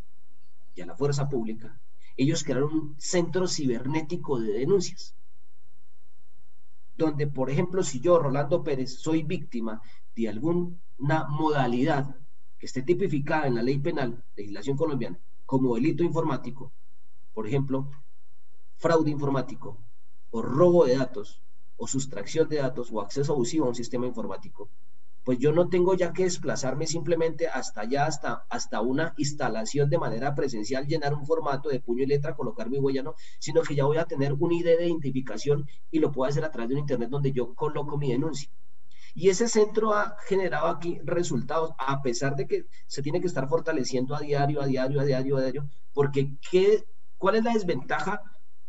y 0.75 0.81
a 0.81 0.85
la 0.85 0.95
fuerza 0.95 1.27
pública, 1.27 1.79
ellos 2.15 2.43
crearon 2.43 2.71
un 2.71 2.95
centro 2.99 3.47
cibernético 3.47 4.39
de 4.39 4.53
denuncias 4.53 5.15
donde, 6.97 7.27
por 7.27 7.49
ejemplo, 7.49 7.83
si 7.83 7.99
yo, 7.99 8.19
Rolando 8.19 8.63
Pérez, 8.63 8.99
soy 8.99 9.23
víctima 9.23 9.81
de 10.15 10.29
alguna 10.29 11.27
modalidad 11.29 12.15
que 12.57 12.65
esté 12.65 12.81
tipificada 12.81 13.47
en 13.47 13.55
la 13.55 13.63
ley 13.63 13.79
penal, 13.79 14.23
legislación 14.35 14.77
colombiana, 14.77 15.19
como 15.45 15.75
delito 15.75 16.03
informático, 16.03 16.71
por 17.33 17.47
ejemplo, 17.47 17.89
fraude 18.77 19.11
informático, 19.11 19.77
o 20.31 20.41
robo 20.41 20.85
de 20.85 20.97
datos, 20.97 21.41
o 21.77 21.87
sustracción 21.87 22.47
de 22.47 22.57
datos, 22.57 22.89
o 22.91 23.01
acceso 23.01 23.33
abusivo 23.33 23.65
a 23.65 23.69
un 23.69 23.75
sistema 23.75 24.07
informático, 24.07 24.69
pues 25.25 25.39
yo 25.39 25.51
no 25.51 25.69
tengo 25.69 25.95
ya 25.95 26.13
que 26.13 26.23
desplazarme 26.23 26.85
simplemente 26.85 27.47
hasta 27.47 27.81
allá, 27.81 28.05
hasta, 28.05 28.45
hasta 28.47 28.79
una 28.81 29.15
instalación 29.17 29.89
de 29.89 29.97
manera 29.97 30.35
presencial, 30.35 30.85
llenar 30.85 31.15
un 31.15 31.25
formato 31.25 31.69
de 31.69 31.79
puño 31.79 32.03
y 32.03 32.05
letra, 32.05 32.35
colocar 32.35 32.69
mi 32.69 32.77
huella, 32.77 33.01
no, 33.01 33.15
sino 33.39 33.63
que 33.63 33.73
ya 33.73 33.85
voy 33.85 33.97
a 33.97 34.05
tener 34.05 34.33
un 34.33 34.51
ID 34.51 34.65
de 34.77 34.85
identificación 34.87 35.67
y 35.89 35.97
lo 35.97 36.11
puedo 36.11 36.29
hacer 36.29 36.45
a 36.45 36.51
través 36.51 36.69
de 36.69 36.75
un 36.75 36.81
internet 36.81 37.09
donde 37.09 37.31
yo 37.31 37.55
coloco 37.55 37.97
mi 37.97 38.11
denuncia. 38.11 38.51
Y 39.15 39.29
ese 39.29 39.47
centro 39.47 39.93
ha 39.93 40.15
generado 40.27 40.67
aquí 40.67 40.99
resultados, 41.03 41.71
a 41.79 42.03
pesar 42.03 42.35
de 42.35 42.45
que 42.45 42.67
se 42.85 43.01
tiene 43.01 43.19
que 43.19 43.27
estar 43.27 43.49
fortaleciendo 43.49 44.15
a 44.15 44.19
diario, 44.19 44.61
a 44.61 44.67
diario, 44.67 45.01
a 45.01 45.05
diario, 45.05 45.37
a 45.37 45.41
diario, 45.41 45.69
porque 45.91 46.37
¿qué, 46.51 46.85
¿cuál 47.17 47.35
es 47.35 47.43
la 47.43 47.53
desventaja 47.53 48.21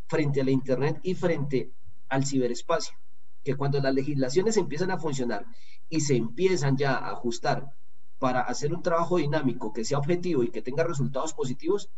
frente 0.06 0.40
a 0.40 0.44
la 0.44 0.52
Internet 0.52 1.00
y 1.02 1.14
frente 1.14 1.72
al 2.08 2.24
ciberespacio? 2.24 2.96
Que 3.46 3.54
cuando 3.54 3.80
las 3.80 3.94
legislaciones 3.94 4.56
empiezan 4.56 4.90
a 4.90 4.98
funcionar 4.98 5.46
y 5.88 6.00
se 6.00 6.16
empiezan 6.16 6.76
ya 6.76 6.96
a 6.96 7.12
ajustar 7.12 7.70
para 8.18 8.40
hacer 8.40 8.74
un 8.74 8.82
trabajo 8.82 9.18
dinámico 9.18 9.72
que 9.72 9.84
sea 9.84 9.98
objetivo 9.98 10.42
y 10.42 10.50
que 10.50 10.62
tenga 10.62 10.82
resultados 10.82 11.32
positivos, 11.32 11.88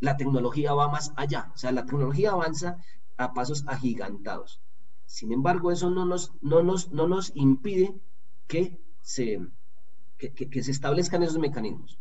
la 0.00 0.18
tecnología 0.18 0.74
va 0.74 0.90
más 0.90 1.14
allá. 1.16 1.50
O 1.54 1.56
sea, 1.56 1.72
la 1.72 1.86
tecnología 1.86 2.32
avanza 2.32 2.76
a 3.16 3.32
pasos 3.32 3.64
agigantados. 3.68 4.60
Sin 5.06 5.32
embargo, 5.32 5.72
eso 5.72 5.88
no 5.88 6.04
nos, 6.04 6.34
no 6.42 6.62
nos, 6.62 6.92
no 6.92 7.08
nos 7.08 7.32
impide 7.36 7.98
que 8.46 8.78
se, 9.00 9.40
que 10.18 10.62
se 10.62 10.70
establezcan 10.70 11.22
esos 11.22 11.38
mecanismos. 11.38 11.98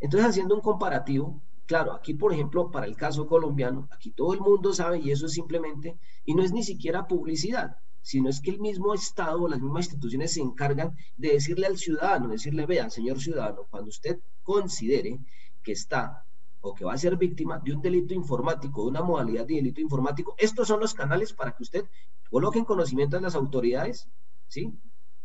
Entonces, 0.00 0.28
haciendo 0.28 0.54
un 0.54 0.60
comparativo, 0.60 1.40
claro, 1.64 1.94
aquí, 1.94 2.12
por 2.12 2.34
ejemplo, 2.34 2.70
para 2.70 2.84
el 2.84 2.94
caso 2.94 3.26
colombiano, 3.26 3.88
aquí 3.90 4.10
todo 4.10 4.34
el 4.34 4.40
mundo 4.40 4.74
sabe 4.74 4.98
y 4.98 5.12
eso 5.12 5.24
es 5.24 5.32
simplemente, 5.32 5.96
y 6.26 6.34
no 6.34 6.42
es 6.42 6.52
ni 6.52 6.62
siquiera 6.62 7.06
publicidad 7.06 7.78
sino 8.04 8.28
es 8.28 8.42
que 8.42 8.50
el 8.50 8.60
mismo 8.60 8.92
Estado 8.92 9.42
o 9.42 9.48
las 9.48 9.62
mismas 9.62 9.86
instituciones 9.86 10.34
se 10.34 10.42
encargan 10.42 10.94
de 11.16 11.30
decirle 11.30 11.66
al 11.66 11.78
ciudadano, 11.78 12.28
decirle, 12.28 12.66
vean, 12.66 12.90
señor 12.90 13.18
ciudadano, 13.18 13.62
cuando 13.70 13.88
usted 13.88 14.20
considere 14.42 15.18
que 15.62 15.72
está 15.72 16.22
o 16.60 16.74
que 16.74 16.84
va 16.84 16.92
a 16.92 16.98
ser 16.98 17.16
víctima 17.16 17.58
de 17.64 17.72
un 17.72 17.80
delito 17.80 18.12
informático, 18.12 18.82
de 18.82 18.88
una 18.90 19.02
modalidad 19.02 19.46
de 19.46 19.54
delito 19.54 19.80
informático, 19.80 20.34
estos 20.36 20.68
son 20.68 20.80
los 20.80 20.92
canales 20.92 21.32
para 21.32 21.52
que 21.52 21.62
usted 21.62 21.86
coloque 22.30 22.58
en 22.58 22.66
conocimiento 22.66 23.16
de 23.16 23.22
las 23.22 23.34
autoridades, 23.34 24.06
¿sí? 24.48 24.78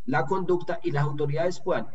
La 0.06 0.26
conducta 0.26 0.80
y 0.82 0.92
las 0.92 1.04
autoridades 1.04 1.60
puedan 1.60 1.88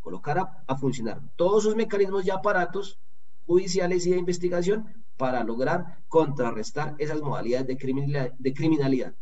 colocar 0.00 0.64
a, 0.64 0.76
funcionar 0.76 1.22
todos 1.34 1.64
sus 1.64 1.74
mecanismos 1.74 2.24
y 2.24 2.30
aparatos 2.30 3.00
judiciales 3.46 4.06
y 4.06 4.10
de 4.10 4.18
investigación 4.18 4.86
para 5.16 5.42
lograr 5.42 5.98
contrarrestar 6.06 6.94
esas 6.98 7.20
modalidades 7.20 7.66
de 7.66 8.54
criminalidad. 8.54 9.14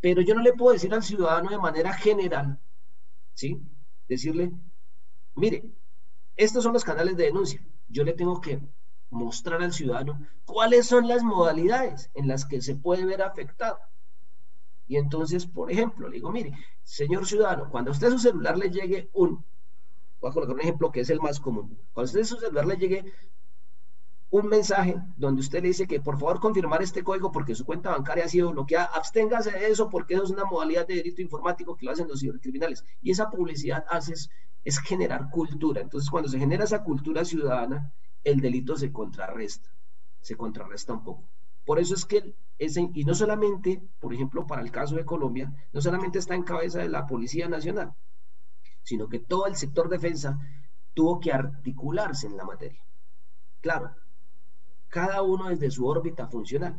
Pero 0.00 0.22
yo 0.22 0.34
no 0.34 0.42
le 0.42 0.52
puedo 0.52 0.72
decir 0.72 0.92
al 0.94 1.02
ciudadano 1.02 1.50
de 1.50 1.58
manera 1.58 1.92
general, 1.92 2.60
¿sí? 3.34 3.60
Decirle, 4.08 4.52
mire, 5.34 5.72
estos 6.36 6.62
son 6.62 6.72
los 6.72 6.84
canales 6.84 7.16
de 7.16 7.24
denuncia. 7.24 7.64
Yo 7.88 8.04
le 8.04 8.12
tengo 8.12 8.40
que 8.40 8.60
mostrar 9.10 9.62
al 9.62 9.72
ciudadano 9.72 10.20
cuáles 10.44 10.86
son 10.86 11.08
las 11.08 11.22
modalidades 11.22 12.10
en 12.14 12.28
las 12.28 12.44
que 12.44 12.60
se 12.60 12.76
puede 12.76 13.04
ver 13.04 13.22
afectado. 13.22 13.78
Y 14.86 14.96
entonces, 14.96 15.46
por 15.46 15.70
ejemplo, 15.70 16.08
le 16.08 16.16
digo, 16.16 16.30
mire, 16.30 16.52
señor 16.82 17.26
ciudadano, 17.26 17.68
cuando 17.70 17.90
a 17.90 17.92
usted 17.92 18.10
su 18.10 18.18
celular 18.18 18.56
le 18.56 18.70
llegue 18.70 19.10
un, 19.12 19.44
voy 20.20 20.30
a 20.30 20.32
colocar 20.32 20.54
un 20.54 20.60
ejemplo 20.60 20.90
que 20.90 21.00
es 21.00 21.10
el 21.10 21.20
más 21.20 21.40
común, 21.40 21.78
cuando 21.92 22.08
a 22.08 22.12
usted 22.12 22.24
su 22.24 22.36
celular 22.36 22.66
le 22.66 22.76
llegue 22.76 23.12
un 24.30 24.46
mensaje 24.46 24.96
donde 25.16 25.40
usted 25.40 25.62
le 25.62 25.68
dice 25.68 25.86
que 25.86 26.00
por 26.00 26.18
favor 26.18 26.38
confirmar 26.38 26.82
este 26.82 27.02
código 27.02 27.32
porque 27.32 27.54
su 27.54 27.64
cuenta 27.64 27.90
bancaria 27.90 28.24
ha 28.24 28.28
sido 28.28 28.50
bloqueada, 28.52 28.90
absténgase 28.94 29.50
de 29.52 29.68
eso 29.68 29.88
porque 29.88 30.14
eso 30.14 30.24
es 30.24 30.30
una 30.30 30.44
modalidad 30.44 30.86
de 30.86 30.96
delito 30.96 31.22
informático 31.22 31.76
que 31.76 31.86
lo 31.86 31.92
hacen 31.92 32.08
los 32.08 32.20
cibercriminales. 32.20 32.84
Y 33.00 33.10
esa 33.10 33.30
publicidad 33.30 33.84
hace 33.88 34.14
es, 34.64 34.78
generar 34.80 35.30
cultura. 35.30 35.80
Entonces, 35.80 36.10
cuando 36.10 36.28
se 36.28 36.38
genera 36.38 36.64
esa 36.64 36.84
cultura 36.84 37.24
ciudadana, 37.24 37.92
el 38.22 38.40
delito 38.40 38.76
se 38.76 38.92
contrarresta, 38.92 39.70
se 40.20 40.36
contrarresta 40.36 40.92
un 40.92 41.04
poco. 41.04 41.24
Por 41.64 41.78
eso 41.78 41.94
es 41.94 42.04
que, 42.04 42.34
ese, 42.58 42.90
y 42.92 43.04
no 43.04 43.14
solamente, 43.14 43.82
por 43.98 44.12
ejemplo, 44.12 44.46
para 44.46 44.60
el 44.60 44.70
caso 44.70 44.96
de 44.96 45.06
Colombia, 45.06 45.54
no 45.72 45.80
solamente 45.80 46.18
está 46.18 46.34
en 46.34 46.42
cabeza 46.42 46.80
de 46.80 46.88
la 46.88 47.06
Policía 47.06 47.48
Nacional, 47.48 47.94
sino 48.82 49.08
que 49.08 49.20
todo 49.20 49.46
el 49.46 49.56
sector 49.56 49.88
defensa 49.88 50.38
tuvo 50.92 51.18
que 51.20 51.32
articularse 51.32 52.26
en 52.26 52.36
la 52.36 52.44
materia. 52.44 52.82
Claro, 53.60 53.94
cada 54.88 55.22
uno 55.22 55.48
desde 55.48 55.70
su 55.70 55.86
órbita 55.86 56.28
funcional, 56.28 56.78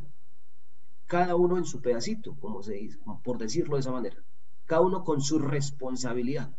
cada 1.05 1.35
uno 1.35 1.57
en 1.57 1.65
su 1.65 1.81
pedacito, 1.81 2.35
como 2.39 2.61
se 2.61 2.73
dice, 2.73 2.99
por 3.23 3.37
decirlo 3.37 3.75
de 3.75 3.81
esa 3.81 3.91
manera, 3.91 4.17
cada 4.65 4.81
uno 4.81 5.03
con 5.03 5.21
su 5.21 5.39
responsabilidad, 5.39 6.55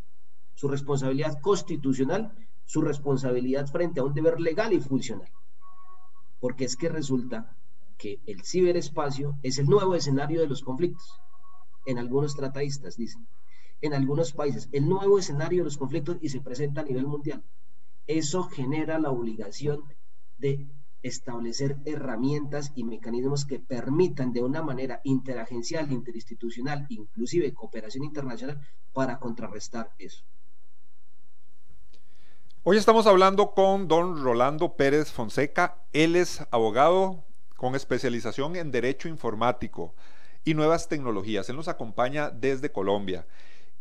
su 0.54 0.68
responsabilidad 0.68 1.40
constitucional, 1.40 2.34
su 2.64 2.82
responsabilidad 2.82 3.66
frente 3.68 4.00
a 4.00 4.04
un 4.04 4.14
deber 4.14 4.40
legal 4.40 4.72
y 4.72 4.80
funcional. 4.80 5.30
Porque 6.40 6.64
es 6.64 6.76
que 6.76 6.88
resulta 6.88 7.56
que 7.98 8.20
el 8.26 8.42
ciberespacio 8.42 9.38
es 9.42 9.58
el 9.58 9.66
nuevo 9.66 9.94
escenario 9.94 10.40
de 10.40 10.48
los 10.48 10.62
conflictos. 10.62 11.20
En 11.86 11.98
algunos 11.98 12.34
tratadistas 12.34 12.96
dicen, 12.96 13.26
en 13.80 13.94
algunos 13.94 14.32
países, 14.32 14.68
el 14.72 14.88
nuevo 14.88 15.18
escenario 15.18 15.60
de 15.60 15.64
los 15.64 15.78
conflictos 15.78 16.18
y 16.20 16.28
se 16.28 16.40
presenta 16.40 16.80
a 16.80 16.84
nivel 16.84 17.06
mundial. 17.06 17.42
Eso 18.06 18.44
genera 18.44 18.98
la 18.98 19.10
obligación 19.10 19.82
de 20.38 20.66
establecer 21.02 21.76
herramientas 21.84 22.72
y 22.74 22.84
mecanismos 22.84 23.44
que 23.44 23.58
permitan 23.58 24.32
de 24.32 24.42
una 24.42 24.62
manera 24.62 25.00
interagencial, 25.04 25.90
interinstitucional, 25.92 26.86
inclusive 26.88 27.54
cooperación 27.54 28.04
internacional, 28.04 28.60
para 28.92 29.18
contrarrestar 29.18 29.92
eso. 29.98 30.24
Hoy 32.62 32.76
estamos 32.76 33.06
hablando 33.06 33.54
con 33.54 33.88
don 33.88 34.22
Rolando 34.22 34.76
Pérez 34.76 35.10
Fonseca. 35.10 35.82
Él 35.92 36.14
es 36.14 36.46
abogado 36.50 37.24
con 37.56 37.74
especialización 37.74 38.56
en 38.56 38.70
Derecho 38.70 39.08
Informático 39.08 39.94
y 40.44 40.52
Nuevas 40.52 40.88
Tecnologías. 40.88 41.48
Él 41.48 41.56
nos 41.56 41.68
acompaña 41.68 42.30
desde 42.30 42.70
Colombia. 42.70 43.26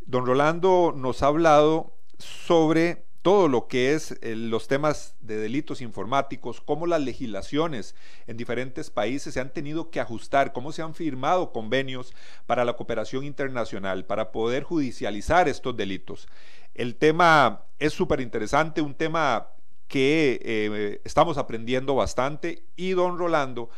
Don 0.05 0.25
Rolando 0.25 0.93
nos 0.95 1.23
ha 1.23 1.27
hablado 1.27 1.93
sobre 2.17 3.08
todo 3.21 3.47
lo 3.47 3.67
que 3.67 3.93
es 3.93 4.17
eh, 4.21 4.35
los 4.35 4.67
temas 4.67 5.15
de 5.19 5.37
delitos 5.37 5.81
informáticos, 5.81 6.61
cómo 6.61 6.87
las 6.87 7.01
legislaciones 7.01 7.95
en 8.27 8.37
diferentes 8.37 8.89
países 8.89 9.33
se 9.33 9.39
han 9.39 9.51
tenido 9.51 9.89
que 9.89 9.99
ajustar, 9.99 10.53
cómo 10.53 10.71
se 10.71 10.81
han 10.81 10.93
firmado 10.93 11.51
convenios 11.51 12.13
para 12.45 12.63
la 12.63 12.73
cooperación 12.73 13.25
internacional, 13.25 14.05
para 14.05 14.31
poder 14.31 14.63
judicializar 14.63 15.49
estos 15.49 15.75
delitos. 15.75 16.27
El 16.73 16.95
tema 16.95 17.65
es 17.77 17.93
súper 17.93 18.21
interesante, 18.21 18.81
un 18.81 18.95
tema 18.95 19.49
que 19.87 20.39
eh, 20.43 21.01
estamos 21.03 21.37
aprendiendo 21.37 21.95
bastante 21.95 22.63
y 22.75 22.91
don 22.91 23.17
Rolando 23.17 23.69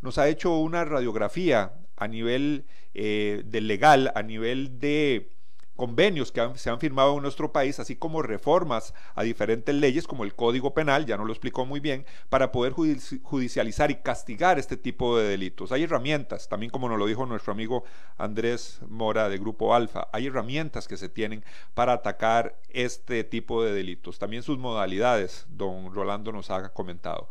nos 0.00 0.16
ha 0.18 0.28
hecho 0.28 0.56
una 0.58 0.84
radiografía 0.84 1.72
a 1.96 2.08
nivel 2.08 2.64
eh, 2.94 3.42
del 3.44 3.66
legal, 3.66 4.12
a 4.14 4.22
nivel 4.22 4.78
de 4.78 5.35
convenios 5.76 6.32
que 6.32 6.50
se 6.56 6.70
han 6.70 6.80
firmado 6.80 7.16
en 7.16 7.22
nuestro 7.22 7.52
país, 7.52 7.78
así 7.78 7.94
como 7.96 8.22
reformas 8.22 8.94
a 9.14 9.22
diferentes 9.22 9.74
leyes 9.74 10.06
como 10.06 10.24
el 10.24 10.34
Código 10.34 10.74
Penal, 10.74 11.06
ya 11.06 11.16
no 11.16 11.24
lo 11.24 11.32
explicó 11.32 11.64
muy 11.64 11.80
bien, 11.80 12.06
para 12.28 12.50
poder 12.50 12.72
judicializar 12.72 13.90
y 13.90 13.96
castigar 13.96 14.58
este 14.58 14.76
tipo 14.76 15.16
de 15.16 15.28
delitos. 15.28 15.72
Hay 15.72 15.84
herramientas, 15.84 16.48
también 16.48 16.70
como 16.70 16.88
nos 16.88 16.98
lo 16.98 17.06
dijo 17.06 17.26
nuestro 17.26 17.52
amigo 17.52 17.84
Andrés 18.16 18.80
Mora 18.88 19.28
de 19.28 19.38
Grupo 19.38 19.74
Alfa, 19.74 20.08
hay 20.12 20.26
herramientas 20.26 20.88
que 20.88 20.96
se 20.96 21.08
tienen 21.08 21.44
para 21.74 21.92
atacar 21.92 22.58
este 22.70 23.22
tipo 23.24 23.62
de 23.62 23.72
delitos. 23.72 24.18
También 24.18 24.42
sus 24.42 24.58
modalidades, 24.58 25.46
don 25.48 25.94
Rolando 25.94 26.32
nos 26.32 26.50
ha 26.50 26.70
comentado. 26.70 27.28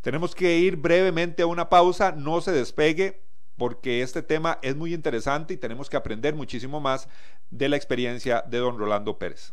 Tenemos 0.00 0.34
que 0.34 0.58
ir 0.58 0.76
brevemente 0.76 1.42
a 1.42 1.46
una 1.46 1.68
pausa, 1.68 2.12
no 2.12 2.40
se 2.40 2.52
despegue, 2.52 3.22
porque 3.56 4.02
este 4.02 4.22
tema 4.22 4.58
es 4.62 4.76
muy 4.76 4.94
interesante 4.94 5.54
y 5.54 5.56
tenemos 5.56 5.88
que 5.88 5.96
aprender 5.96 6.34
muchísimo 6.34 6.80
más 6.80 7.08
de 7.50 7.68
la 7.68 7.76
experiencia 7.76 8.42
de 8.48 8.58
don 8.58 8.78
Rolando 8.78 9.18
Pérez. 9.18 9.52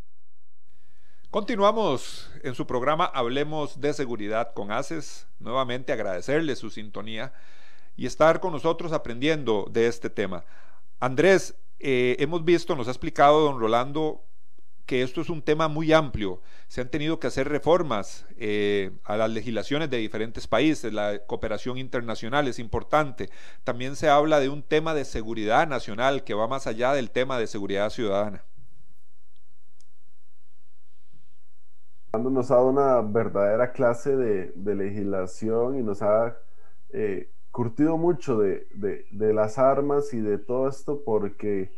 Continuamos 1.31 2.29
en 2.43 2.55
su 2.55 2.67
programa 2.67 3.05
Hablemos 3.05 3.79
de 3.79 3.93
Seguridad 3.93 4.51
con 4.53 4.69
ACES. 4.69 5.27
Nuevamente 5.39 5.93
agradecerle 5.93 6.57
su 6.57 6.69
sintonía 6.69 7.31
y 7.95 8.05
estar 8.05 8.41
con 8.41 8.51
nosotros 8.51 8.91
aprendiendo 8.91 9.65
de 9.71 9.87
este 9.87 10.09
tema. 10.09 10.43
Andrés, 10.99 11.55
eh, 11.79 12.17
hemos 12.19 12.43
visto, 12.43 12.75
nos 12.75 12.89
ha 12.89 12.91
explicado 12.91 13.39
don 13.45 13.61
Rolando 13.61 14.25
que 14.85 15.03
esto 15.03 15.21
es 15.21 15.29
un 15.29 15.41
tema 15.41 15.69
muy 15.69 15.93
amplio. 15.93 16.41
Se 16.67 16.81
han 16.81 16.89
tenido 16.89 17.17
que 17.17 17.27
hacer 17.27 17.47
reformas 17.47 18.25
eh, 18.35 18.91
a 19.05 19.15
las 19.15 19.29
legislaciones 19.29 19.89
de 19.89 19.99
diferentes 19.99 20.47
países. 20.47 20.91
La 20.91 21.19
cooperación 21.19 21.77
internacional 21.77 22.49
es 22.49 22.59
importante. 22.59 23.29
También 23.63 23.95
se 23.95 24.09
habla 24.09 24.41
de 24.41 24.49
un 24.49 24.63
tema 24.63 24.93
de 24.93 25.05
seguridad 25.05 25.65
nacional 25.65 26.25
que 26.25 26.33
va 26.33 26.49
más 26.49 26.67
allá 26.67 26.91
del 26.91 27.09
tema 27.09 27.39
de 27.39 27.47
seguridad 27.47 27.89
ciudadana. 27.89 28.43
Nos 32.19 32.51
ha 32.51 32.55
dado 32.55 32.67
una 32.67 33.01
verdadera 33.01 33.71
clase 33.71 34.15
de, 34.15 34.75
legislación 34.75 35.79
y 35.79 35.83
nos 35.83 36.01
ha 36.01 36.37
eh, 36.89 37.29
curtido 37.51 37.97
mucho 37.97 38.37
de, 38.37 38.67
las 39.11 39.57
armas 39.57 40.13
y 40.13 40.19
de 40.19 40.37
todo 40.37 40.67
esto 40.67 41.03
porque 41.05 41.71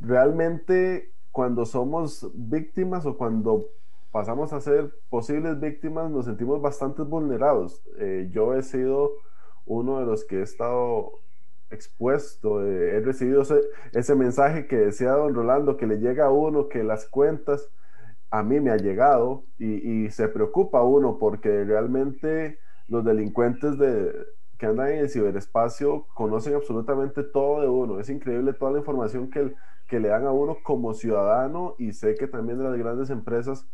realmente 0.00 1.12
cuando 1.32 1.66
somos 1.66 2.30
víctimas 2.34 3.04
o 3.04 3.16
cuando 3.16 3.66
pasamos 4.12 4.52
a 4.52 4.60
ser 4.60 4.94
posibles 5.10 5.58
víctimas 5.58 6.08
nos 6.10 6.26
sentimos 6.26 6.62
bastante 6.62 7.02
vulnerados. 7.02 7.82
Eh, 7.98 8.28
yo 8.30 8.54
he 8.54 8.62
sido 8.62 9.12
uno 9.66 9.98
de 9.98 10.06
los 10.06 10.24
que 10.24 10.38
he 10.38 10.42
estado 10.42 11.18
expuesto, 11.70 12.64
eh, 12.64 12.96
he 12.96 13.00
recibido 13.00 13.42
ese, 13.42 13.60
ese 13.92 14.14
mensaje 14.14 14.68
que 14.68 14.76
decía 14.76 15.12
don 15.12 15.34
Rolando, 15.34 15.76
que 15.76 15.86
le 15.88 15.98
llega 15.98 16.26
a 16.26 16.30
uno, 16.30 16.68
que 16.68 16.84
las 16.84 17.06
cuentas 17.06 17.70
a 18.32 18.42
mí 18.42 18.60
me 18.60 18.70
ha 18.70 18.78
llegado 18.78 19.44
y, 19.58 20.08
se 20.08 20.26
preocupa 20.26 20.82
uno 20.82 21.18
porque 21.18 21.64
realmente 21.64 22.58
los 22.88 23.04
delincuentes 23.04 23.78
de, 23.78 24.10
que 24.56 24.64
andan 24.64 24.88
en 24.88 24.98
el 25.00 25.10
ciberespacio 25.10 26.06
conocen 26.14 26.54
absolutamente 26.54 27.24
todo 27.24 27.60
de 27.60 27.68
uno. 27.68 28.00
Es 28.00 28.08
increíble 28.08 28.54
toda 28.54 28.72
la 28.72 28.78
información 28.78 29.30
que, 29.30 29.54
que 29.86 30.00
le 30.00 30.08
dan 30.08 30.24
a 30.24 30.32
uno 30.32 30.56
como 30.62 30.94
ciudadano 30.94 31.74
y 31.78 31.92
sé 31.92 32.14
que 32.14 32.26
también 32.26 32.62
las 32.62 32.74
grandes 32.78 33.10
empresas 33.10 33.66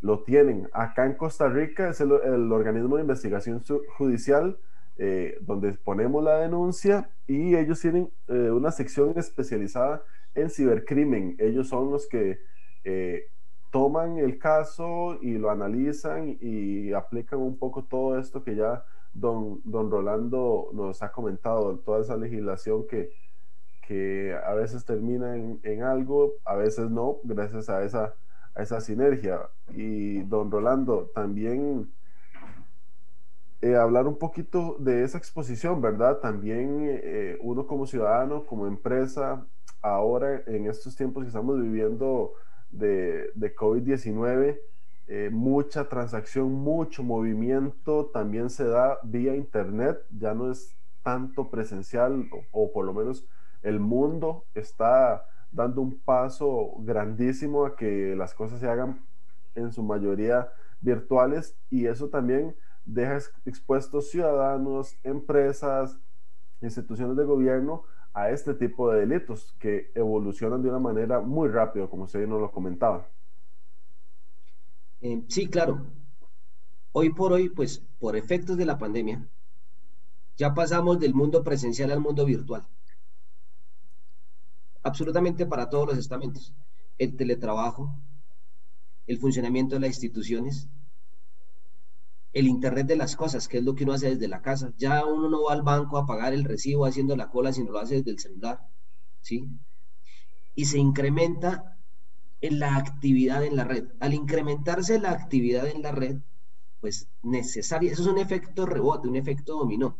lo 0.00 0.24
tienen. 0.24 0.66
Acá 0.72 1.04
en 1.04 1.12
Costa 1.12 1.50
Rica 1.50 1.90
es 1.90 2.00
el, 2.00 2.10
organismo 2.10 2.96
de 2.96 3.02
investigación 3.02 3.62
judicial 3.98 4.56
eh, 4.96 5.36
donde 5.42 5.74
ponemos 5.74 6.24
la 6.24 6.38
denuncia 6.38 7.10
y 7.26 7.54
ellos 7.54 7.80
tienen 7.80 8.10
eh, 8.28 8.50
una 8.50 8.70
sección 8.70 9.12
especializada 9.18 10.02
en 10.34 10.48
cibercrimen. 10.48 11.36
Ellos 11.38 11.68
son 11.68 11.90
los 11.90 12.08
que... 12.08 12.38
Eh, 12.84 13.26
toman 13.70 14.18
el 14.18 14.38
caso 14.38 15.18
y 15.20 15.38
lo 15.38 15.50
analizan 15.50 16.36
y 16.40 16.92
aplican 16.92 17.40
un 17.40 17.58
poco 17.58 17.84
todo 17.84 18.18
esto 18.18 18.42
que 18.42 18.54
ya 18.56 18.84
don, 19.12 19.60
don 19.64 19.90
Rolando 19.90 20.70
nos 20.72 21.02
ha 21.02 21.10
comentado, 21.12 21.78
toda 21.78 22.00
esa 22.00 22.16
legislación 22.16 22.86
que, 22.86 23.10
que 23.86 24.36
a 24.44 24.54
veces 24.54 24.84
termina 24.84 25.36
en, 25.36 25.82
algo, 25.82 26.34
a 26.44 26.54
veces 26.54 26.90
no, 26.90 27.18
gracias 27.24 27.68
a 27.68 27.84
esa, 27.84 28.14
a 28.54 28.62
esa 28.62 28.80
sinergia. 28.80 29.40
Y 29.74 30.22
don 30.22 30.50
Rolando, 30.50 31.10
también 31.14 31.90
eh, 33.62 33.76
hablar 33.76 34.06
un 34.06 34.18
poquito 34.18 34.76
de 34.78 35.04
esa 35.04 35.18
exposición, 35.18 35.80
¿verdad? 35.80 36.18
También 36.18 36.80
eh, 36.82 37.38
uno 37.40 37.66
como 37.66 37.86
ciudadano, 37.86 38.44
como 38.44 38.66
empresa, 38.66 39.46
ahora 39.82 40.42
en 40.46 40.66
estos 40.66 40.96
tiempos 40.96 41.24
que 41.24 41.28
estamos 41.28 41.60
viviendo, 41.60 42.34
de, 42.70 43.30
de 43.34 43.54
COVID-19, 43.54 44.58
eh, 45.08 45.30
mucha 45.32 45.88
transacción, 45.88 46.52
mucho 46.52 47.04
movimiento 47.04 48.06
también 48.06 48.50
se 48.50 48.64
da 48.64 48.98
vía 49.04 49.36
Internet, 49.36 50.04
ya 50.10 50.34
no 50.34 50.50
es 50.50 50.76
tanto 51.04 51.48
presencial 51.48 52.28
o, 52.50 52.72
por 52.72 52.84
lo 52.84 52.92
menos 52.92 53.28
el 53.62 53.78
mundo 53.78 54.44
está 54.54 55.24
dando 55.52 55.80
un 55.80 56.00
paso 56.00 56.72
grandísimo 56.78 57.64
a 57.64 57.76
que 57.76 58.16
las 58.16 58.34
cosas 58.34 58.58
se 58.58 58.68
hagan 58.68 59.00
en 59.54 59.72
su 59.72 59.84
mayoría 59.84 60.48
virtuales 60.80 61.56
y 61.70 61.86
eso 61.86 62.08
también 62.08 62.56
deja 62.84 63.18
expuestos 63.44 64.10
ciudadanos, 64.10 64.98
empresas, 65.04 66.00
instituciones 66.60 67.16
de 67.16 67.24
gobierno 67.24 67.84
a 68.16 68.30
este 68.30 68.54
tipo 68.54 68.90
de 68.90 69.00
delitos 69.00 69.54
que 69.58 69.92
evolucionan 69.94 70.62
de 70.62 70.70
una 70.70 70.78
manera 70.78 71.20
muy 71.20 71.50
rápida, 71.50 71.86
como 71.86 72.04
usted 72.04 72.26
nos 72.26 72.40
lo 72.40 72.50
comentaba. 72.50 73.06
Eh, 75.02 75.22
sí, 75.28 75.48
claro. 75.48 75.84
Hoy 76.92 77.10
por 77.10 77.34
hoy, 77.34 77.50
pues 77.50 77.84
por 77.98 78.16
efectos 78.16 78.56
de 78.56 78.64
la 78.64 78.78
pandemia, 78.78 79.28
ya 80.38 80.54
pasamos 80.54 80.98
del 80.98 81.12
mundo 81.12 81.44
presencial 81.44 81.90
al 81.90 82.00
mundo 82.00 82.24
virtual. 82.24 82.66
Absolutamente 84.82 85.44
para 85.44 85.68
todos 85.68 85.86
los 85.86 85.98
estamentos. 85.98 86.54
El 86.96 87.16
teletrabajo, 87.16 87.94
el 89.06 89.18
funcionamiento 89.18 89.74
de 89.74 89.80
las 89.80 89.90
instituciones, 89.90 90.70
el 92.38 92.48
Internet 92.48 92.86
de 92.86 92.96
las 92.96 93.16
cosas, 93.16 93.48
que 93.48 93.56
es 93.56 93.64
lo 93.64 93.74
que 93.74 93.84
uno 93.84 93.94
hace 93.94 94.10
desde 94.10 94.28
la 94.28 94.42
casa. 94.42 94.74
Ya 94.76 95.06
uno 95.06 95.30
no 95.30 95.44
va 95.44 95.54
al 95.54 95.62
banco 95.62 95.96
a 95.96 96.04
pagar 96.04 96.34
el 96.34 96.44
recibo 96.44 96.84
haciendo 96.84 97.16
la 97.16 97.30
cola, 97.30 97.50
sino 97.50 97.72
lo 97.72 97.78
hace 97.78 97.96
desde 97.96 98.10
el 98.10 98.18
celular, 98.18 98.60
¿sí? 99.22 99.48
Y 100.54 100.66
se 100.66 100.78
incrementa 100.78 101.78
en 102.42 102.58
la 102.58 102.76
actividad 102.76 103.42
en 103.42 103.56
la 103.56 103.64
red. 103.64 103.88
Al 104.00 104.12
incrementarse 104.12 104.98
la 104.98 105.12
actividad 105.12 105.66
en 105.66 105.80
la 105.80 105.92
red, 105.92 106.18
pues 106.78 107.08
necesaria, 107.22 107.90
eso 107.90 108.02
es 108.02 108.08
un 108.08 108.18
efecto 108.18 108.66
rebote, 108.66 109.08
un 109.08 109.16
efecto 109.16 109.56
dominó. 109.56 109.98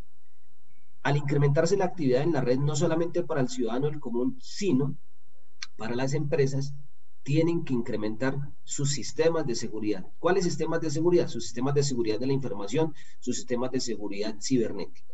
Al 1.05 1.17
incrementarse 1.17 1.79
la 1.79 1.87
actividad 1.87 2.21
en 2.21 2.35
la 2.35 2.43
red, 2.43 2.59
no 2.59 2.77
solamente 2.77 3.23
para 3.23 3.41
el 3.41 3.49
ciudadano 3.49 3.89
el 3.89 3.99
común, 3.99 4.37
sino 4.43 4.95
para 5.79 5.95
las 5.95 6.13
empresas, 6.13 6.75
tienen 7.27 7.65
que 7.65 7.75
incrementar 7.75 8.39
sus 8.63 8.93
sistemas 8.93 9.45
de 9.49 9.57
seguridad. 9.57 10.07
¿Cuáles 10.21 10.45
sistemas 10.45 10.81
de 10.81 10.93
seguridad? 10.93 11.27
Sus 11.27 11.43
sistemas 11.43 11.75
de 11.75 11.83
seguridad 11.83 12.21
de 12.21 12.27
la 12.29 12.33
información, 12.33 12.95
sus 13.19 13.35
sistemas 13.35 13.73
de 13.73 13.81
seguridad 13.81 14.37
cibernética. 14.41 15.13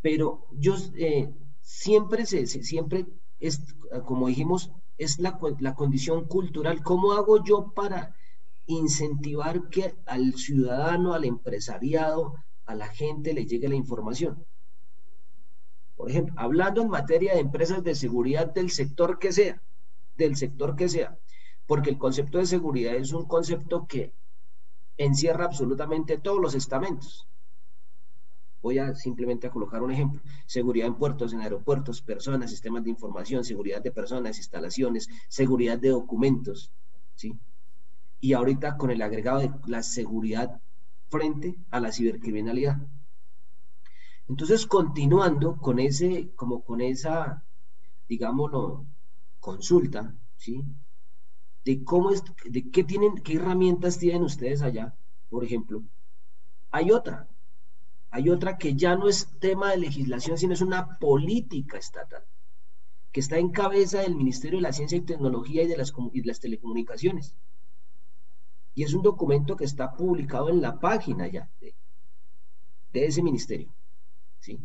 Pero 0.00 0.48
yo 0.50 0.74
eh, 0.96 1.32
siempre, 1.60 2.26
se, 2.26 2.48
siempre 2.48 3.06
es, 3.38 3.60
como 4.04 4.26
dijimos, 4.26 4.72
es 4.98 5.20
la, 5.20 5.38
la 5.60 5.76
condición 5.76 6.24
cultural. 6.24 6.82
¿Cómo 6.82 7.12
hago 7.12 7.44
yo 7.44 7.72
para 7.72 8.16
incentivar 8.66 9.68
que 9.68 9.94
al 10.06 10.34
ciudadano, 10.34 11.14
al 11.14 11.24
empresariado, 11.24 12.34
a 12.66 12.74
la 12.74 12.88
gente 12.88 13.34
le 13.34 13.46
llegue 13.46 13.68
la 13.68 13.76
información? 13.76 14.44
Por 15.94 16.10
ejemplo, 16.10 16.34
hablando 16.36 16.82
en 16.82 16.88
materia 16.88 17.34
de 17.34 17.40
empresas 17.40 17.84
de 17.84 17.94
seguridad 17.94 18.52
del 18.52 18.72
sector 18.72 19.20
que 19.20 19.30
sea, 19.30 19.62
del 20.16 20.36
sector 20.36 20.76
que 20.76 20.88
sea, 20.88 21.18
porque 21.66 21.90
el 21.90 21.98
concepto 21.98 22.38
de 22.38 22.46
seguridad 22.46 22.94
es 22.94 23.12
un 23.12 23.26
concepto 23.26 23.86
que 23.86 24.12
encierra 24.96 25.44
absolutamente 25.44 26.18
todos 26.18 26.40
los 26.40 26.54
estamentos. 26.54 27.26
Voy 28.62 28.78
a 28.78 28.94
simplemente 28.94 29.50
colocar 29.50 29.82
un 29.82 29.90
ejemplo. 29.90 30.20
Seguridad 30.46 30.86
en 30.86 30.94
puertos, 30.94 31.32
en 31.32 31.40
aeropuertos, 31.40 32.00
personas, 32.00 32.50
sistemas 32.50 32.84
de 32.84 32.90
información, 32.90 33.44
seguridad 33.44 33.82
de 33.82 33.90
personas, 33.90 34.38
instalaciones, 34.38 35.08
seguridad 35.28 35.78
de 35.78 35.88
documentos, 35.88 36.72
¿sí? 37.16 37.36
Y 38.20 38.34
ahorita 38.34 38.76
con 38.76 38.92
el 38.92 39.02
agregado 39.02 39.40
de 39.40 39.50
la 39.66 39.82
seguridad 39.82 40.60
frente 41.08 41.56
a 41.70 41.80
la 41.80 41.90
cibercriminalidad. 41.90 42.76
Entonces, 44.28 44.66
continuando 44.66 45.56
con 45.56 45.80
ese, 45.80 46.30
como 46.36 46.62
con 46.62 46.80
esa, 46.80 47.44
digámoslo, 48.08 48.86
consulta, 49.42 50.14
¿sí? 50.36 50.64
De 51.64 51.82
cómo 51.82 52.12
es, 52.12 52.22
de 52.44 52.70
qué 52.70 52.84
tienen, 52.84 53.16
qué 53.24 53.34
herramientas 53.34 53.98
tienen 53.98 54.22
ustedes 54.22 54.62
allá, 54.62 54.94
por 55.28 55.44
ejemplo. 55.44 55.82
Hay 56.70 56.92
otra, 56.92 57.28
hay 58.10 58.30
otra 58.30 58.56
que 58.56 58.74
ya 58.76 58.94
no 58.94 59.08
es 59.08 59.28
tema 59.40 59.72
de 59.72 59.78
legislación, 59.78 60.38
sino 60.38 60.54
es 60.54 60.60
una 60.60 60.96
política 60.98 61.76
estatal, 61.76 62.24
que 63.10 63.18
está 63.18 63.36
en 63.36 63.50
cabeza 63.50 64.00
del 64.00 64.14
Ministerio 64.14 64.58
de 64.58 64.62
la 64.62 64.72
Ciencia 64.72 64.96
y 64.96 65.02
Tecnología 65.02 65.64
y 65.64 65.66
de 65.66 65.76
las, 65.76 66.40
Telecomunicaciones. 66.40 67.34
Y 68.76 68.84
es 68.84 68.94
un 68.94 69.02
documento 69.02 69.56
que 69.56 69.64
está 69.64 69.92
publicado 69.92 70.50
en 70.50 70.62
la 70.62 70.78
página 70.78 71.26
ya 71.26 71.50
de, 71.60 71.74
de 72.92 73.06
ese 73.06 73.22
ministerio. 73.22 73.74
¿sí? 74.38 74.60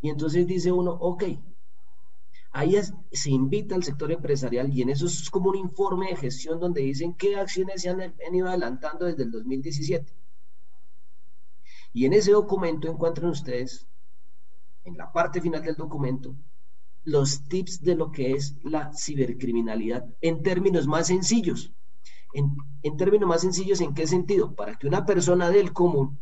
Y 0.00 0.10
entonces 0.10 0.44
dice 0.44 0.72
uno, 0.72 0.90
ok, 0.90 1.24
Ahí 2.50 2.76
se 3.12 3.30
invita 3.30 3.74
al 3.74 3.84
sector 3.84 4.10
empresarial 4.10 4.72
y 4.72 4.82
en 4.82 4.88
eso 4.88 5.06
es 5.06 5.30
como 5.30 5.50
un 5.50 5.56
informe 5.56 6.08
de 6.08 6.16
gestión 6.16 6.58
donde 6.58 6.80
dicen 6.80 7.14
qué 7.14 7.36
acciones 7.36 7.82
se 7.82 7.90
han, 7.90 8.00
han 8.00 8.34
ido 8.34 8.48
adelantando 8.48 9.04
desde 9.04 9.24
el 9.24 9.30
2017. 9.30 10.12
Y 11.92 12.06
en 12.06 12.12
ese 12.12 12.32
documento 12.32 12.88
encuentran 12.88 13.30
ustedes, 13.30 13.86
en 14.84 14.96
la 14.96 15.12
parte 15.12 15.40
final 15.40 15.62
del 15.62 15.76
documento, 15.76 16.34
los 17.04 17.42
tips 17.48 17.82
de 17.82 17.94
lo 17.94 18.12
que 18.12 18.32
es 18.32 18.56
la 18.62 18.92
cibercriminalidad 18.92 20.06
en 20.20 20.42
términos 20.42 20.86
más 20.86 21.06
sencillos. 21.06 21.72
En, 22.34 22.56
en, 22.82 22.96
términos 22.96 23.28
más 23.28 23.40
sencillos, 23.40 23.80
¿en 23.80 23.94
qué 23.94 24.06
sentido? 24.06 24.54
Para 24.54 24.76
que 24.76 24.86
una 24.86 25.06
persona 25.06 25.50
del 25.50 25.72
común, 25.72 26.18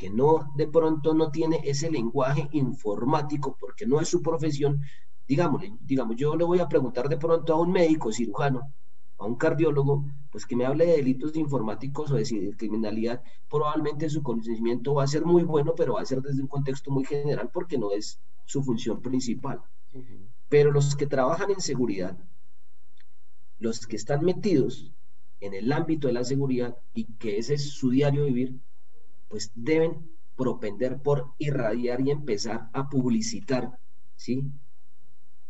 que 0.00 0.08
no 0.08 0.50
de 0.56 0.66
pronto 0.66 1.12
no 1.12 1.30
tiene 1.30 1.60
ese 1.62 1.90
lenguaje 1.90 2.48
informático, 2.52 3.54
porque 3.60 3.84
no 3.84 4.00
es 4.00 4.08
su 4.08 4.22
profesión, 4.22 4.80
digamos, 5.28 5.62
digamos, 5.82 6.16
yo 6.16 6.34
le 6.36 6.44
voy 6.44 6.58
a 6.58 6.68
preguntar 6.68 7.10
de 7.10 7.18
pronto 7.18 7.52
a 7.52 7.60
un 7.60 7.70
médico 7.70 8.10
cirujano, 8.10 8.72
a 9.18 9.26
un 9.26 9.34
cardiólogo, 9.36 10.06
pues 10.32 10.46
que 10.46 10.56
me 10.56 10.64
hable 10.64 10.86
de 10.86 10.96
delitos 10.96 11.36
informáticos 11.36 12.10
o 12.10 12.14
de 12.14 12.54
criminalidad, 12.56 13.22
probablemente 13.50 14.08
su 14.08 14.22
conocimiento 14.22 14.94
va 14.94 15.04
a 15.04 15.06
ser 15.06 15.26
muy 15.26 15.42
bueno, 15.42 15.74
pero 15.76 15.92
va 15.92 16.00
a 16.00 16.06
ser 16.06 16.22
desde 16.22 16.40
un 16.40 16.48
contexto 16.48 16.90
muy 16.90 17.04
general 17.04 17.50
porque 17.52 17.76
no 17.76 17.92
es 17.92 18.18
su 18.46 18.62
función 18.62 19.02
principal. 19.02 19.60
Pero 20.48 20.72
los 20.72 20.96
que 20.96 21.06
trabajan 21.06 21.50
en 21.50 21.60
seguridad, 21.60 22.16
los 23.58 23.86
que 23.86 23.96
están 23.96 24.24
metidos 24.24 24.94
en 25.40 25.52
el 25.52 25.70
ámbito 25.70 26.06
de 26.06 26.14
la 26.14 26.24
seguridad 26.24 26.78
y 26.94 27.04
que 27.18 27.36
ese 27.36 27.52
es 27.52 27.70
su 27.70 27.90
diario 27.90 28.24
vivir, 28.24 28.58
pues 29.30 29.52
deben 29.54 30.10
propender 30.36 31.00
por 31.00 31.34
irradiar 31.38 32.00
y 32.00 32.10
empezar 32.10 32.68
a 32.72 32.90
publicitar, 32.90 33.78
¿sí? 34.16 34.42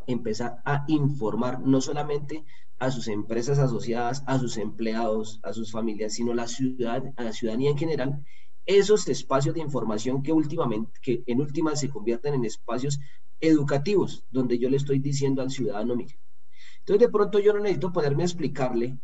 empezar 0.06 0.60
a 0.64 0.84
informar 0.88 1.60
no 1.60 1.80
solamente 1.80 2.44
a 2.78 2.90
sus 2.90 3.08
empresas 3.08 3.58
asociadas, 3.58 4.22
a 4.26 4.38
sus 4.38 4.58
empleados, 4.58 5.40
a 5.42 5.52
sus 5.52 5.72
familias, 5.72 6.14
sino 6.14 6.32
a 6.32 6.34
la, 6.34 6.46
ciudad, 6.46 7.02
a 7.16 7.24
la 7.24 7.32
ciudadanía 7.32 7.70
en 7.70 7.78
general, 7.78 8.24
esos 8.66 9.08
espacios 9.08 9.54
de 9.54 9.62
información 9.62 10.22
que 10.22 10.32
últimamente, 10.32 10.92
que 11.02 11.22
en 11.26 11.40
última 11.40 11.74
se 11.74 11.88
convierten 11.88 12.34
en 12.34 12.44
espacios 12.44 13.00
educativos, 13.40 14.24
donde 14.30 14.58
yo 14.58 14.68
le 14.68 14.76
estoy 14.76 14.98
diciendo 14.98 15.40
al 15.40 15.50
ciudadano, 15.50 15.96
mire, 15.96 16.18
entonces 16.80 17.06
de 17.06 17.12
pronto 17.12 17.38
yo 17.38 17.52
no 17.52 17.60
necesito 17.60 17.92
poderme 17.92 18.24
explicarle 18.24 18.98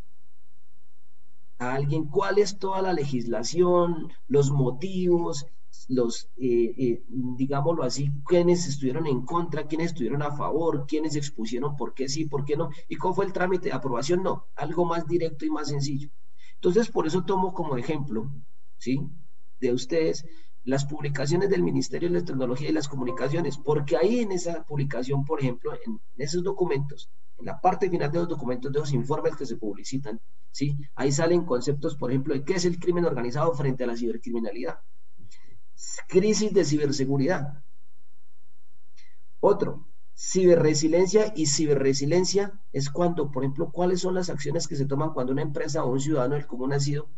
a 1.58 1.74
alguien 1.74 2.04
cuál 2.06 2.38
es 2.38 2.58
toda 2.58 2.82
la 2.82 2.92
legislación, 2.92 4.12
los 4.28 4.50
motivos, 4.50 5.46
los, 5.88 6.30
eh, 6.36 6.74
eh, 6.76 7.02
digámoslo 7.08 7.82
así, 7.82 8.10
quienes 8.26 8.66
estuvieron 8.66 9.06
en 9.06 9.22
contra, 9.22 9.66
quienes 9.66 9.88
estuvieron 9.88 10.22
a 10.22 10.32
favor, 10.32 10.86
quienes 10.86 11.16
expusieron 11.16 11.76
por 11.76 11.94
qué 11.94 12.08
sí, 12.08 12.24
por 12.24 12.44
qué 12.44 12.56
no, 12.56 12.70
y 12.88 12.96
cómo 12.96 13.14
fue 13.14 13.26
el 13.26 13.32
trámite 13.32 13.68
de 13.68 13.74
aprobación, 13.74 14.22
no, 14.22 14.46
algo 14.56 14.84
más 14.84 15.06
directo 15.06 15.44
y 15.44 15.50
más 15.50 15.68
sencillo. 15.68 16.10
Entonces, 16.54 16.90
por 16.90 17.06
eso 17.06 17.24
tomo 17.24 17.52
como 17.52 17.76
ejemplo, 17.76 18.30
¿sí? 18.78 19.00
De 19.60 19.72
ustedes 19.72 20.26
las 20.64 20.84
publicaciones 20.84 21.48
del 21.48 21.62
Ministerio 21.62 22.08
de 22.08 22.18
la 22.18 22.24
Tecnología 22.24 22.68
y 22.68 22.72
las 22.72 22.88
Comunicaciones, 22.88 23.56
porque 23.56 23.96
ahí 23.96 24.20
en 24.20 24.32
esa 24.32 24.64
publicación, 24.64 25.24
por 25.24 25.40
ejemplo, 25.40 25.72
en 25.74 26.00
esos 26.16 26.42
documentos, 26.42 27.08
en 27.38 27.46
la 27.46 27.60
parte 27.60 27.90
final 27.90 28.10
de 28.10 28.18
los 28.18 28.28
documentos, 28.28 28.72
de 28.72 28.78
los 28.78 28.92
informes 28.92 29.36
que 29.36 29.46
se 29.46 29.56
publicitan, 29.56 30.20
¿sí? 30.50 30.78
Ahí 30.94 31.12
salen 31.12 31.44
conceptos, 31.44 31.96
por 31.96 32.10
ejemplo, 32.10 32.34
de 32.34 32.44
qué 32.44 32.54
es 32.54 32.64
el 32.64 32.78
crimen 32.78 33.04
organizado 33.04 33.52
frente 33.54 33.84
a 33.84 33.86
la 33.86 33.96
cibercriminalidad 33.96 34.78
crisis 36.08 36.52
de 36.52 36.64
ciberseguridad. 36.64 37.62
Otro, 39.40 39.86
ciberresiliencia 40.16 41.32
y 41.36 41.46
ciberresiliencia 41.46 42.60
es 42.72 42.90
cuando, 42.90 43.30
por 43.30 43.44
ejemplo, 43.44 43.70
cuáles 43.70 44.00
son 44.00 44.14
las 44.14 44.30
acciones 44.30 44.66
que 44.66 44.76
se 44.76 44.86
toman 44.86 45.12
cuando 45.12 45.32
una 45.32 45.42
empresa 45.42 45.84
o 45.84 45.92
un 45.92 46.00
ciudadano 46.00 46.34
del 46.34 46.46
común 46.46 46.72
ha 46.72 46.80
sido 46.80 47.08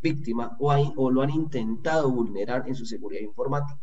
víctima 0.00 0.56
o, 0.58 0.72
o 0.72 1.10
lo 1.10 1.22
han 1.22 1.30
intentado 1.30 2.10
vulnerar 2.10 2.68
en 2.68 2.74
su 2.74 2.84
seguridad 2.84 3.22
informática. 3.22 3.80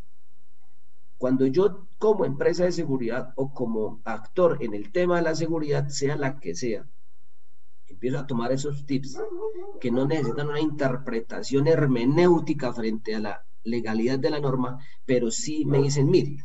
Cuando 1.20 1.46
yo 1.48 1.86
como 1.98 2.24
empresa 2.24 2.64
de 2.64 2.72
seguridad 2.72 3.34
o 3.36 3.54
como 3.54 4.00
actor 4.06 4.58
en 4.62 4.74
el 4.74 4.90
tema 4.94 5.18
de 5.18 5.24
la 5.24 5.36
seguridad, 5.36 5.90
sea 5.90 6.16
la 6.16 6.40
que 6.40 6.56
sea, 6.56 6.90
empiezo 7.88 8.20
a 8.20 8.26
tomar 8.26 8.54
esos 8.54 8.86
tips 8.86 9.20
que 9.82 9.92
no 9.92 10.08
necesitan 10.08 10.48
una 10.48 10.62
interpretación 10.62 11.68
hermenéutica 11.68 12.72
frente 12.72 13.16
a 13.16 13.20
la 13.20 13.46
legalidad 13.64 14.18
de 14.18 14.30
la 14.30 14.40
norma, 14.40 14.80
pero 15.06 15.30
sí 15.30 15.66
me 15.66 15.80
dicen, 15.80 16.10
mire, 16.10 16.38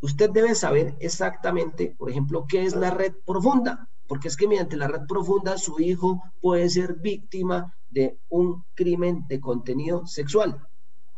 usted 0.00 0.30
debe 0.30 0.54
saber 0.54 0.96
exactamente, 1.00 1.92
por 1.98 2.08
ejemplo, 2.08 2.46
qué 2.48 2.64
es 2.64 2.76
la 2.76 2.90
red 2.90 3.14
profunda, 3.26 3.88
porque 4.06 4.28
es 4.28 4.36
que 4.36 4.46
mediante 4.46 4.76
la 4.76 4.86
red 4.86 5.06
profunda 5.08 5.58
su 5.58 5.80
hijo 5.80 6.22
puede 6.40 6.70
ser 6.70 6.94
víctima 7.00 7.76
de 7.90 8.20
un 8.28 8.64
crimen 8.74 9.26
de 9.26 9.40
contenido 9.40 10.06
sexual, 10.06 10.68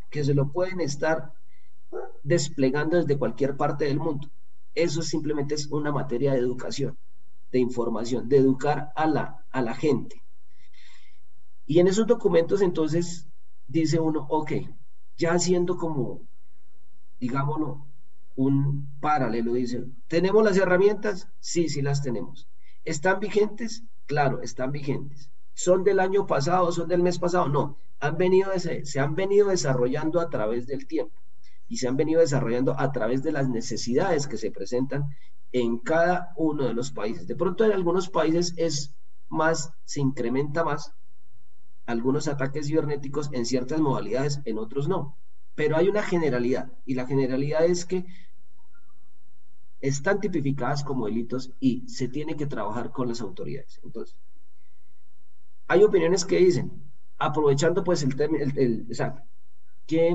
que 0.08 0.24
se 0.24 0.32
lo 0.32 0.50
pueden 0.50 0.80
estar 0.80 1.34
desplegando 2.22 2.96
desde 2.96 3.18
cualquier 3.18 3.56
parte 3.56 3.86
del 3.86 3.98
mundo. 3.98 4.28
Eso 4.74 5.02
simplemente 5.02 5.54
es 5.54 5.66
una 5.66 5.92
materia 5.92 6.32
de 6.32 6.38
educación, 6.38 6.96
de 7.50 7.58
información, 7.58 8.28
de 8.28 8.38
educar 8.38 8.92
a 8.94 9.06
la, 9.06 9.44
a 9.50 9.62
la 9.62 9.74
gente. 9.74 10.22
Y 11.66 11.80
en 11.80 11.88
esos 11.88 12.06
documentos 12.06 12.60
entonces 12.60 13.26
dice 13.66 13.98
uno, 13.98 14.26
ok, 14.28 14.52
ya 15.16 15.32
haciendo 15.32 15.76
como, 15.76 16.22
digámoslo, 17.18 17.86
un 18.36 18.88
paralelo, 19.00 19.54
dice, 19.54 19.84
¿tenemos 20.06 20.44
las 20.44 20.56
herramientas? 20.56 21.28
Sí, 21.40 21.68
sí 21.68 21.82
las 21.82 22.02
tenemos. 22.02 22.48
¿Están 22.84 23.18
vigentes? 23.18 23.82
Claro, 24.06 24.42
están 24.42 24.70
vigentes. 24.70 25.30
¿Son 25.54 25.82
del 25.82 25.98
año 25.98 26.26
pasado? 26.26 26.70
¿Son 26.70 26.88
del 26.88 27.02
mes 27.02 27.18
pasado? 27.18 27.48
No, 27.48 27.78
han 27.98 28.16
venido, 28.16 28.50
se 28.58 29.00
han 29.00 29.16
venido 29.16 29.48
desarrollando 29.48 30.20
a 30.20 30.30
través 30.30 30.66
del 30.68 30.86
tiempo 30.86 31.20
y 31.68 31.76
se 31.76 31.88
han 31.88 31.96
venido 31.96 32.20
desarrollando 32.20 32.78
a 32.78 32.90
través 32.92 33.22
de 33.22 33.32
las 33.32 33.48
necesidades 33.48 34.26
que 34.26 34.36
se 34.38 34.50
presentan 34.50 35.04
en 35.52 35.78
cada 35.78 36.32
uno 36.36 36.64
de 36.64 36.74
los 36.74 36.90
países. 36.90 37.26
De 37.26 37.36
pronto 37.36 37.64
en 37.64 37.72
algunos 37.72 38.08
países 38.08 38.54
es 38.56 38.94
más, 39.28 39.72
se 39.84 40.00
incrementa 40.00 40.64
más 40.64 40.94
algunos 41.88 42.28
ataques 42.28 42.66
cibernéticos 42.66 43.30
en 43.32 43.46
ciertas 43.46 43.80
modalidades, 43.80 44.40
en 44.44 44.58
otros 44.58 44.88
no. 44.88 45.16
Pero 45.54 45.76
hay 45.76 45.88
una 45.88 46.02
generalidad 46.02 46.70
y 46.84 46.94
la 46.94 47.06
generalidad 47.06 47.64
es 47.64 47.86
que 47.86 48.04
están 49.80 50.20
tipificadas 50.20 50.84
como 50.84 51.06
delitos 51.06 51.50
y 51.60 51.88
se 51.88 52.08
tiene 52.08 52.36
que 52.36 52.46
trabajar 52.46 52.90
con 52.90 53.08
las 53.08 53.22
autoridades. 53.22 53.80
Entonces, 53.82 54.18
hay 55.66 55.82
opiniones 55.82 56.26
que 56.26 56.36
dicen, 56.36 56.70
aprovechando 57.16 57.82
pues 57.82 58.02
el 58.02 58.14
término, 58.16 58.44
el, 58.54 58.86
o 58.90 58.94
sea, 58.94 59.24
que 59.86 60.14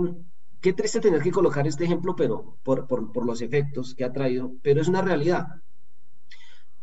Qué 0.63 0.71
triste 0.71 1.01
tener 1.01 1.21
que 1.21 1.29
colocar 1.29 1.67
este 1.67 1.83
ejemplo, 1.83 2.15
pero 2.15 2.55
por, 2.63 3.25
los 3.25 3.41
efectos 3.41 3.93
que 3.95 4.05
ha 4.05 4.13
traído, 4.13 4.53
pero 4.61 4.79
es 4.79 4.87
una 4.87 5.01
realidad. 5.01 5.61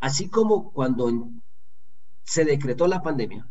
Así 0.00 0.28
como 0.28 0.70
cuando 0.70 1.30
se 2.22 2.44
decretó 2.44 2.86
la 2.86 3.00
pandemia, 3.00 3.50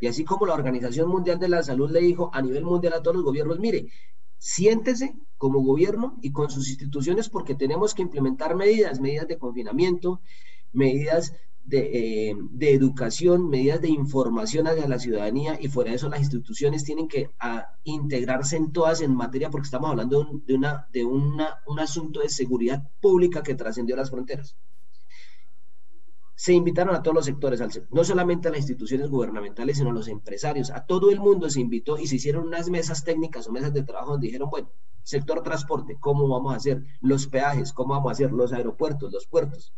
y 0.00 0.06
así 0.06 0.24
como 0.24 0.46
la 0.46 0.54
Organización 0.54 1.08
Mundial 1.08 1.40
de 1.40 1.48
la 1.48 1.64
Salud 1.64 1.90
le 1.90 1.98
dijo 1.98 2.30
a 2.32 2.40
nivel 2.40 2.64
mundial 2.64 2.92
a 2.92 3.02
todos 3.02 3.16
los 3.16 3.24
gobiernos, 3.24 3.58
mire, 3.58 3.88
siéntese 4.38 5.16
como 5.38 5.60
gobierno 5.60 6.16
y 6.22 6.30
con 6.30 6.48
sus 6.48 6.68
instituciones 6.68 7.28
porque 7.28 7.56
tenemos 7.56 7.96
que 7.96 8.02
implementar 8.02 8.54
medidas, 8.54 9.00
medidas 9.00 9.26
de 9.26 9.38
confinamiento, 9.38 10.20
medidas 10.72 11.34
de, 11.70 12.30
eh, 12.30 12.36
de, 12.50 12.74
educación, 12.74 13.48
medidas 13.48 13.80
de 13.80 13.88
información 13.88 14.66
hacia 14.66 14.88
la 14.88 14.98
ciudadanía 14.98 15.56
y 15.60 15.68
fuera 15.68 15.90
de 15.90 15.96
eso 15.96 16.08
las 16.08 16.18
instituciones 16.18 16.82
tienen 16.82 17.06
que 17.06 17.30
integrarse 17.84 18.56
en 18.56 18.72
todas 18.72 19.00
en 19.02 19.14
materia 19.14 19.50
porque 19.50 19.66
estamos 19.66 19.88
hablando 19.88 20.42
de, 20.44 20.54
una, 20.54 20.88
de 20.92 21.04
un 21.04 21.40
asunto 21.78 22.20
de 22.20 22.28
seguridad 22.28 22.90
pública 23.00 23.44
que 23.44 23.54
trascendió 23.54 23.94
las 23.94 24.10
fronteras. 24.10 24.56
Se 26.34 26.52
invitaron 26.54 26.96
a 26.96 27.02
todos 27.02 27.14
los 27.14 27.26
sectores, 27.26 27.62
no 27.90 28.02
solamente 28.02 28.48
a 28.48 28.50
las 28.50 28.60
instituciones 28.60 29.08
gubernamentales, 29.08 29.76
sino 29.76 29.90
a 29.90 29.92
los 29.92 30.08
empresarios, 30.08 30.70
a 30.70 30.86
todo 30.86 31.12
el 31.12 31.20
mundo 31.20 31.48
se 31.50 31.60
invitó 31.60 31.98
y 31.98 32.08
se 32.08 32.16
hicieron 32.16 32.48
unas 32.48 32.68
mesas 32.68 33.04
técnicas 33.04 33.46
o 33.46 33.52
mesas 33.52 33.72
de 33.72 33.84
trabajo 33.84 34.12
donde 34.12 34.26
dijeron, 34.26 34.50
bueno, 34.50 34.72
sector 35.04 35.42
transporte, 35.44 35.98
¿cómo 36.00 36.26
vamos 36.28 36.52
a 36.52 36.56
hacer? 36.56 36.82
Los 37.00 37.28
peajes, 37.28 37.72
¿cómo 37.72 37.94
vamos 37.94 38.08
a 38.08 38.12
hacer? 38.12 38.32
Los 38.32 38.52
aeropuertos, 38.52 39.12
los 39.12 39.26
puertos 39.26 39.72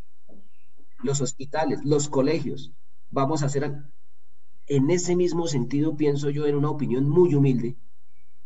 los 1.02 1.20
hospitales, 1.20 1.84
los 1.84 2.08
colegios. 2.08 2.72
Vamos 3.10 3.42
a 3.42 3.46
hacer, 3.46 3.72
en 4.66 4.90
ese 4.90 5.16
mismo 5.16 5.46
sentido, 5.46 5.96
pienso 5.96 6.30
yo, 6.30 6.46
en 6.46 6.56
una 6.56 6.70
opinión 6.70 7.08
muy 7.08 7.34
humilde, 7.34 7.76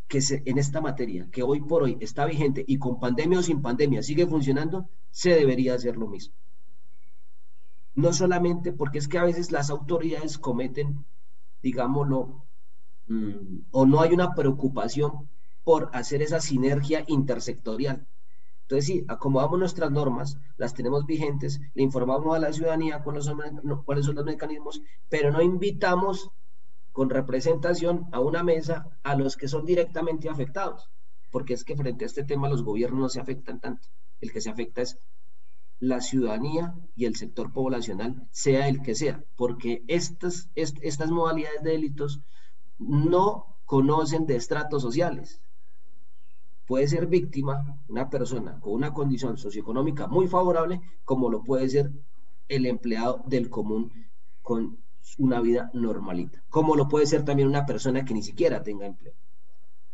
que 0.08 0.20
se, 0.20 0.42
en 0.46 0.58
esta 0.58 0.80
materia, 0.80 1.28
que 1.30 1.42
hoy 1.42 1.60
por 1.60 1.82
hoy 1.82 1.96
está 2.00 2.26
vigente 2.26 2.64
y 2.66 2.78
con 2.78 3.00
pandemia 3.00 3.40
o 3.40 3.42
sin 3.42 3.62
pandemia 3.62 4.02
sigue 4.02 4.26
funcionando, 4.26 4.88
se 5.10 5.30
debería 5.30 5.74
hacer 5.74 5.96
lo 5.96 6.06
mismo. 6.06 6.34
No 7.94 8.12
solamente 8.12 8.72
porque 8.72 8.98
es 8.98 9.08
que 9.08 9.18
a 9.18 9.24
veces 9.24 9.50
las 9.50 9.70
autoridades 9.70 10.38
cometen, 10.38 11.04
digámoslo, 11.62 12.44
mm, 13.08 13.60
o 13.70 13.86
no 13.86 14.00
hay 14.00 14.12
una 14.12 14.34
preocupación 14.34 15.28
por 15.64 15.90
hacer 15.92 16.22
esa 16.22 16.40
sinergia 16.40 17.04
intersectorial. 17.08 18.06
Entonces, 18.66 18.86
sí, 18.86 19.04
acomodamos 19.06 19.60
nuestras 19.60 19.92
normas, 19.92 20.38
las 20.56 20.74
tenemos 20.74 21.06
vigentes, 21.06 21.60
le 21.74 21.84
informamos 21.84 22.34
a 22.34 22.40
la 22.40 22.52
ciudadanía 22.52 23.00
cuáles 23.04 23.24
son, 23.24 23.38
cuáles 23.84 24.06
son 24.06 24.16
los 24.16 24.24
mecanismos, 24.24 24.82
pero 25.08 25.30
no 25.30 25.40
invitamos 25.40 26.30
con 26.90 27.08
representación 27.08 28.08
a 28.10 28.18
una 28.18 28.42
mesa 28.42 28.88
a 29.04 29.14
los 29.14 29.36
que 29.36 29.46
son 29.46 29.64
directamente 29.64 30.28
afectados, 30.28 30.90
porque 31.30 31.54
es 31.54 31.62
que 31.62 31.76
frente 31.76 32.04
a 32.04 32.06
este 32.06 32.24
tema 32.24 32.48
los 32.48 32.64
gobiernos 32.64 33.00
no 33.00 33.08
se 33.08 33.20
afectan 33.20 33.60
tanto. 33.60 33.86
El 34.20 34.32
que 34.32 34.40
se 34.40 34.50
afecta 34.50 34.82
es 34.82 34.98
la 35.78 36.00
ciudadanía 36.00 36.74
y 36.96 37.04
el 37.04 37.14
sector 37.14 37.52
poblacional, 37.52 38.26
sea 38.32 38.66
el 38.66 38.82
que 38.82 38.96
sea, 38.96 39.22
porque 39.36 39.84
estas, 39.86 40.50
estas 40.56 41.10
modalidades 41.12 41.62
de 41.62 41.70
delitos 41.70 42.20
no 42.78 43.60
conocen 43.64 44.26
de 44.26 44.34
estratos 44.34 44.82
sociales 44.82 45.40
puede 46.66 46.88
ser 46.88 47.06
víctima 47.06 47.78
una 47.88 48.10
persona 48.10 48.58
con 48.60 48.72
una 48.72 48.92
condición 48.92 49.36
socioeconómica 49.36 50.06
muy 50.06 50.28
favorable, 50.28 50.80
como 51.04 51.30
lo 51.30 51.42
puede 51.42 51.68
ser 51.68 51.90
el 52.48 52.66
empleado 52.66 53.22
del 53.26 53.48
común 53.50 53.92
con 54.42 54.78
una 55.18 55.40
vida 55.40 55.70
normalita, 55.72 56.42
como 56.48 56.74
lo 56.74 56.88
puede 56.88 57.06
ser 57.06 57.24
también 57.24 57.48
una 57.48 57.66
persona 57.66 58.04
que 58.04 58.14
ni 58.14 58.22
siquiera 58.22 58.62
tenga 58.62 58.86
empleo. 58.86 59.14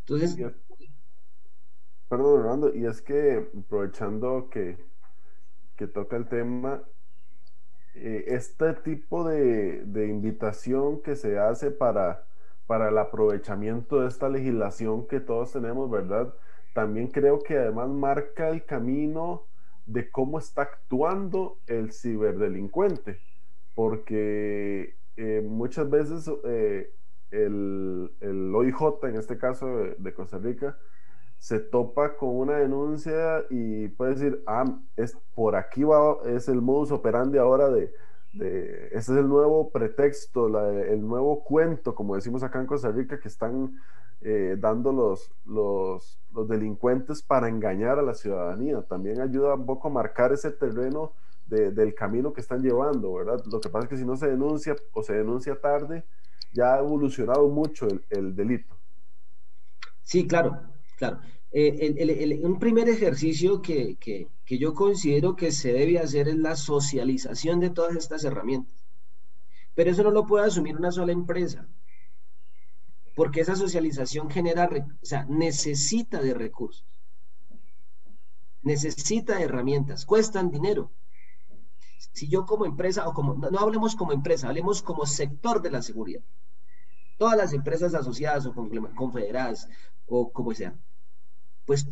Entonces... 0.01 0.37
Perdón, 2.09 2.41
Orlando, 2.41 2.75
y 2.75 2.85
es 2.85 3.01
que 3.01 3.49
aprovechando 3.59 4.51
que, 4.51 4.77
que 5.77 5.87
toca 5.87 6.17
el 6.17 6.29
tema, 6.29 6.83
eh, 7.95 8.25
este 8.27 8.75
tipo 8.75 9.27
de, 9.27 9.85
de, 9.87 10.09
invitación 10.09 11.01
que 11.01 11.17
se 11.17 11.39
hace 11.39 11.71
para, 11.71 12.27
para 12.67 12.91
el 12.91 12.99
aprovechamiento 12.99 14.01
de 14.01 14.09
esta 14.09 14.29
legislación 14.29 15.07
que 15.07 15.21
todos 15.21 15.53
tenemos, 15.53 15.91
¿verdad? 15.91 16.35
También 16.73 17.09
creo 17.09 17.41
que 17.41 17.57
además 17.57 17.89
marca 17.89 18.49
el 18.49 18.65
camino 18.65 19.45
de 19.87 20.11
cómo 20.11 20.39
está 20.39 20.63
actuando 20.63 21.59
el 21.67 21.93
ciberdelincuente, 21.93 23.21
porque 23.75 24.97
eh, 25.17 25.43
muchas 25.45 25.91
veces 25.91 26.31
eh, 26.45 26.91
el, 27.31 28.13
el, 28.21 28.55
OIJ, 28.55 29.05
en 29.05 29.17
este 29.17 29.39
caso 29.39 29.67
de, 29.99 30.15
Costa 30.15 30.39
Rica, 30.39 30.79
se 31.39 31.59
topa 31.59 32.17
con 32.17 32.37
una 32.37 32.59
denuncia 32.59 33.45
y 33.51 33.89
puede 33.89 34.15
decir, 34.15 34.43
ah, 34.47 34.65
es, 34.97 35.17
por 35.35 35.57
aquí 35.57 35.83
va, 35.83 36.17
es 36.27 36.49
el 36.49 36.63
modus 36.63 36.93
operandi 36.93 37.39
ahora 37.39 37.69
de, 37.69 37.93
de 38.33 38.87
ese 38.89 39.13
es 39.13 39.19
el 39.19 39.29
nuevo 39.29 39.71
pretexto, 39.71 40.47
el 40.71 41.01
nuevo 41.01 41.43
cuento, 41.43 41.95
como 41.95 42.15
decimos 42.15 42.43
acá 42.43 42.61
en 42.61 42.67
Costa 42.67 42.91
Rica, 42.91 43.19
que 43.19 43.29
están 43.29 43.75
eh, 44.25 44.57
dando 44.59 44.93
los, 44.93 45.31
los, 45.45 46.19
los, 46.33 46.49
delincuentes 46.49 47.23
para 47.23 47.49
engañar 47.49 47.99
a 47.99 48.03
la 48.03 48.15
ciudadanía. 48.15 48.81
También 48.83 49.21
ayuda 49.21 49.55
un 49.55 49.67
poco 49.67 49.89
a 49.89 49.91
marcar 49.91 50.33
ese 50.33 50.51
terreno 50.51 51.13
del 51.47 51.95
camino 51.95 52.33
que 52.33 52.41
están 52.41 52.63
llevando, 52.63 53.13
¿verdad? 53.13 53.45
Lo 53.51 53.61
que 53.61 53.69
pasa 53.69 53.85
es 53.85 53.91
que 53.91 53.97
si 53.99 54.07
no 54.07 54.17
se 54.17 54.29
denuncia 54.29 54.75
o 54.93 55.03
se 55.03 55.13
denuncia 55.13 55.61
tarde, 55.61 56.05
ya 56.55 56.75
ha 56.75 56.79
evolucionado 56.79 57.49
mucho 57.49 57.87
el, 57.87 58.05
el 58.09 58.35
delito. 58.35 58.75
Sí, 60.03 60.27
claro, 60.27 60.63
claro. 60.97 61.19
Eh, 61.51 62.41
un 62.43 62.59
primer 62.59 62.89
ejercicio 62.89 63.61
que, 63.61 63.97
que, 63.97 64.29
que 64.47 64.57
yo 64.57 64.73
considero 64.73 65.37
que 65.37 65.53
se 65.53 65.73
debe 65.73 65.99
hacer 65.99 66.29
es 66.29 66.37
la 66.37 66.57
socialización 66.57 67.61
de 67.61 67.69
todas 67.69 67.97
estas 67.97 68.25
herramientas. 68.25 68.83
Pero 69.75 69.91
eso 69.91 70.03
no 70.03 70.11
lo 70.11 70.27
puede 70.27 70.47
asumir 70.47 70.77
una 70.77 70.91
sola 70.91 71.13
empresa 71.13 71.67
porque 73.15 73.41
esa 73.41 73.57
socialización 73.57 74.31
genera, 74.31 74.69
o 74.69 75.05
sea, 75.05 75.25
necesita 75.29 76.21
de 76.21 76.35
recursos, 76.35 76.87
necesita 78.63 79.37
de 79.37 79.45
herramientas, 79.45 80.07
cuestan 80.07 80.51
dinero. 80.51 80.91
Si 82.13 82.29
yo 82.29 82.47
como 82.47 82.67
empresa, 82.67 83.09
o 83.09 83.15
como, 83.15 83.35
no, 83.35 83.59
hablemos 83.59 83.97
como 83.97 84.13
empresa, 84.13 84.49
hablemos 84.49 84.83
como 84.83 85.07
sector 85.07 85.63
de 85.63 85.71
la 85.71 85.83
seguridad. 85.83 86.23
Todas 87.19 87.37
las 87.37 87.53
empresas 87.53 87.95
asociadas 87.95 88.47
o 88.47 88.55
confederadas 88.55 89.69
o 90.07 90.33
como 90.33 90.53
sea, 90.55 90.77
pues 91.65 91.89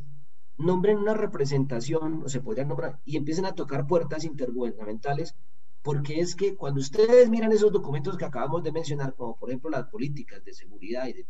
nombren 0.59 0.99
una 0.99 1.15
representación, 1.15 2.23
o 2.25 2.29
se 2.29 2.41
podrían 2.41 2.69
nombrar, 2.69 3.01
y 3.05 3.17
empiecen 3.17 3.47
a 3.47 3.55
tocar 3.55 3.87
puertas 3.87 4.25
intergubernamentales 4.25 5.35
porque 5.83 6.21
es 6.21 6.37
que 6.37 6.57
cuando 6.57 6.81
ustedes 6.81 7.29
miran 7.31 7.53
esos 7.53 7.73
documentos 7.73 8.17
que 8.17 8.25
acabamos 8.25 8.63
de 8.63 8.73
mencionar, 8.73 9.15
como 9.15 9.37
por 9.37 9.51
ejemplo 9.51 9.71
las 9.71 9.87
políticas 9.87 10.45
de 10.45 10.53
seguridad 10.53 11.07
y 11.07 11.15
de, 11.15 11.27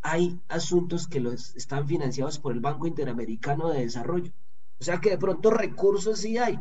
hay 0.00 0.40
asuntos 0.48 1.06
que 1.08 1.20
los 1.20 1.54
están 1.56 1.86
financiados 1.86 2.38
por 2.38 2.52
el 2.52 2.60
Banco 2.60 2.86
Interamericano 2.86 3.70
de 3.70 3.80
Desarrollo. 3.80 4.32
O 4.80 4.84
sea 4.84 5.00
que 5.00 5.10
de 5.10 5.18
pronto 5.18 5.50
recursos 5.50 6.20
sí 6.20 6.38
hay. 6.38 6.58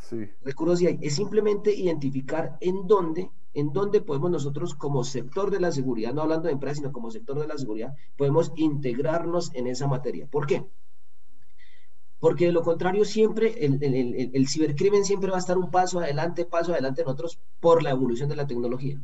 Sí. 0.00 0.30
Recursos 0.42 0.78
sí 0.78 0.86
hay. 0.86 0.98
Es 1.02 1.16
simplemente 1.16 1.74
identificar 1.74 2.56
en 2.60 2.86
dónde, 2.86 3.30
en 3.54 3.72
dónde 3.72 4.02
podemos 4.02 4.30
nosotros 4.30 4.74
como 4.74 5.02
sector 5.02 5.50
de 5.50 5.60
la 5.60 5.72
seguridad, 5.72 6.12
no 6.12 6.22
hablando 6.22 6.46
de 6.46 6.52
empresas, 6.52 6.78
sino 6.78 6.92
como 6.92 7.10
sector 7.10 7.38
de 7.40 7.48
la 7.48 7.58
seguridad, 7.58 7.96
podemos 8.16 8.52
integrarnos 8.56 9.52
en 9.54 9.66
esa 9.66 9.88
materia. 9.88 10.26
¿Por 10.26 10.46
qué? 10.46 10.66
Porque 12.20 12.46
de 12.46 12.52
lo 12.52 12.62
contrario, 12.62 13.04
siempre 13.04 13.64
el, 13.64 13.78
el, 14.34 14.48
cibercrimen 14.48 15.04
siempre 15.04 15.30
va 15.30 15.36
a 15.36 15.40
estar 15.40 15.56
un 15.56 15.70
paso 15.70 16.00
adelante, 16.00 16.44
paso 16.44 16.72
adelante 16.72 17.02
en 17.02 17.06
nosotros 17.06 17.38
por 17.60 17.82
la 17.82 17.90
evolución 17.90 18.28
de 18.28 18.36
la 18.36 18.46
tecnología. 18.46 19.00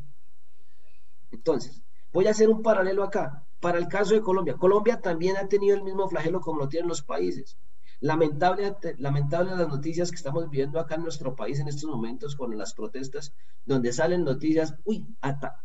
Entonces, 1.31 1.81
voy 2.11 2.27
a 2.27 2.31
hacer 2.31 2.49
un 2.49 2.61
paralelo 2.61 3.03
acá. 3.03 3.45
Para 3.61 3.77
el 3.77 3.87
caso 3.87 4.13
de 4.13 4.21
Colombia, 4.21 4.55
Colombia 4.55 4.99
también 4.99 5.37
ha 5.37 5.47
tenido 5.47 5.75
el 5.75 5.83
mismo 5.83 6.07
flagelo 6.09 6.41
como 6.41 6.59
lo 6.59 6.67
tienen 6.67 6.89
los 6.89 7.01
países. 7.01 7.57
Lamentable, 8.01 8.75
lamentable 8.97 9.55
las 9.55 9.69
noticias 9.69 10.11
que 10.11 10.17
estamos 10.17 10.49
viviendo 10.49 10.79
acá 10.79 10.95
en 10.95 11.03
nuestro 11.03 11.35
país 11.35 11.59
en 11.59 11.69
estos 11.69 11.89
momentos 11.89 12.35
con 12.35 12.55
las 12.57 12.73
protestas, 12.73 13.33
donde 13.65 13.93
salen 13.93 14.25
noticias, 14.25 14.75
uy, 14.83 15.07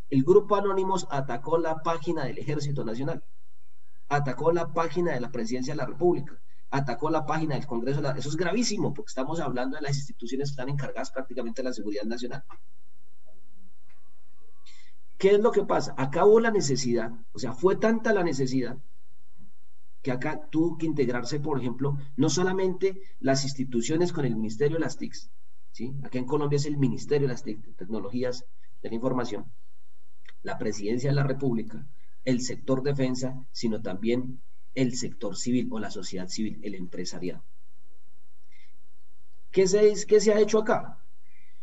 el 0.08 0.22
grupo 0.22 0.54
Anónimos 0.54 1.08
atacó 1.10 1.58
la 1.58 1.82
página 1.82 2.24
del 2.24 2.38
Ejército 2.38 2.84
Nacional, 2.84 3.24
atacó 4.08 4.52
la 4.52 4.72
página 4.72 5.12
de 5.12 5.20
la 5.20 5.32
Presidencia 5.32 5.74
de 5.74 5.78
la 5.78 5.86
República, 5.86 6.40
atacó 6.70 7.10
la 7.10 7.26
página 7.26 7.56
del 7.56 7.66
Congreso. 7.66 8.00
Eso 8.16 8.28
es 8.28 8.36
gravísimo, 8.36 8.94
porque 8.94 9.10
estamos 9.10 9.40
hablando 9.40 9.76
de 9.76 9.82
las 9.82 9.96
instituciones 9.96 10.48
que 10.48 10.52
están 10.52 10.68
encargadas 10.68 11.10
prácticamente 11.10 11.62
de 11.62 11.68
la 11.68 11.74
seguridad 11.74 12.04
nacional. 12.04 12.44
¿Qué 15.18 15.32
es 15.32 15.40
lo 15.40 15.52
que 15.52 15.64
pasa? 15.64 15.94
Acá 15.98 16.24
hubo 16.24 16.40
la 16.40 16.50
necesidad, 16.50 17.12
o 17.32 17.38
sea, 17.38 17.52
fue 17.52 17.76
tanta 17.76 18.12
la 18.12 18.24
necesidad 18.24 18.78
que 20.00 20.12
acá 20.12 20.48
tuvo 20.50 20.78
que 20.78 20.86
integrarse, 20.86 21.40
por 21.40 21.58
ejemplo, 21.58 21.98
no 22.16 22.30
solamente 22.30 23.02
las 23.18 23.44
instituciones 23.44 24.14
con 24.14 24.24
el 24.24 24.34
Ministerio 24.34 24.78
de 24.78 24.84
las 24.84 24.96
TICs, 24.96 25.30
¿sí? 25.72 25.94
Acá 26.02 26.18
en 26.18 26.24
Colombia 26.24 26.56
es 26.56 26.64
el 26.64 26.78
Ministerio 26.78 27.28
de 27.28 27.34
las 27.34 27.42
TIC, 27.42 27.76
Tecnologías 27.76 28.46
de 28.82 28.88
la 28.88 28.94
Información, 28.94 29.52
la 30.42 30.56
Presidencia 30.56 31.10
de 31.10 31.16
la 31.16 31.24
República, 31.24 31.86
el 32.24 32.40
sector 32.40 32.82
defensa, 32.82 33.46
sino 33.52 33.82
también 33.82 34.40
el 34.74 34.96
sector 34.96 35.36
civil 35.36 35.68
o 35.70 35.78
la 35.78 35.90
sociedad 35.90 36.28
civil, 36.28 36.58
el 36.62 36.74
empresariado. 36.74 37.42
¿Qué 39.50 39.66
se, 39.66 39.92
qué 40.06 40.20
se 40.20 40.32
ha 40.32 40.40
hecho 40.40 40.58
acá? 40.58 40.98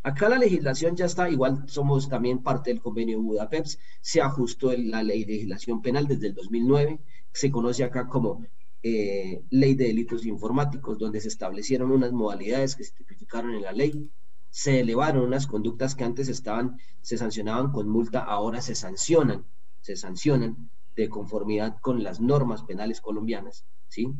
Acá 0.03 0.29
la 0.29 0.37
legislación 0.37 0.95
ya 0.95 1.05
está, 1.05 1.29
igual 1.29 1.63
somos 1.67 2.07
también 2.07 2.43
parte 2.43 2.69
del 2.69 2.81
convenio 2.81 3.21
Budapest, 3.21 3.79
se 4.01 4.21
ajustó 4.21 4.71
la 4.71 5.03
ley 5.03 5.25
de 5.25 5.33
legislación 5.33 5.81
penal 5.81 6.07
desde 6.07 6.27
el 6.27 6.33
2009, 6.33 6.99
se 7.33 7.51
conoce 7.51 7.83
acá 7.83 8.07
como 8.07 8.45
eh, 8.83 9.43
ley 9.49 9.75
de 9.75 9.87
delitos 9.87 10.25
informáticos, 10.25 10.97
donde 10.97 11.19
se 11.19 11.27
establecieron 11.27 11.91
unas 11.91 12.13
modalidades 12.13 12.75
que 12.75 12.83
se 12.83 12.93
tipificaron 12.93 13.53
en 13.53 13.63
la 13.63 13.73
ley, 13.73 14.09
se 14.49 14.79
elevaron 14.79 15.23
unas 15.23 15.45
conductas 15.45 15.95
que 15.95 16.03
antes 16.03 16.29
estaban, 16.29 16.79
se 17.01 17.17
sancionaban 17.17 17.71
con 17.71 17.89
multa, 17.89 18.23
ahora 18.23 18.61
se 18.61 18.75
sancionan, 18.75 19.45
se 19.81 19.95
sancionan 19.95 20.69
de 20.97 21.09
conformidad 21.09 21.77
con 21.79 22.03
las 22.03 22.19
normas 22.19 22.63
penales 22.63 22.99
colombianas, 23.01 23.65
¿sí? 23.87 24.13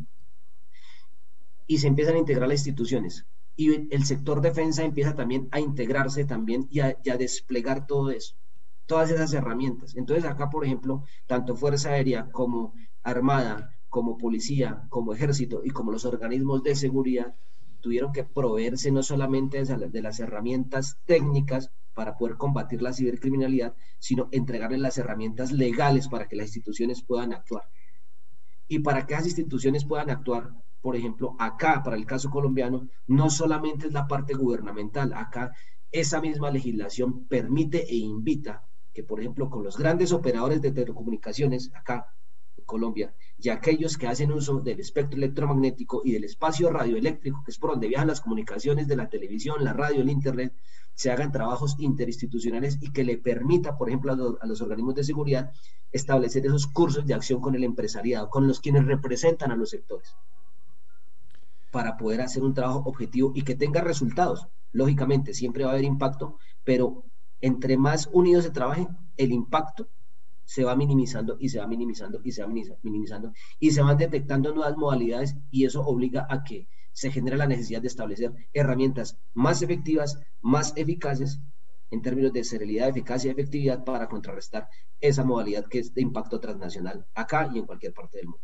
Y 1.66 1.80
se 1.80 1.88
empiezan 1.88 2.16
a 2.16 2.20
integrar 2.20 2.48
las 2.48 2.60
instituciones. 2.60 3.26
Y 3.56 3.94
el 3.94 4.06
sector 4.06 4.40
defensa 4.42 4.84
empieza 4.84 5.16
también 5.16 5.50
a 5.52 5.60
integrarse 5.60 6.24
también 6.24 6.68
y 6.70 6.80
a, 6.80 6.96
desplegar 7.18 7.88
todo 7.88 8.12
eso, 8.12 8.36
todas 8.86 9.10
esas 9.10 9.34
herramientas. 9.34 9.96
Entonces 9.96 10.26
acá, 10.26 10.50
por 10.52 10.64
ejemplo, 10.64 11.04
tanto 11.26 11.56
Fuerza 11.56 11.90
Aérea 11.90 12.30
como 12.32 12.74
Armada, 13.02 13.72
como 13.90 14.20
Policía, 14.20 14.86
como 14.90 15.14
Ejército 15.14 15.62
y 15.64 15.72
como 15.72 15.92
los 15.92 16.06
organismos 16.06 16.62
de 16.62 16.76
seguridad 16.76 17.36
tuvieron 17.82 18.12
que 18.12 18.24
proveerse 18.24 18.92
no 18.92 19.02
solamente 19.02 19.64
de 19.64 20.02
las 20.02 20.20
herramientas 20.20 21.00
técnicas 21.06 21.72
para 21.98 22.16
poder 22.16 22.38
combatir 22.38 22.84
la 22.84 22.93
cibercriminalidad, 22.93 23.76
sino 23.98 24.30
entregarles 24.32 24.80
las 24.80 25.00
herramientas 25.00 25.52
legales 25.52 26.08
para 26.08 26.28
que 26.28 26.36
las 26.36 26.45
instituciones 26.45 27.02
puedan 27.02 27.34
actuar. 27.34 27.64
Y 28.68 28.80
para 28.80 29.08
que 29.08 29.16
las 29.16 29.26
instituciones 29.26 29.84
puedan 29.84 30.12
actuar, 30.12 30.52
por 30.80 30.95
ejemplo, 30.95 31.36
acá, 31.39 31.82
para 31.84 31.98
el 31.98 32.06
caso 32.06 32.30
colombiano, 32.30 32.88
no 33.08 33.32
solamente 33.32 33.88
es 33.88 33.93
la 33.93 34.08
parte 34.08 34.36
gubernamental, 34.36 35.12
acá 35.12 35.52
esa 35.91 36.22
misma 36.22 36.52
legislación 36.52 37.26
permite 37.26 37.91
e 37.91 37.95
invita 37.95 38.68
que, 38.93 39.02
por 39.04 39.20
ejemplo, 39.20 39.50
con 39.50 39.64
los 39.64 39.76
grandes 39.76 40.12
operadores 40.12 40.62
de 40.62 40.74
telecomunicaciones, 40.74 41.72
acá 41.74 42.06
Colombia, 42.68 43.15
y 43.39 43.49
aquellos 43.49 43.97
que 43.97 44.05
hacen 44.05 44.32
uso 44.32 44.59
del 44.59 44.80
espectro 44.80 45.18
electromagnético 45.18 46.03
y 46.05 46.11
del 46.11 46.26
espacio 46.26 46.70
radioeléctrico, 46.70 47.41
que 47.43 47.49
es 47.49 47.57
por 47.57 47.72
donde 47.72 47.88
viajan 47.88 48.09
las 48.09 48.22
comunicaciones 48.22 48.88
de 48.88 48.95
la 48.95 49.09
televisión, 49.09 49.63
la 49.63 49.74
radio, 49.74 50.01
el 50.01 50.09
Internet, 50.09 50.53
se 50.93 51.09
hagan 51.09 51.32
trabajos 51.32 51.76
interinstitucionales 51.80 52.78
y 52.82 52.91
que 52.91 53.03
le 53.03 53.18
permita, 53.18 53.78
por 53.78 53.88
ejemplo, 53.88 54.38
a 54.41 54.45
los, 54.45 54.61
organismos 54.61 54.95
de 54.95 55.03
seguridad 55.03 55.51
establecer 55.91 56.45
esos 56.45 56.68
cursos 56.68 57.05
de 57.05 57.13
acción 57.13 57.39
con 57.39 57.55
el 57.55 57.63
empresariado, 57.63 58.30
con 58.30 58.47
los 58.47 58.59
quienes 58.59 58.86
representan 58.86 59.51
a 59.51 59.55
los 59.55 59.70
sectores, 59.70 60.15
para 61.72 61.97
poder 61.97 62.22
hacer 62.22 62.43
un 62.43 62.53
trabajo 62.53 62.84
objetivo 62.86 63.32
y 63.34 63.43
que 63.43 63.55
tenga 63.55 63.82
resultados. 63.82 64.47
Lógicamente, 64.72 65.34
siempre 65.34 65.63
va 65.63 65.70
a 65.70 65.74
haber 65.74 65.86
impacto, 65.86 66.38
pero 66.63 67.03
entre 67.41 67.78
más 67.78 68.09
unidos 68.11 68.43
se 68.43 68.51
trabaje, 68.51 68.88
el 69.18 69.32
impacto 69.32 69.88
se 70.48 70.64
va 70.64 70.78
minimizando 70.78 71.36
y 71.39 71.50
se 71.50 71.60
va 71.60 71.68
minimizando 71.68 72.22
y 72.24 72.32
se 72.32 72.41
va 72.41 72.48
minimizando 72.82 73.34
y 73.60 73.72
se 73.72 73.82
van 73.82 73.98
detectando 73.98 74.54
nuevas 74.56 74.78
modalidades 74.78 75.36
y 75.52 75.66
eso 75.66 75.82
obliga 75.82 76.26
a 76.30 76.45
que 76.45 76.70
se 76.93 77.12
genere 77.12 77.36
la 77.36 77.48
necesidad 77.48 77.82
de 77.82 77.89
establecer 77.89 78.32
herramientas 78.54 79.20
más 79.34 79.62
efectivas, 79.62 80.20
más 80.41 80.72
eficaces 80.78 81.41
en 81.91 82.02
términos 82.02 82.32
de 82.32 82.45
seriedad, 82.45 82.88
eficacia 82.88 83.28
y 83.28 83.32
efectividad 83.34 83.84
para 83.84 84.08
contrarrestar 84.08 84.70
esa 85.02 85.26
modalidad 85.26 85.66
que 85.66 85.80
es 85.80 85.93
de 85.93 86.02
impacto 86.02 86.39
transnacional 86.39 87.06
acá 87.14 87.50
y 87.54 87.60
en 87.60 87.66
cualquier 87.66 87.93
parte 87.93 88.20
del 88.20 88.28
mundo. 88.28 88.41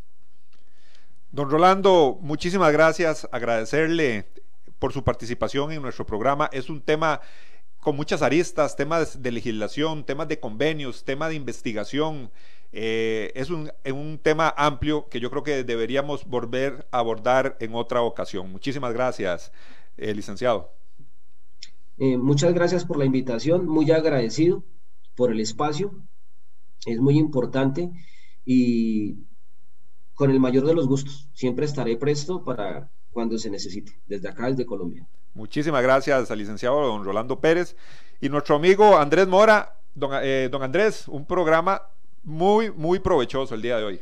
Don 1.32 1.50
Rolando, 1.50 2.18
muchísimas 2.20 2.70
gracias, 2.70 3.26
agradecerle 3.32 4.28
por 4.78 4.92
su 4.92 5.02
participación 5.02 5.72
en 5.72 5.80
nuestro 5.80 6.04
programa. 6.04 6.50
Es 6.52 6.68
un 6.68 6.82
tema 6.82 7.22
con 7.84 7.96
muchas 7.96 8.22
aristas, 8.22 8.76
temas 8.76 9.22
de 9.22 9.30
legislación, 9.30 10.04
temas 10.04 10.26
de 10.26 10.40
convenios, 10.40 11.04
temas 11.04 11.28
de 11.28 11.34
investigación. 11.34 12.30
Eh, 12.72 13.30
es 13.34 13.50
un, 13.50 13.70
un, 13.92 14.18
tema 14.18 14.54
amplio 14.56 15.06
que 15.10 15.20
yo 15.20 15.30
creo 15.30 15.42
que 15.42 15.64
deberíamos 15.64 16.24
volver 16.24 16.88
a 16.90 17.00
abordar 17.00 17.58
en 17.60 17.74
otra 17.74 18.00
ocasión. 18.00 18.50
Muchísimas 18.50 18.94
gracias, 18.94 19.52
eh, 19.98 20.14
licenciado. 20.14 20.72
Eh, 21.98 22.16
muchas 22.16 22.54
gracias 22.54 22.86
por 22.86 22.96
la 22.96 23.04
invitación, 23.04 23.68
muy 23.68 23.90
agradecido 23.90 24.64
por 25.14 25.30
el 25.30 25.38
espacio, 25.40 25.92
es 26.86 26.98
muy 26.98 27.18
importante 27.18 27.90
y 28.46 29.18
con 30.14 30.30
el 30.30 30.40
mayor 30.40 30.64
de 30.64 30.74
los 30.74 30.88
gustos, 30.88 31.28
siempre 31.34 31.66
estaré 31.66 31.98
presto 31.98 32.44
para 32.44 32.90
cuando 33.14 33.38
se 33.38 33.48
necesite, 33.48 33.92
desde 34.06 34.28
acá, 34.28 34.48
desde 34.48 34.66
Colombia. 34.66 35.06
Muchísimas 35.32 35.82
gracias 35.82 36.30
al 36.30 36.38
licenciado 36.38 36.86
don 36.86 37.04
Rolando 37.04 37.40
Pérez 37.40 37.76
y 38.20 38.28
nuestro 38.28 38.56
amigo 38.56 38.98
Andrés 38.98 39.26
Mora. 39.26 39.76
Don, 39.94 40.10
eh, 40.22 40.48
don 40.50 40.62
Andrés, 40.62 41.06
un 41.06 41.24
programa 41.24 41.80
muy, 42.24 42.72
muy 42.72 42.98
provechoso 42.98 43.54
el 43.54 43.62
día 43.62 43.78
de 43.78 43.84
hoy. 43.84 44.00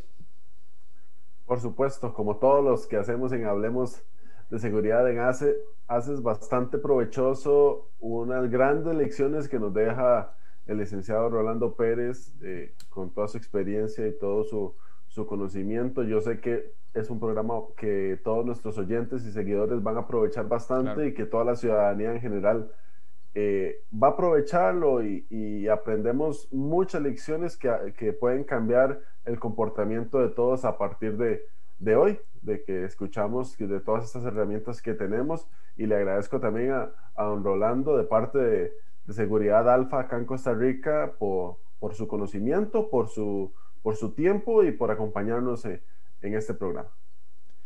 Por 1.44 1.60
supuesto, 1.60 2.14
como 2.14 2.38
todos 2.38 2.64
los 2.64 2.86
que 2.86 2.96
hacemos 2.96 3.30
en 3.32 3.44
Hablemos 3.44 4.02
de 4.48 4.58
Seguridad 4.58 5.08
en 5.10 5.18
ACE, 5.18 5.54
haces 5.86 6.22
bastante 6.22 6.78
provechoso 6.78 7.90
unas 8.00 8.50
grandes 8.50 8.94
lecciones 8.94 9.48
que 9.48 9.58
nos 9.58 9.74
deja 9.74 10.34
el 10.66 10.78
licenciado 10.78 11.28
Rolando 11.28 11.74
Pérez 11.74 12.32
eh, 12.42 12.74
con 12.88 13.10
toda 13.10 13.28
su 13.28 13.36
experiencia 13.36 14.06
y 14.06 14.18
todo 14.18 14.44
su, 14.44 14.74
su 15.12 15.26
conocimiento. 15.26 16.02
Yo 16.02 16.22
sé 16.22 16.40
que 16.40 16.72
es 16.94 17.10
un 17.10 17.20
programa 17.20 17.54
que 17.76 18.18
todos 18.24 18.46
nuestros 18.46 18.78
oyentes 18.78 19.26
y 19.26 19.30
seguidores 19.30 19.82
van 19.82 19.98
a 19.98 20.00
aprovechar 20.00 20.48
bastante 20.48 21.08
y 21.08 21.14
que 21.14 21.26
toda 21.26 21.44
la 21.44 21.54
ciudadanía 21.54 22.14
en 22.14 22.20
general 22.20 22.72
eh, 23.34 23.82
va 23.92 24.08
a 24.08 24.10
aprovecharlo 24.12 25.02
y, 25.04 25.68
aprendemos 25.68 26.48
muchas 26.52 27.02
lecciones 27.02 27.58
que, 27.58 28.12
pueden 28.18 28.44
cambiar 28.44 29.00
el 29.26 29.38
comportamiento 29.38 30.18
de 30.18 30.30
todos 30.30 30.64
a 30.64 30.78
partir 30.78 31.16
de, 31.18 31.96
hoy, 31.96 32.18
de 32.40 32.62
que 32.62 32.84
escuchamos 32.84 33.56
de 33.58 33.80
todas 33.80 34.04
estas 34.04 34.24
herramientas 34.24 34.80
que 34.80 34.94
tenemos 34.94 35.46
y 35.76 35.86
le 35.86 35.96
agradezco 35.96 36.40
también 36.40 36.72
a, 36.72 36.90
don 37.16 37.44
Rolando 37.44 37.98
de 37.98 38.04
parte 38.04 38.38
de, 38.38 38.72
Seguridad 39.10 39.68
Alfa 39.68 40.00
acá 40.00 40.16
en 40.16 40.24
Costa 40.24 40.54
Rica 40.54 41.12
por, 41.18 41.56
por 41.80 41.94
su 41.94 42.06
conocimiento, 42.06 42.88
por 42.88 43.08
su, 43.08 43.52
por 43.82 43.96
su 43.96 44.12
tiempo 44.12 44.62
y 44.64 44.72
por 44.72 44.90
acompañarnos. 44.90 45.64
en 45.64 46.34
este 46.34 46.54
programa. 46.54 46.88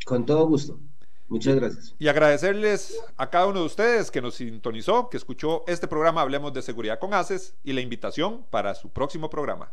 Con 0.04 0.24
todo 0.24 0.46
gusto. 0.46 0.80
Muchas 1.28 1.56
gracias. 1.56 1.94
Y 1.98 2.08
agradecerles 2.08 2.98
a 3.16 3.28
cada 3.28 3.46
uno 3.46 3.60
de 3.60 3.66
ustedes 3.66 4.10
que 4.10 4.22
nos 4.22 4.36
sintonizó, 4.36 5.10
que 5.10 5.16
escuchó 5.16 5.64
este 5.66 5.88
programa 5.88 6.22
Hablemos 6.22 6.52
de 6.52 6.62
Seguridad 6.62 6.98
con 6.98 7.12
ACES 7.14 7.56
y 7.64 7.72
la 7.72 7.80
invitación 7.80 8.44
para 8.50 8.74
su 8.74 8.90
próximo 8.90 9.28
programa. 9.28 9.72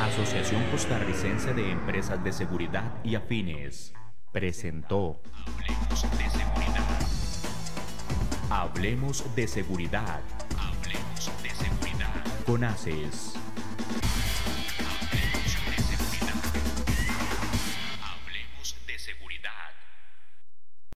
Asociación 0.00 0.62
Costarricense 0.70 1.54
de 1.54 1.70
Empresas 1.70 2.22
de 2.24 2.32
Seguridad 2.32 2.92
y 3.04 3.14
Afines 3.14 3.92
presentó 4.32 5.20
Hablemos 5.32 6.02
de 6.02 6.30
Seguridad. 6.30 6.86
Hablemos 8.50 9.36
de 9.36 9.48
Seguridad. 9.48 10.20
Hablemos 10.58 11.42
de 11.42 11.50
Seguridad. 11.50 12.44
Con 12.44 12.64
ACES. 12.64 13.45